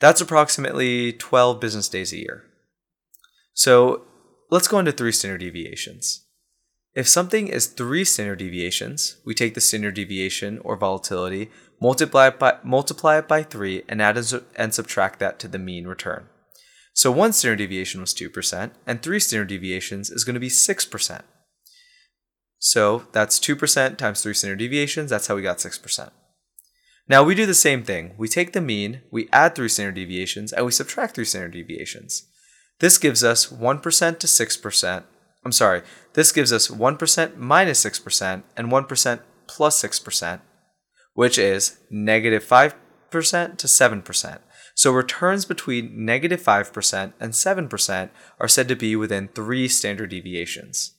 That's 0.00 0.20
approximately 0.20 1.12
12 1.12 1.60
business 1.60 1.88
days 1.88 2.12
a 2.12 2.18
year. 2.18 2.44
So 3.54 4.02
let's 4.50 4.68
go 4.68 4.78
into 4.78 4.92
three 4.92 5.12
standard 5.12 5.38
deviations. 5.40 6.26
If 6.94 7.08
something 7.08 7.48
is 7.48 7.66
three 7.66 8.04
standard 8.04 8.38
deviations, 8.38 9.18
we 9.24 9.34
take 9.34 9.54
the 9.54 9.60
standard 9.60 9.94
deviation 9.94 10.58
or 10.58 10.76
volatility, 10.76 11.50
multiply 11.80 12.28
it 12.28 12.38
by, 12.38 12.58
multiply 12.62 13.18
it 13.18 13.28
by 13.28 13.42
three, 13.42 13.82
and 13.88 14.02
add 14.02 14.16
and 14.56 14.74
subtract 14.74 15.18
that 15.18 15.38
to 15.38 15.48
the 15.48 15.58
mean 15.58 15.86
return. 15.86 16.26
So 16.92 17.12
one 17.12 17.32
standard 17.32 17.58
deviation 17.58 18.00
was 18.00 18.12
2%, 18.12 18.70
and 18.86 19.00
three 19.00 19.20
standard 19.20 19.48
deviations 19.48 20.10
is 20.10 20.24
going 20.24 20.34
to 20.34 20.40
be 20.40 20.48
6%. 20.48 21.22
So 22.58 23.06
that's 23.12 23.38
2% 23.38 23.96
times 23.96 24.22
three 24.22 24.34
standard 24.34 24.58
deviations, 24.58 25.10
that's 25.10 25.28
how 25.28 25.36
we 25.36 25.42
got 25.42 25.58
6%. 25.58 26.10
Now 27.08 27.22
we 27.22 27.34
do 27.34 27.46
the 27.46 27.54
same 27.54 27.84
thing. 27.84 28.14
We 28.18 28.28
take 28.28 28.52
the 28.52 28.60
mean, 28.60 29.02
we 29.10 29.28
add 29.32 29.54
three 29.54 29.68
standard 29.68 29.94
deviations, 29.94 30.52
and 30.52 30.66
we 30.66 30.72
subtract 30.72 31.14
three 31.14 31.24
standard 31.24 31.52
deviations. 31.52 32.24
This 32.80 32.98
gives 32.98 33.24
us 33.24 33.46
1% 33.46 34.18
to 34.18 34.26
6%. 34.26 35.02
I'm 35.44 35.52
sorry, 35.52 35.82
this 36.14 36.32
gives 36.32 36.52
us 36.52 36.68
1% 36.68 37.36
minus 37.36 37.84
6% 37.84 38.42
and 38.56 38.72
1% 38.72 39.20
plus 39.46 39.82
6%, 39.82 40.40
which 41.18 41.34
is 41.36 41.80
negative 41.90 42.44
5% 42.44 42.74
to 43.10 43.18
7%. 43.66 44.38
So 44.76 44.92
returns 44.92 45.44
between 45.44 46.04
negative 46.04 46.40
5% 46.40 47.12
and 47.18 47.32
7% 47.32 48.10
are 48.38 48.46
said 48.46 48.68
to 48.68 48.76
be 48.76 48.94
within 48.94 49.26
three 49.26 49.66
standard 49.66 50.10
deviations. 50.10 50.92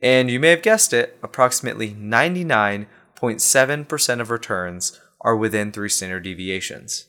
And 0.00 0.28
you 0.28 0.40
may 0.40 0.48
have 0.48 0.62
guessed 0.62 0.92
it, 0.92 1.16
approximately 1.22 1.94
99.7% 1.94 4.20
of 4.20 4.32
returns 4.32 5.00
are 5.20 5.36
within 5.36 5.70
three 5.70 5.90
standard 5.90 6.24
deviations. 6.24 7.06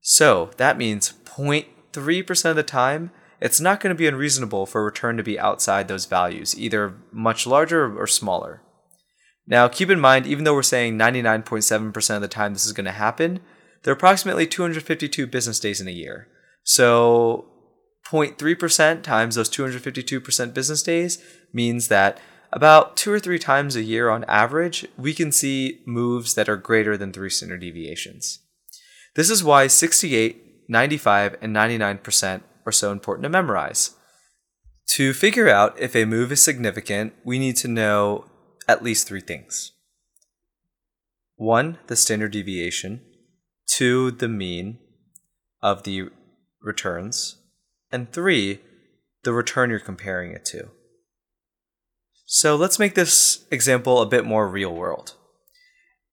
So 0.00 0.52
that 0.56 0.78
means 0.78 1.14
0.3% 1.24 2.50
of 2.50 2.54
the 2.54 2.62
time, 2.62 3.10
it's 3.40 3.60
not 3.60 3.80
going 3.80 3.92
to 3.92 3.98
be 3.98 4.06
unreasonable 4.06 4.66
for 4.66 4.82
a 4.82 4.84
return 4.84 5.16
to 5.16 5.24
be 5.24 5.40
outside 5.40 5.88
those 5.88 6.06
values, 6.06 6.56
either 6.56 6.94
much 7.10 7.44
larger 7.44 8.00
or 8.00 8.06
smaller. 8.06 8.60
Now, 9.46 9.68
keep 9.68 9.90
in 9.90 10.00
mind, 10.00 10.26
even 10.26 10.44
though 10.44 10.54
we're 10.54 10.62
saying 10.62 10.98
99.7% 10.98 12.16
of 12.16 12.22
the 12.22 12.28
time 12.28 12.52
this 12.52 12.66
is 12.66 12.72
going 12.72 12.86
to 12.86 12.92
happen, 12.92 13.40
there 13.82 13.92
are 13.92 13.96
approximately 13.96 14.46
252 14.46 15.26
business 15.26 15.60
days 15.60 15.80
in 15.80 15.88
a 15.88 15.92
year. 15.92 16.28
So 16.62 17.46
0.3% 18.06 19.02
times 19.02 19.34
those 19.34 19.50
252% 19.50 20.54
business 20.54 20.82
days 20.82 21.22
means 21.52 21.88
that 21.88 22.18
about 22.52 22.96
two 22.96 23.12
or 23.12 23.18
three 23.18 23.38
times 23.38 23.76
a 23.76 23.82
year 23.82 24.08
on 24.08 24.24
average, 24.24 24.86
we 24.96 25.12
can 25.12 25.32
see 25.32 25.80
moves 25.86 26.34
that 26.34 26.48
are 26.48 26.56
greater 26.56 26.96
than 26.96 27.12
three 27.12 27.30
standard 27.30 27.60
deviations. 27.60 28.38
This 29.16 29.28
is 29.28 29.44
why 29.44 29.66
68, 29.66 30.68
95, 30.68 31.36
and 31.42 31.54
99% 31.54 32.42
are 32.64 32.72
so 32.72 32.92
important 32.92 33.24
to 33.24 33.28
memorize. 33.28 33.96
To 34.90 35.12
figure 35.12 35.48
out 35.48 35.78
if 35.78 35.96
a 35.96 36.04
move 36.04 36.30
is 36.30 36.42
significant, 36.42 37.14
we 37.24 37.38
need 37.38 37.56
to 37.56 37.68
know 37.68 38.26
at 38.68 38.82
least 38.82 39.06
three 39.06 39.20
things. 39.20 39.72
One, 41.36 41.78
the 41.86 41.96
standard 41.96 42.32
deviation. 42.32 43.02
Two, 43.66 44.10
the 44.10 44.28
mean 44.28 44.78
of 45.62 45.82
the 45.82 46.10
returns. 46.60 47.36
And 47.90 48.12
three, 48.12 48.60
the 49.24 49.32
return 49.32 49.70
you're 49.70 49.80
comparing 49.80 50.32
it 50.32 50.44
to. 50.46 50.70
So 52.26 52.56
let's 52.56 52.78
make 52.78 52.94
this 52.94 53.44
example 53.50 54.00
a 54.00 54.06
bit 54.06 54.24
more 54.24 54.48
real 54.48 54.74
world. 54.74 55.14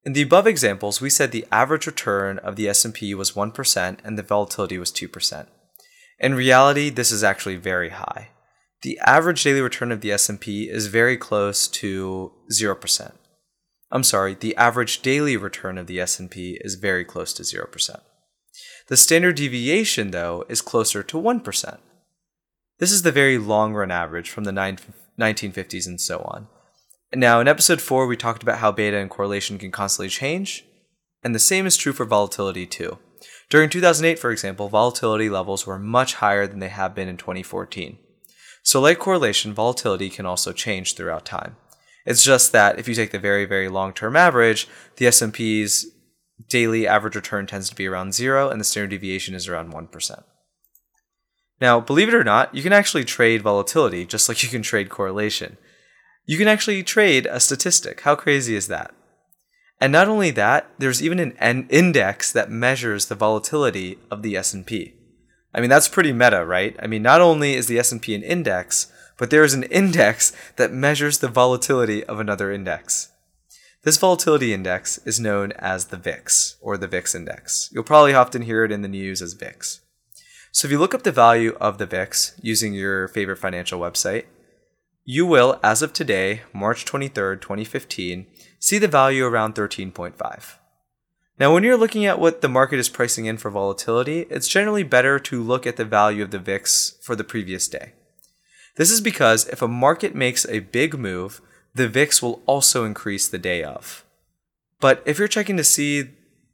In 0.04 0.14
the 0.14 0.24
above 0.24 0.48
examples, 0.48 1.00
we 1.00 1.10
said 1.10 1.32
the 1.32 1.46
average 1.52 1.86
return 1.86 2.40
of 2.40 2.56
the 2.56 2.68
S&P 2.68 3.14
was 3.14 3.34
1% 3.34 3.98
and 4.04 4.18
the 4.18 4.24
volatility 4.24 4.78
was 4.78 4.92
2%. 4.92 5.48
In 6.20 6.34
reality, 6.34 6.90
this 6.90 7.12
is 7.12 7.24
actually 7.24 7.56
very 7.56 7.90
high. 7.90 8.30
The 8.84 9.00
average 9.06 9.44
daily 9.44 9.62
return 9.62 9.92
of 9.92 10.02
the 10.02 10.12
S&P 10.12 10.70
is 10.70 10.88
very 10.88 11.16
close 11.16 11.68
to 11.68 12.32
0%. 12.52 13.12
I'm 13.92 14.04
sorry, 14.04 14.34
the 14.34 14.56
average 14.56 15.02
daily 15.02 15.38
return 15.38 15.78
of 15.78 15.86
the 15.86 16.00
S&P 16.00 16.58
is 16.62 16.76
very 16.76 17.06
close 17.06 17.32
to 17.34 17.44
0%. 17.44 18.02
The 18.88 18.98
standard 18.98 19.36
deviation 19.36 20.12
though 20.12 20.46
is 20.50 20.62
closer 20.62 21.04
to 21.04 21.18
1%. 21.18 21.78
This 22.80 22.92
is 22.92 23.04
the 23.04 23.12
very 23.12 23.38
long 23.38 23.74
run 23.76 23.92
average 23.92 24.32
from 24.32 24.46
the 24.46 24.52
1950s, 24.52 25.86
and 25.86 26.02
so 26.02 26.22
on. 26.22 26.48
Now, 27.14 27.40
in 27.40 27.48
episode 27.48 27.82
4, 27.82 28.08
we 28.08 28.18
talked 28.18 28.42
about 28.42 28.58
how 28.58 28.72
beta 28.72 28.98
and 28.98 29.10
correlation 29.10 29.60
can 29.60 29.70
constantly 29.70 30.10
change, 30.10 30.66
and 31.24 31.36
the 31.36 31.40
same 31.40 31.68
is 31.68 31.78
true 31.78 31.94
for 31.94 32.06
volatility 32.06 32.66
too. 32.66 32.98
During 33.52 33.70
2008, 33.70 34.18
for 34.18 34.32
example, 34.32 34.70
volatility 34.70 35.30
levels 35.30 35.68
were 35.68 35.78
much 35.78 36.16
higher 36.16 36.48
than 36.48 36.58
they 36.58 36.70
have 36.70 36.96
been 36.96 37.08
in 37.08 37.18
2014. 37.18 38.00
So, 38.64 38.80
like 38.80 39.00
correlation, 39.00 39.54
volatility 39.54 40.10
can 40.10 40.26
also 40.26 40.54
change 40.54 40.96
throughout 40.96 41.26
time. 41.26 41.56
It's 42.06 42.24
just 42.24 42.52
that 42.52 42.80
if 42.80 42.88
you 42.88 42.96
take 42.96 43.12
the 43.12 43.20
very, 43.20 43.46
very 43.46 43.70
long-term 43.70 44.16
average, 44.16 44.68
the 44.98 45.08
S&P's 45.08 45.88
daily 46.48 46.88
average 46.88 47.16
return 47.16 47.48
tends 47.48 47.70
to 47.70 47.76
be 47.76 47.88
around 47.88 48.14
zero, 48.14 48.50
and 48.50 48.60
the 48.60 48.66
standard 48.66 48.90
deviation 48.90 49.36
is 49.36 49.48
around 49.48 49.74
1%. 49.74 50.24
Now, 51.60 51.80
believe 51.80 52.08
it 52.08 52.16
or 52.16 52.24
not, 52.24 52.54
you 52.56 52.64
can 52.64 52.74
actually 52.74 53.04
trade 53.04 53.44
volatility 53.44 54.06
just 54.06 54.28
like 54.28 54.42
you 54.42 54.50
can 54.50 54.64
trade 54.64 54.90
correlation. 54.90 55.58
You 56.26 56.38
can 56.38 56.48
actually 56.48 56.82
trade 56.82 57.28
a 57.28 57.40
statistic. 57.40 58.02
How 58.02 58.16
crazy 58.16 58.56
is 58.56 58.68
that? 58.68 58.94
And 59.80 59.92
not 59.92 60.08
only 60.08 60.32
that, 60.32 60.70
there's 60.78 61.04
even 61.04 61.36
an 61.40 61.68
index 61.70 62.32
that 62.32 62.52
measures 62.52 63.08
the 63.08 63.16
volatility 63.16 63.98
of 64.10 64.22
the 64.22 64.36
S&P. 64.36 64.96
I 65.54 65.60
mean, 65.60 65.70
that's 65.70 65.90
pretty 65.90 66.14
meta, 66.14 66.46
right? 66.46 66.76
I 66.82 66.88
mean, 66.88 67.02
not 67.02 67.22
only 67.22 67.54
is 67.56 67.68
the 67.68 67.80
S&P 67.80 68.16
an 68.16 68.24
index, 68.24 68.92
but 69.18 69.30
there 69.30 69.44
is 69.44 69.54
an 69.54 69.64
index 69.64 70.34
that 70.56 70.72
measures 70.72 71.20
the 71.20 71.28
volatility 71.28 72.04
of 72.06 72.20
another 72.20 72.52
index. 72.52 73.10
This 73.84 73.98
volatility 73.98 74.54
index 74.54 75.00
is 75.06 75.20
known 75.20 75.52
as 75.54 75.86
the 75.86 75.98
VIX, 75.98 76.58
or 76.62 76.78
the 76.78 76.88
VIX 76.88 77.16
index. 77.16 77.70
You'll 77.72 77.84
probably 77.84 78.14
often 78.14 78.44
hear 78.44 78.64
it 78.64 78.72
in 78.72 78.82
the 78.82 78.88
news 78.88 79.22
as 79.22 79.34
VIX. 79.34 79.82
So 80.52 80.68
if 80.68 80.72
you 80.72 80.78
look 80.80 80.94
up 80.94 81.04
the 81.04 81.12
value 81.12 81.58
of 81.60 81.78
the 81.78 81.86
VIX 81.86 82.40
using 82.42 82.74
your 82.74 83.08
favorite 83.08 83.38
financial 83.38 83.80
website, 83.80 84.26
you 85.04 85.26
will, 85.26 85.60
as 85.64 85.82
of 85.82 85.94
today, 85.94 86.42
March 86.54 86.86
23rd, 86.86 87.42
2015, 87.42 88.28
see 88.60 88.78
the 88.78 88.88
value 88.88 89.26
around 89.26 89.56
13.5. 89.56 90.58
Now, 91.42 91.52
when 91.52 91.64
you're 91.64 91.76
looking 91.76 92.06
at 92.06 92.20
what 92.20 92.42
the 92.42 92.48
market 92.48 92.78
is 92.78 92.88
pricing 92.88 93.26
in 93.26 93.38
for 93.38 93.50
volatility, 93.50 94.28
it's 94.30 94.48
generally 94.48 94.84
better 94.84 95.18
to 95.22 95.42
look 95.42 95.66
at 95.66 95.76
the 95.76 95.84
value 95.84 96.22
of 96.22 96.30
the 96.30 96.38
VIX 96.38 97.00
for 97.02 97.16
the 97.16 97.24
previous 97.24 97.68
day. 97.68 97.94
This 98.76 98.92
is 98.92 99.02
because 99.02 99.48
if 99.48 99.60
a 99.60 99.68
market 99.68 100.14
makes 100.14 100.46
a 100.46 100.60
big 100.60 101.00
move, 101.00 101.42
the 101.74 101.88
VIX 101.88 102.22
will 102.22 102.44
also 102.46 102.86
increase 102.86 103.28
the 103.28 103.40
day 103.40 103.64
of. 103.64 104.06
But 104.80 105.02
if 105.04 105.18
you're 105.18 105.28
checking 105.28 105.58
to 105.58 105.64
see 105.64 106.10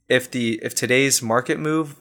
if 0.07 0.31
the 0.31 0.57
if 0.63 0.73
today's 0.73 1.21
market 1.21 1.59
move 1.59 1.97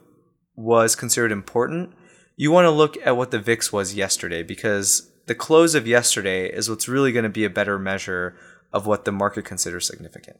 was 0.55 0.95
considered 0.95 1.33
important, 1.33 1.93
you 2.37 2.53
want 2.53 2.67
to 2.67 2.71
look 2.71 2.97
at 3.05 3.17
what 3.17 3.33
the 3.33 3.41
VIX 3.41 3.73
was 3.73 3.97
yesterday 3.97 4.45
because 4.45 5.11
the 5.27 5.35
close 5.35 5.75
of 5.75 5.89
yesterday 5.89 6.49
is 6.49 6.71
what's 6.71 6.87
really 6.87 7.11
going 7.11 7.25
to 7.25 7.29
be 7.29 7.45
a 7.45 7.51
better 7.51 7.81
measure 7.81 8.37
of 8.73 8.87
what 8.87 9.05
the 9.05 9.11
market 9.11 9.45
considers 9.45 9.89
significant. 9.89 10.39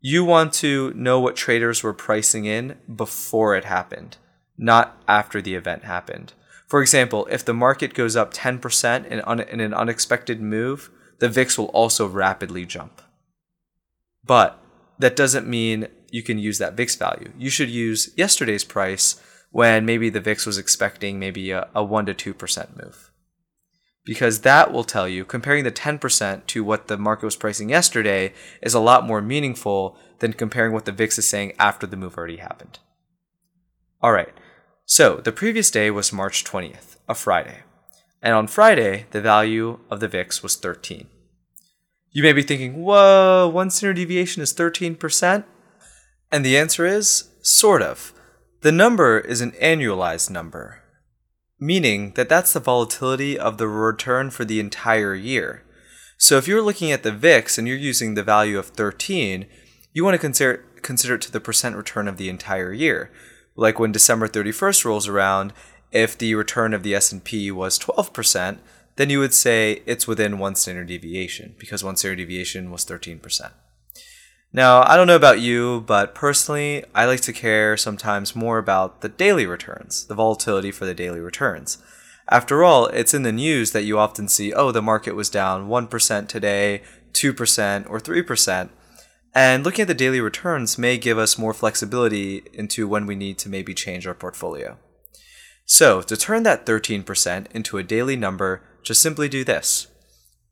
You 0.00 0.24
want 0.24 0.54
to 0.54 0.94
know 0.94 1.20
what 1.20 1.36
traders 1.36 1.82
were 1.82 1.92
pricing 1.92 2.46
in 2.46 2.78
before 2.94 3.54
it 3.54 3.66
happened, 3.66 4.16
not 4.56 4.96
after 5.06 5.42
the 5.42 5.54
event 5.54 5.84
happened. 5.84 6.32
For 6.66 6.80
example, 6.80 7.28
if 7.30 7.44
the 7.44 7.52
market 7.52 7.92
goes 7.92 8.16
up 8.16 8.32
10% 8.32 9.06
in, 9.06 9.20
un- 9.20 9.40
in 9.40 9.60
an 9.60 9.74
unexpected 9.74 10.40
move, 10.40 10.90
the 11.18 11.28
VIX 11.28 11.58
will 11.58 11.66
also 11.66 12.06
rapidly 12.06 12.64
jump. 12.64 13.02
But 14.24 14.58
that 14.98 15.16
doesn't 15.16 15.46
mean 15.46 15.88
you 16.10 16.22
can 16.22 16.38
use 16.38 16.56
that 16.58 16.74
VIX 16.74 16.94
value. 16.96 17.32
You 17.36 17.50
should 17.50 17.68
use 17.68 18.12
yesterday's 18.16 18.64
price 18.64 19.20
when 19.50 19.84
maybe 19.84 20.08
the 20.08 20.20
VIX 20.20 20.46
was 20.46 20.56
expecting 20.56 21.18
maybe 21.18 21.50
a, 21.50 21.68
a 21.74 21.84
1 21.84 22.06
to 22.06 22.14
2% 22.14 22.82
move. 22.82 23.09
Because 24.04 24.40
that 24.40 24.72
will 24.72 24.84
tell 24.84 25.08
you, 25.08 25.24
comparing 25.24 25.64
the 25.64 25.70
10% 25.70 26.46
to 26.46 26.64
what 26.64 26.88
the 26.88 26.96
market 26.96 27.26
was 27.26 27.36
pricing 27.36 27.68
yesterday 27.68 28.32
is 28.62 28.74
a 28.74 28.80
lot 28.80 29.06
more 29.06 29.20
meaningful 29.20 29.98
than 30.20 30.32
comparing 30.32 30.72
what 30.72 30.84
the 30.84 30.92
VIX 30.92 31.18
is 31.18 31.28
saying 31.28 31.52
after 31.58 31.86
the 31.86 31.96
move 31.96 32.16
already 32.16 32.38
happened. 32.38 32.78
All 34.02 34.12
right, 34.12 34.32
so 34.86 35.16
the 35.16 35.32
previous 35.32 35.70
day 35.70 35.90
was 35.90 36.12
March 36.12 36.44
20th, 36.44 36.96
a 37.08 37.14
Friday. 37.14 37.64
And 38.22 38.34
on 38.34 38.46
Friday, 38.46 39.06
the 39.10 39.20
value 39.20 39.80
of 39.90 40.00
the 40.00 40.08
VIX 40.08 40.42
was 40.42 40.56
13. 40.56 41.06
You 42.12 42.22
may 42.22 42.32
be 42.32 42.42
thinking, 42.42 42.82
whoa, 42.82 43.48
one 43.48 43.70
standard 43.70 43.94
deviation 43.94 44.42
is 44.42 44.52
13%? 44.52 45.44
And 46.32 46.44
the 46.44 46.58
answer 46.58 46.84
is, 46.84 47.30
sort 47.42 47.82
of. 47.82 48.12
The 48.62 48.72
number 48.72 49.18
is 49.18 49.40
an 49.40 49.52
annualized 49.52 50.28
number, 50.28 50.79
meaning 51.60 52.12
that 52.12 52.28
that's 52.28 52.54
the 52.54 52.60
volatility 52.60 53.38
of 53.38 53.58
the 53.58 53.68
return 53.68 54.30
for 54.30 54.44
the 54.44 54.58
entire 54.58 55.14
year. 55.14 55.62
So 56.16 56.38
if 56.38 56.48
you're 56.48 56.62
looking 56.62 56.90
at 56.90 57.02
the 57.02 57.12
VIX 57.12 57.58
and 57.58 57.68
you're 57.68 57.76
using 57.76 58.14
the 58.14 58.22
value 58.22 58.58
of 58.58 58.68
13, 58.68 59.46
you 59.92 60.04
want 60.04 60.14
to 60.14 60.18
consider, 60.18 60.64
consider 60.82 61.14
it 61.14 61.22
to 61.22 61.32
the 61.32 61.40
percent 61.40 61.76
return 61.76 62.08
of 62.08 62.16
the 62.16 62.28
entire 62.28 62.72
year. 62.72 63.10
Like 63.56 63.78
when 63.78 63.92
December 63.92 64.26
31st 64.26 64.84
rolls 64.84 65.06
around, 65.06 65.52
if 65.92 66.16
the 66.16 66.34
return 66.34 66.72
of 66.72 66.82
the 66.82 66.94
S&P 66.94 67.50
was 67.50 67.78
12%, 67.78 68.58
then 68.96 69.10
you 69.10 69.18
would 69.18 69.34
say 69.34 69.82
it's 69.86 70.06
within 70.06 70.38
one 70.38 70.54
standard 70.54 70.88
deviation 70.88 71.54
because 71.58 71.84
one 71.84 71.96
standard 71.96 72.16
deviation 72.16 72.70
was 72.70 72.84
13%. 72.84 73.50
Now, 74.52 74.82
I 74.82 74.96
don't 74.96 75.06
know 75.06 75.16
about 75.16 75.40
you, 75.40 75.84
but 75.86 76.12
personally, 76.14 76.84
I 76.92 77.06
like 77.06 77.20
to 77.20 77.32
care 77.32 77.76
sometimes 77.76 78.34
more 78.34 78.58
about 78.58 79.00
the 79.00 79.08
daily 79.08 79.46
returns, 79.46 80.04
the 80.06 80.14
volatility 80.14 80.72
for 80.72 80.86
the 80.86 80.94
daily 80.94 81.20
returns. 81.20 81.78
After 82.28 82.64
all, 82.64 82.86
it's 82.86 83.14
in 83.14 83.22
the 83.22 83.32
news 83.32 83.70
that 83.70 83.84
you 83.84 83.96
often 83.98 84.26
see, 84.26 84.52
oh, 84.52 84.72
the 84.72 84.82
market 84.82 85.14
was 85.14 85.30
down 85.30 85.68
1% 85.68 86.28
today, 86.28 86.82
2%, 87.12 87.90
or 87.90 88.00
3%. 88.00 88.68
And 89.32 89.64
looking 89.64 89.82
at 89.82 89.88
the 89.88 89.94
daily 89.94 90.20
returns 90.20 90.76
may 90.76 90.98
give 90.98 91.16
us 91.16 91.38
more 91.38 91.54
flexibility 91.54 92.42
into 92.52 92.88
when 92.88 93.06
we 93.06 93.14
need 93.14 93.38
to 93.38 93.48
maybe 93.48 93.72
change 93.72 94.04
our 94.04 94.14
portfolio. 94.14 94.78
So, 95.64 96.02
to 96.02 96.16
turn 96.16 96.42
that 96.42 96.66
13% 96.66 97.46
into 97.52 97.78
a 97.78 97.84
daily 97.84 98.16
number, 98.16 98.62
just 98.82 99.00
simply 99.00 99.28
do 99.28 99.44
this 99.44 99.86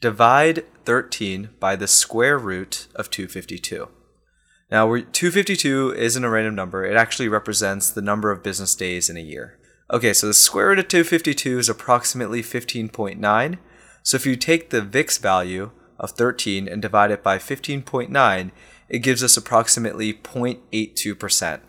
divide 0.00 0.64
13 0.84 1.50
by 1.58 1.74
the 1.74 1.88
square 1.88 2.38
root 2.38 2.86
of 2.94 3.10
252. 3.10 3.88
Now, 4.70 4.86
252 4.86 5.94
isn't 5.96 6.24
a 6.24 6.30
random 6.30 6.54
number, 6.54 6.84
it 6.84 6.96
actually 6.96 7.28
represents 7.28 7.90
the 7.90 8.02
number 8.02 8.30
of 8.30 8.42
business 8.42 8.74
days 8.74 9.08
in 9.08 9.16
a 9.16 9.20
year. 9.20 9.58
Okay, 9.90 10.12
so 10.12 10.26
the 10.26 10.34
square 10.34 10.68
root 10.68 10.78
of 10.78 10.88
252 10.88 11.58
is 11.58 11.68
approximately 11.68 12.42
15.9. 12.42 13.58
So 14.02 14.16
if 14.16 14.26
you 14.26 14.36
take 14.36 14.70
the 14.70 14.82
VIX 14.82 15.18
value 15.18 15.70
of 15.98 16.10
13 16.12 16.68
and 16.68 16.82
divide 16.82 17.10
it 17.10 17.22
by 17.22 17.38
15.9, 17.38 18.50
it 18.88 18.98
gives 18.98 19.24
us 19.24 19.36
approximately 19.36 20.12
0.82%. 20.12 21.60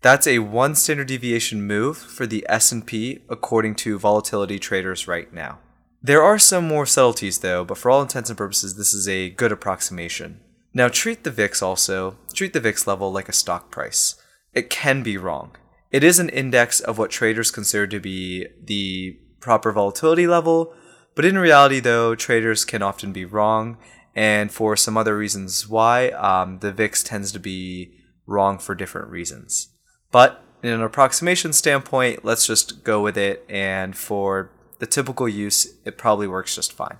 That's 0.00 0.26
a 0.26 0.40
one 0.40 0.74
standard 0.74 1.06
deviation 1.06 1.62
move 1.62 1.96
for 1.96 2.26
the 2.26 2.44
S&P 2.48 3.20
according 3.28 3.76
to 3.76 3.98
volatility 3.98 4.58
traders 4.58 5.06
right 5.06 5.32
now. 5.32 5.60
There 6.04 6.22
are 6.22 6.38
some 6.38 6.66
more 6.66 6.84
subtleties 6.84 7.38
though, 7.38 7.64
but 7.64 7.78
for 7.78 7.90
all 7.90 8.02
intents 8.02 8.28
and 8.28 8.36
purposes, 8.36 8.76
this 8.76 8.92
is 8.92 9.08
a 9.08 9.30
good 9.30 9.52
approximation. 9.52 10.40
Now 10.74 10.88
treat 10.88 11.22
the 11.22 11.30
VIX 11.30 11.62
also, 11.62 12.16
treat 12.34 12.52
the 12.52 12.60
VIX 12.60 12.86
level 12.86 13.12
like 13.12 13.28
a 13.28 13.32
stock 13.32 13.70
price. 13.70 14.16
It 14.52 14.68
can 14.68 15.02
be 15.02 15.16
wrong. 15.16 15.54
It 15.92 16.02
is 16.02 16.18
an 16.18 16.28
index 16.30 16.80
of 16.80 16.98
what 16.98 17.10
traders 17.10 17.50
consider 17.52 17.86
to 17.86 18.00
be 18.00 18.46
the 18.60 19.18
proper 19.38 19.70
volatility 19.70 20.26
level, 20.26 20.74
but 21.14 21.24
in 21.24 21.38
reality 21.38 21.78
though, 21.78 22.14
traders 22.14 22.64
can 22.64 22.82
often 22.82 23.12
be 23.12 23.24
wrong, 23.24 23.76
and 24.14 24.50
for 24.50 24.76
some 24.76 24.96
other 24.96 25.16
reasons 25.16 25.68
why, 25.68 26.08
um, 26.10 26.58
the 26.58 26.72
VIX 26.72 27.02
tends 27.04 27.30
to 27.32 27.38
be 27.38 27.94
wrong 28.26 28.58
for 28.58 28.74
different 28.74 29.08
reasons. 29.08 29.68
But 30.10 30.42
in 30.62 30.70
an 30.70 30.82
approximation 30.82 31.52
standpoint, 31.52 32.24
let's 32.24 32.46
just 32.46 32.82
go 32.82 33.02
with 33.02 33.16
it, 33.16 33.44
and 33.48 33.96
for 33.96 34.50
the 34.82 34.86
typical 34.88 35.28
use, 35.28 35.78
it 35.84 35.96
probably 35.96 36.26
works 36.26 36.56
just 36.56 36.72
fine. 36.72 36.98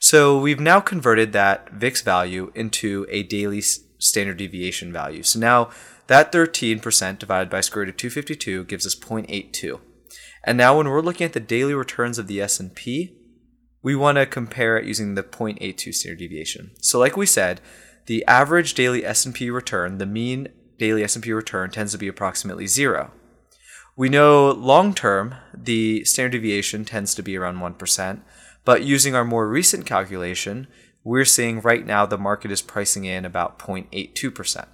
So 0.00 0.36
we've 0.36 0.58
now 0.58 0.80
converted 0.80 1.32
that 1.32 1.70
VIX 1.70 2.02
value 2.02 2.50
into 2.52 3.06
a 3.08 3.22
daily 3.22 3.60
standard 3.60 4.38
deviation 4.38 4.92
value. 4.92 5.22
So 5.22 5.38
now 5.38 5.70
that 6.08 6.32
13% 6.32 7.20
divided 7.20 7.48
by 7.48 7.60
square 7.60 7.84
root 7.84 7.90
of 7.90 7.96
252 7.96 8.64
gives 8.64 8.84
us 8.84 8.96
0.82. 8.96 9.78
And 10.42 10.58
now 10.58 10.76
when 10.76 10.88
we're 10.88 11.00
looking 11.00 11.24
at 11.24 11.32
the 11.32 11.38
daily 11.38 11.74
returns 11.74 12.18
of 12.18 12.26
the 12.26 12.40
S&P, 12.40 13.16
we 13.84 13.94
want 13.94 14.18
to 14.18 14.26
compare 14.26 14.76
it 14.76 14.84
using 14.84 15.14
the 15.14 15.22
0.82 15.22 15.94
standard 15.94 16.18
deviation. 16.18 16.72
So 16.80 16.98
like 16.98 17.16
we 17.16 17.24
said, 17.24 17.60
the 18.06 18.24
average 18.26 18.74
daily 18.74 19.04
S&P 19.04 19.48
return, 19.48 19.98
the 19.98 20.06
mean 20.06 20.48
daily 20.76 21.04
S&P 21.04 21.32
return 21.32 21.70
tends 21.70 21.92
to 21.92 21.98
be 21.98 22.08
approximately 22.08 22.66
0. 22.66 23.12
We 23.98 24.10
know 24.10 24.50
long 24.50 24.92
term, 24.92 25.36
the 25.54 26.04
standard 26.04 26.32
deviation 26.32 26.84
tends 26.84 27.14
to 27.14 27.22
be 27.22 27.34
around 27.36 27.56
1%, 27.56 28.20
but 28.62 28.82
using 28.82 29.14
our 29.14 29.24
more 29.24 29.48
recent 29.48 29.86
calculation, 29.86 30.66
we're 31.02 31.24
seeing 31.24 31.62
right 31.62 31.86
now 31.86 32.04
the 32.04 32.18
market 32.18 32.50
is 32.50 32.60
pricing 32.60 33.06
in 33.06 33.24
about 33.24 33.58
0.82%. 33.58 34.66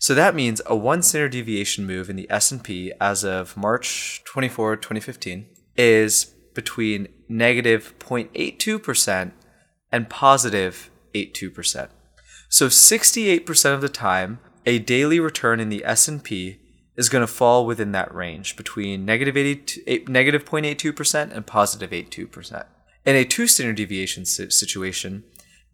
So 0.00 0.16
that 0.16 0.34
means 0.34 0.60
a 0.66 0.74
one 0.74 1.02
standard 1.02 1.30
deviation 1.30 1.86
move 1.86 2.10
in 2.10 2.16
the 2.16 2.28
S&P 2.28 2.92
as 3.00 3.24
of 3.24 3.56
March 3.56 4.22
24, 4.24 4.74
2015 4.76 5.46
is 5.76 6.24
between 6.52 7.06
negative 7.28 7.94
0.82% 8.00 9.30
and 9.92 10.10
positive 10.10 10.90
82%. 11.14 11.90
So 12.48 12.66
68% 12.66 13.74
of 13.74 13.80
the 13.80 13.88
time, 13.88 14.40
a 14.66 14.80
daily 14.80 15.20
return 15.20 15.60
in 15.60 15.68
the 15.68 15.84
S&P 15.84 16.58
is 16.96 17.08
going 17.08 17.22
to 17.22 17.32
fall 17.32 17.66
within 17.66 17.92
that 17.92 18.14
range 18.14 18.56
between 18.56 19.04
negative 19.04 19.36
80, 19.36 20.04
negative 20.08 20.44
0.82% 20.44 21.34
and 21.34 21.46
positive 21.46 21.90
82%. 21.90 22.66
In 23.04 23.16
a 23.16 23.24
two 23.24 23.46
standard 23.46 23.76
deviation 23.76 24.24
situation, 24.24 25.24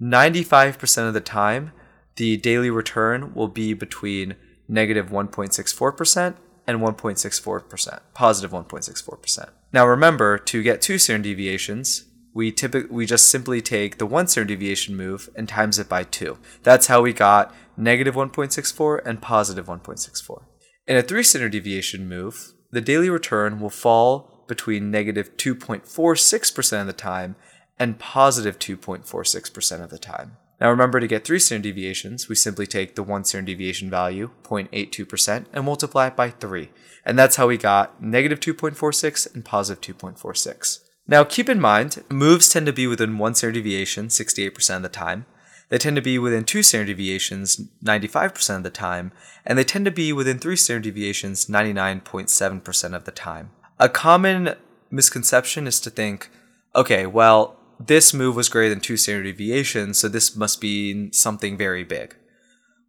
95% 0.00 1.08
of 1.08 1.14
the 1.14 1.20
time, 1.20 1.72
the 2.16 2.36
daily 2.36 2.70
return 2.70 3.34
will 3.34 3.48
be 3.48 3.74
between 3.74 4.36
negative 4.68 5.10
1.64% 5.10 6.36
and 6.66 6.80
1.64%, 6.80 8.00
positive 8.14 8.50
1.64%. 8.50 9.50
Now 9.72 9.86
remember, 9.86 10.38
to 10.38 10.62
get 10.62 10.80
two 10.80 10.98
standard 10.98 11.24
deviations, 11.24 12.04
we 12.34 12.54
we 12.90 13.06
just 13.06 13.28
simply 13.28 13.60
take 13.60 13.98
the 13.98 14.06
one 14.06 14.28
standard 14.28 14.48
deviation 14.48 14.96
move 14.96 15.28
and 15.34 15.48
times 15.48 15.78
it 15.78 15.88
by 15.88 16.04
2. 16.04 16.38
That's 16.62 16.86
how 16.86 17.02
we 17.02 17.12
got 17.12 17.54
negative 17.76 18.14
1.64 18.14 19.00
and 19.04 19.20
positive 19.20 19.66
1.64. 19.66 20.42
In 20.88 20.96
a 20.96 21.02
three 21.02 21.22
standard 21.22 21.52
deviation 21.52 22.08
move, 22.08 22.54
the 22.70 22.80
daily 22.80 23.10
return 23.10 23.60
will 23.60 23.68
fall 23.68 24.42
between 24.48 24.90
negative 24.90 25.36
2.46% 25.36 26.80
of 26.80 26.86
the 26.86 26.94
time 26.94 27.36
and 27.78 27.98
positive 27.98 28.58
2.46% 28.58 29.84
of 29.84 29.90
the 29.90 29.98
time. 29.98 30.38
Now 30.58 30.70
remember 30.70 30.98
to 30.98 31.06
get 31.06 31.26
three 31.26 31.40
standard 31.40 31.68
deviations, 31.68 32.30
we 32.30 32.34
simply 32.34 32.66
take 32.66 32.94
the 32.94 33.02
one 33.02 33.24
standard 33.24 33.52
deviation 33.52 33.90
value, 33.90 34.30
0.82%, 34.44 35.44
and 35.52 35.64
multiply 35.66 36.06
it 36.06 36.16
by 36.16 36.30
3. 36.30 36.70
And 37.04 37.18
that's 37.18 37.36
how 37.36 37.48
we 37.48 37.58
got 37.58 38.02
negative 38.02 38.40
2.46 38.40 39.34
and 39.34 39.44
positive 39.44 39.94
2.46. 39.94 40.84
Now, 41.06 41.22
keep 41.22 41.50
in 41.50 41.60
mind, 41.60 42.02
moves 42.08 42.48
tend 42.48 42.64
to 42.64 42.72
be 42.72 42.86
within 42.86 43.18
one 43.18 43.34
standard 43.34 43.62
deviation 43.62 44.08
68% 44.08 44.76
of 44.76 44.82
the 44.82 44.88
time. 44.88 45.26
They 45.68 45.78
tend 45.78 45.96
to 45.96 46.02
be 46.02 46.18
within 46.18 46.44
two 46.44 46.62
standard 46.62 46.86
deviations 46.86 47.60
95% 47.84 48.56
of 48.56 48.62
the 48.62 48.70
time, 48.70 49.12
and 49.44 49.58
they 49.58 49.64
tend 49.64 49.84
to 49.84 49.90
be 49.90 50.12
within 50.12 50.38
three 50.38 50.56
standard 50.56 50.84
deviations 50.84 51.46
99.7% 51.46 52.94
of 52.94 53.04
the 53.04 53.10
time. 53.10 53.50
A 53.78 53.88
common 53.88 54.54
misconception 54.90 55.66
is 55.66 55.80
to 55.80 55.90
think, 55.90 56.30
okay, 56.74 57.06
well, 57.06 57.56
this 57.78 58.12
move 58.12 58.34
was 58.34 58.48
greater 58.48 58.70
than 58.70 58.80
two 58.80 58.96
standard 58.96 59.24
deviations, 59.24 59.98
so 59.98 60.08
this 60.08 60.34
must 60.34 60.60
be 60.60 61.12
something 61.12 61.56
very 61.56 61.84
big. 61.84 62.16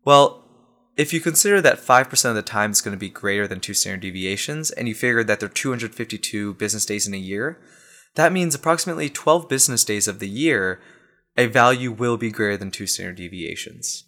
Well, 0.05 0.43
if 0.97 1.13
you 1.13 1.21
consider 1.21 1.61
that 1.61 1.79
5% 1.79 2.29
of 2.29 2.35
the 2.35 2.41
time 2.41 2.71
is 2.71 2.81
going 2.81 2.95
to 2.95 2.99
be 2.99 3.09
greater 3.09 3.47
than 3.47 3.59
two 3.59 3.73
standard 3.73 4.01
deviations, 4.01 4.71
and 4.71 4.87
you 4.87 4.95
figure 4.95 5.23
that 5.23 5.39
there 5.39 5.47
are 5.47 5.53
252 5.53 6.55
business 6.55 6.85
days 6.85 7.07
in 7.07 7.13
a 7.13 7.17
year, 7.17 7.59
that 8.15 8.33
means 8.33 8.55
approximately 8.55 9.09
12 9.09 9.47
business 9.47 9.85
days 9.85 10.07
of 10.07 10.19
the 10.19 10.27
year, 10.27 10.81
a 11.37 11.47
value 11.47 11.91
will 11.91 12.17
be 12.17 12.31
greater 12.31 12.57
than 12.57 12.71
two 12.71 12.87
standard 12.87 13.17
deviations. 13.17 14.05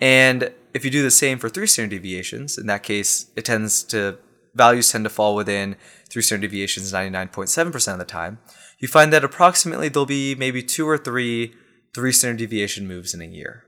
And 0.00 0.52
if 0.74 0.84
you 0.84 0.90
do 0.90 1.02
the 1.02 1.10
same 1.10 1.38
for 1.38 1.48
three 1.48 1.66
standard 1.66 1.96
deviations, 1.96 2.58
in 2.58 2.66
that 2.66 2.82
case, 2.82 3.30
it 3.36 3.44
tends 3.44 3.82
to 3.84 4.18
values 4.54 4.90
tend 4.90 5.04
to 5.04 5.10
fall 5.10 5.36
within 5.36 5.76
three 6.08 6.22
standard 6.22 6.48
deviations 6.48 6.92
99.7% 6.92 7.92
of 7.92 7.98
the 7.98 8.04
time. 8.04 8.38
You 8.78 8.88
find 8.88 9.12
that 9.12 9.24
approximately 9.24 9.88
there'll 9.88 10.06
be 10.06 10.34
maybe 10.34 10.62
two 10.62 10.88
or 10.88 10.98
three 10.98 11.54
three 11.94 12.12
standard 12.12 12.38
deviation 12.38 12.86
moves 12.86 13.14
in 13.14 13.22
a 13.22 13.26
year. 13.26 13.64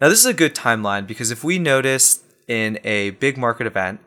Now, 0.00 0.08
this 0.08 0.18
is 0.18 0.26
a 0.26 0.34
good 0.34 0.56
timeline 0.56 1.06
because 1.06 1.30
if 1.30 1.44
we 1.44 1.58
notice 1.58 2.24
in 2.48 2.80
a 2.82 3.10
big 3.10 3.38
market 3.38 3.66
event, 3.66 4.00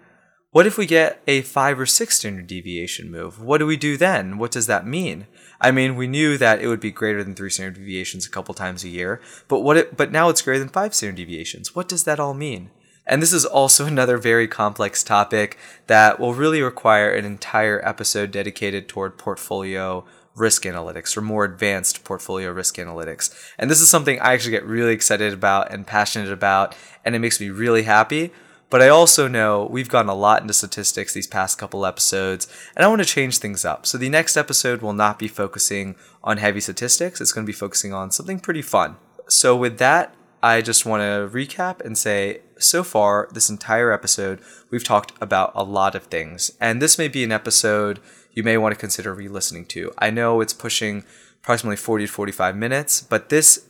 what 0.57 0.65
if 0.65 0.75
we 0.75 0.87
get 0.87 1.21
a 1.27 1.43
five 1.43 1.79
or 1.79 1.85
six 1.85 2.17
standard 2.17 2.47
deviation 2.47 3.11
move? 3.11 3.39
What 3.39 3.59
do 3.59 3.67
we 3.67 3.77
do 3.77 3.95
then? 3.95 4.39
What 4.39 4.49
does 4.49 4.65
that 4.65 4.87
mean? 4.87 5.27
I 5.61 5.69
mean, 5.69 5.95
we 5.95 6.07
knew 6.07 6.35
that 6.35 6.59
it 6.59 6.67
would 6.67 6.79
be 6.79 6.89
greater 6.89 7.23
than 7.23 7.35
three 7.35 7.51
standard 7.51 7.75
deviations 7.75 8.25
a 8.25 8.31
couple 8.31 8.55
times 8.55 8.83
a 8.83 8.89
year, 8.89 9.21
but 9.47 9.59
what? 9.59 9.77
It, 9.77 9.95
but 9.95 10.11
now 10.11 10.29
it's 10.29 10.41
greater 10.41 10.57
than 10.57 10.69
five 10.69 10.95
standard 10.95 11.17
deviations. 11.17 11.75
What 11.75 11.87
does 11.87 12.05
that 12.05 12.19
all 12.19 12.33
mean? 12.33 12.71
And 13.05 13.21
this 13.21 13.33
is 13.33 13.45
also 13.45 13.85
another 13.85 14.17
very 14.17 14.47
complex 14.47 15.03
topic 15.03 15.59
that 15.85 16.19
will 16.19 16.33
really 16.33 16.63
require 16.63 17.11
an 17.11 17.23
entire 17.23 17.79
episode 17.87 18.31
dedicated 18.31 18.87
toward 18.87 19.19
portfolio 19.19 20.05
risk 20.33 20.63
analytics 20.63 21.15
or 21.15 21.21
more 21.21 21.45
advanced 21.45 22.03
portfolio 22.03 22.49
risk 22.51 22.77
analytics. 22.77 23.31
And 23.59 23.69
this 23.69 23.79
is 23.79 23.89
something 23.89 24.19
I 24.19 24.33
actually 24.33 24.51
get 24.53 24.65
really 24.65 24.93
excited 24.93 25.33
about 25.33 25.71
and 25.71 25.85
passionate 25.85 26.31
about, 26.31 26.75
and 27.05 27.13
it 27.13 27.19
makes 27.19 27.39
me 27.39 27.51
really 27.51 27.83
happy. 27.83 28.31
But 28.69 28.81
I 28.81 28.89
also 28.89 29.27
know 29.27 29.67
we've 29.71 29.87
gone 29.89 30.09
a 30.09 30.13
lot 30.13 30.41
into 30.41 30.53
statistics 30.53 31.13
these 31.13 31.27
past 31.27 31.57
couple 31.57 31.85
episodes, 31.85 32.47
and 32.75 32.83
I 32.83 32.89
want 32.89 33.01
to 33.01 33.07
change 33.07 33.37
things 33.37 33.63
up. 33.63 33.85
So 33.85 33.97
the 33.97 34.09
next 34.09 34.35
episode 34.35 34.81
will 34.81 34.93
not 34.93 35.17
be 35.17 35.27
focusing 35.27 35.95
on 36.23 36.37
heavy 36.37 36.59
statistics, 36.59 37.21
it's 37.21 37.31
going 37.31 37.45
to 37.45 37.49
be 37.49 37.57
focusing 37.57 37.93
on 37.93 38.11
something 38.11 38.39
pretty 38.39 38.61
fun. 38.61 38.97
So, 39.29 39.55
with 39.55 39.77
that, 39.79 40.13
I 40.41 40.61
just 40.61 40.85
want 40.85 41.01
to 41.01 41.29
recap 41.35 41.81
and 41.81 41.97
say 41.97 42.41
so 42.59 42.83
far, 42.83 43.27
this 43.33 43.49
entire 43.49 43.91
episode, 43.91 44.39
we've 44.69 44.83
talked 44.83 45.11
about 45.21 45.51
a 45.55 45.63
lot 45.63 45.95
of 45.95 46.03
things. 46.03 46.51
And 46.61 46.81
this 46.81 46.97
may 46.97 47.07
be 47.07 47.23
an 47.23 47.31
episode 47.31 47.99
you 48.33 48.43
may 48.43 48.57
want 48.57 48.73
to 48.73 48.79
consider 48.79 49.13
re 49.13 49.27
listening 49.27 49.65
to. 49.65 49.91
I 49.97 50.09
know 50.11 50.41
it's 50.41 50.53
pushing 50.53 51.03
approximately 51.41 51.77
40 51.77 52.05
to 52.05 52.11
45 52.11 52.55
minutes, 52.55 53.01
but 53.01 53.29
this 53.29 53.66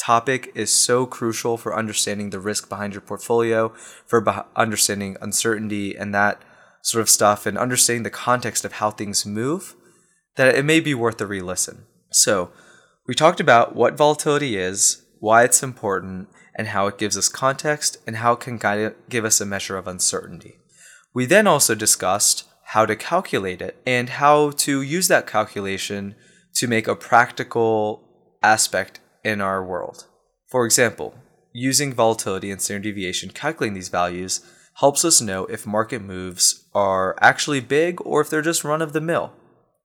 topic 0.00 0.50
is 0.54 0.72
so 0.72 1.04
crucial 1.04 1.58
for 1.58 1.76
understanding 1.76 2.30
the 2.30 2.40
risk 2.40 2.68
behind 2.68 2.94
your 2.94 3.02
portfolio, 3.02 3.68
for 4.06 4.20
be- 4.20 4.32
understanding 4.56 5.16
uncertainty 5.20 5.94
and 5.94 6.14
that 6.14 6.40
sort 6.82 7.02
of 7.02 7.10
stuff, 7.10 7.44
and 7.44 7.58
understanding 7.58 8.02
the 8.02 8.10
context 8.10 8.64
of 8.64 8.74
how 8.74 8.90
things 8.90 9.26
move, 9.26 9.74
that 10.36 10.54
it 10.54 10.64
may 10.64 10.80
be 10.80 10.94
worth 10.94 11.20
a 11.20 11.26
re 11.26 11.42
listen. 11.42 11.84
So, 12.10 12.50
we 13.06 13.14
talked 13.14 13.40
about 13.40 13.76
what 13.76 13.98
volatility 13.98 14.56
is, 14.56 15.04
why 15.18 15.44
it's 15.44 15.62
important, 15.62 16.28
and 16.54 16.68
how 16.68 16.86
it 16.86 16.98
gives 16.98 17.18
us 17.18 17.28
context, 17.28 17.98
and 18.06 18.16
how 18.16 18.32
it 18.32 18.40
can 18.40 18.94
give 19.08 19.24
us 19.24 19.40
a 19.40 19.46
measure 19.46 19.76
of 19.76 19.86
uncertainty. 19.86 20.56
We 21.12 21.26
then 21.26 21.46
also 21.46 21.74
discussed 21.74 22.44
how 22.66 22.86
to 22.86 22.96
calculate 22.96 23.60
it, 23.60 23.76
and 23.84 24.08
how 24.08 24.52
to 24.52 24.80
use 24.80 25.08
that 25.08 25.26
calculation 25.26 26.14
to 26.54 26.66
make 26.66 26.88
a 26.88 26.96
practical 26.96 28.08
aspect 28.42 28.99
in 29.24 29.40
our 29.40 29.64
world. 29.64 30.06
For 30.46 30.64
example, 30.64 31.14
using 31.52 31.92
volatility 31.92 32.50
and 32.50 32.60
standard 32.60 32.84
deviation, 32.84 33.30
calculating 33.30 33.74
these 33.74 33.88
values 33.88 34.40
helps 34.74 35.04
us 35.04 35.20
know 35.20 35.46
if 35.46 35.66
market 35.66 36.02
moves 36.02 36.64
are 36.74 37.16
actually 37.20 37.60
big 37.60 38.00
or 38.04 38.20
if 38.20 38.30
they're 38.30 38.42
just 38.42 38.64
run 38.64 38.82
of 38.82 38.92
the 38.92 39.00
mill. 39.00 39.32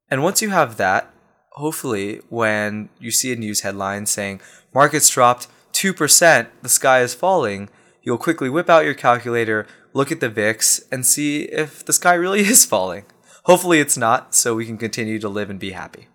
And 0.10 0.24
once 0.24 0.42
you 0.42 0.50
have 0.50 0.78
that, 0.78 1.12
hopefully, 1.54 2.22
when 2.30 2.90
you 3.00 3.12
see 3.12 3.34
a 3.34 3.36
news 3.36 3.62
headline 3.62 4.06
saying 4.06 4.42
markets 4.74 5.10
dropped 5.10 5.48
2%, 5.74 6.48
the 6.62 6.70
sky 6.70 7.02
is 7.02 7.14
falling, 7.14 7.70
you'll 8.04 8.18
quickly 8.18 8.50
whip 8.50 8.70
out 8.70 8.86
your 8.86 8.94
calculator, 8.94 9.68
look 9.94 10.12
at 10.12 10.20
the 10.20 10.30
VIX, 10.30 10.82
and 10.92 11.06
see 11.06 11.44
if 11.44 11.84
the 11.84 11.94
sky 11.94 12.14
really 12.14 12.42
is 12.46 12.66
falling. 12.66 13.06
Hopefully 13.44 13.80
it's 13.80 13.98
not, 13.98 14.34
so 14.34 14.56
we 14.56 14.66
can 14.66 14.78
continue 14.78 15.20
to 15.20 15.30
live 15.30 15.50
and 15.50 15.60
be 15.60 15.72
happy. 15.72 16.08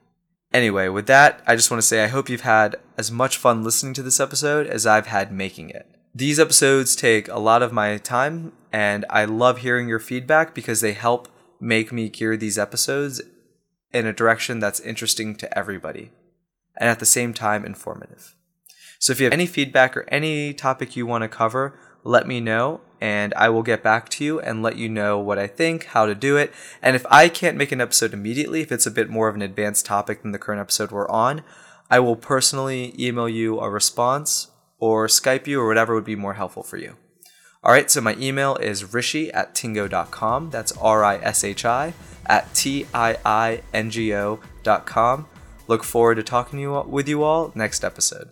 Anyway, 0.52 0.88
with 0.88 1.06
that, 1.06 1.42
I 1.46 1.54
just 1.54 1.70
want 1.70 1.80
to 1.80 1.86
say 1.86 2.02
I 2.02 2.08
hope 2.08 2.28
you've 2.28 2.40
had 2.40 2.76
as 2.98 3.10
much 3.10 3.36
fun 3.36 3.62
listening 3.62 3.94
to 3.94 4.02
this 4.02 4.18
episode 4.18 4.66
as 4.66 4.86
I've 4.86 5.06
had 5.06 5.32
making 5.32 5.70
it. 5.70 5.86
These 6.12 6.40
episodes 6.40 6.96
take 6.96 7.28
a 7.28 7.38
lot 7.38 7.62
of 7.62 7.72
my 7.72 7.96
time, 7.98 8.52
and 8.72 9.04
I 9.08 9.26
love 9.26 9.58
hearing 9.58 9.88
your 9.88 10.00
feedback 10.00 10.54
because 10.54 10.80
they 10.80 10.92
help 10.92 11.28
make 11.60 11.92
me 11.92 12.08
gear 12.08 12.36
these 12.36 12.58
episodes 12.58 13.20
in 13.92 14.06
a 14.06 14.12
direction 14.12 14.58
that's 14.58 14.80
interesting 14.80 15.36
to 15.36 15.58
everybody 15.58 16.10
and 16.76 16.88
at 16.88 16.98
the 16.98 17.06
same 17.06 17.32
time 17.32 17.64
informative. 17.64 18.34
So 18.98 19.12
if 19.12 19.20
you 19.20 19.24
have 19.24 19.32
any 19.32 19.46
feedback 19.46 19.96
or 19.96 20.04
any 20.08 20.52
topic 20.52 20.96
you 20.96 21.06
want 21.06 21.22
to 21.22 21.28
cover, 21.28 21.78
let 22.02 22.26
me 22.26 22.40
know 22.40 22.80
and 23.00 23.32
I 23.34 23.48
will 23.48 23.62
get 23.62 23.82
back 23.82 24.08
to 24.10 24.24
you 24.24 24.40
and 24.40 24.62
let 24.62 24.76
you 24.76 24.88
know 24.88 25.18
what 25.18 25.38
I 25.38 25.46
think, 25.46 25.86
how 25.86 26.06
to 26.06 26.14
do 26.14 26.36
it. 26.36 26.52
And 26.82 26.94
if 26.94 27.06
I 27.10 27.28
can't 27.28 27.56
make 27.56 27.72
an 27.72 27.80
episode 27.80 28.12
immediately, 28.12 28.60
if 28.60 28.70
it's 28.70 28.86
a 28.86 28.90
bit 28.90 29.08
more 29.08 29.28
of 29.28 29.34
an 29.34 29.42
advanced 29.42 29.86
topic 29.86 30.22
than 30.22 30.32
the 30.32 30.38
current 30.38 30.60
episode 30.60 30.90
we're 30.90 31.08
on, 31.08 31.42
I 31.90 31.98
will 31.98 32.16
personally 32.16 32.94
email 32.98 33.28
you 33.28 33.58
a 33.58 33.70
response 33.70 34.48
or 34.78 35.06
Skype 35.06 35.46
you 35.46 35.60
or 35.60 35.66
whatever 35.66 35.94
would 35.94 36.04
be 36.04 36.16
more 36.16 36.34
helpful 36.34 36.62
for 36.62 36.76
you. 36.76 36.96
All 37.62 37.72
right, 37.72 37.90
so 37.90 38.00
my 38.00 38.16
email 38.16 38.56
is 38.56 38.94
rishi 38.94 39.30
at 39.32 39.54
tiingo.com. 39.54 40.50
That's 40.50 40.72
R 40.78 41.04
I 41.04 41.16
S 41.16 41.44
H 41.44 41.64
I 41.64 41.92
at 42.26 42.54
T 42.54 42.86
I 42.94 43.18
I 43.24 43.62
N 43.74 43.90
G 43.90 44.14
O.com. 44.14 45.26
Look 45.68 45.84
forward 45.84 46.14
to 46.14 46.22
talking 46.22 46.58
to 46.58 46.62
you, 46.62 46.80
with 46.82 47.08
you 47.08 47.22
all 47.22 47.52
next 47.54 47.84
episode. 47.84 48.30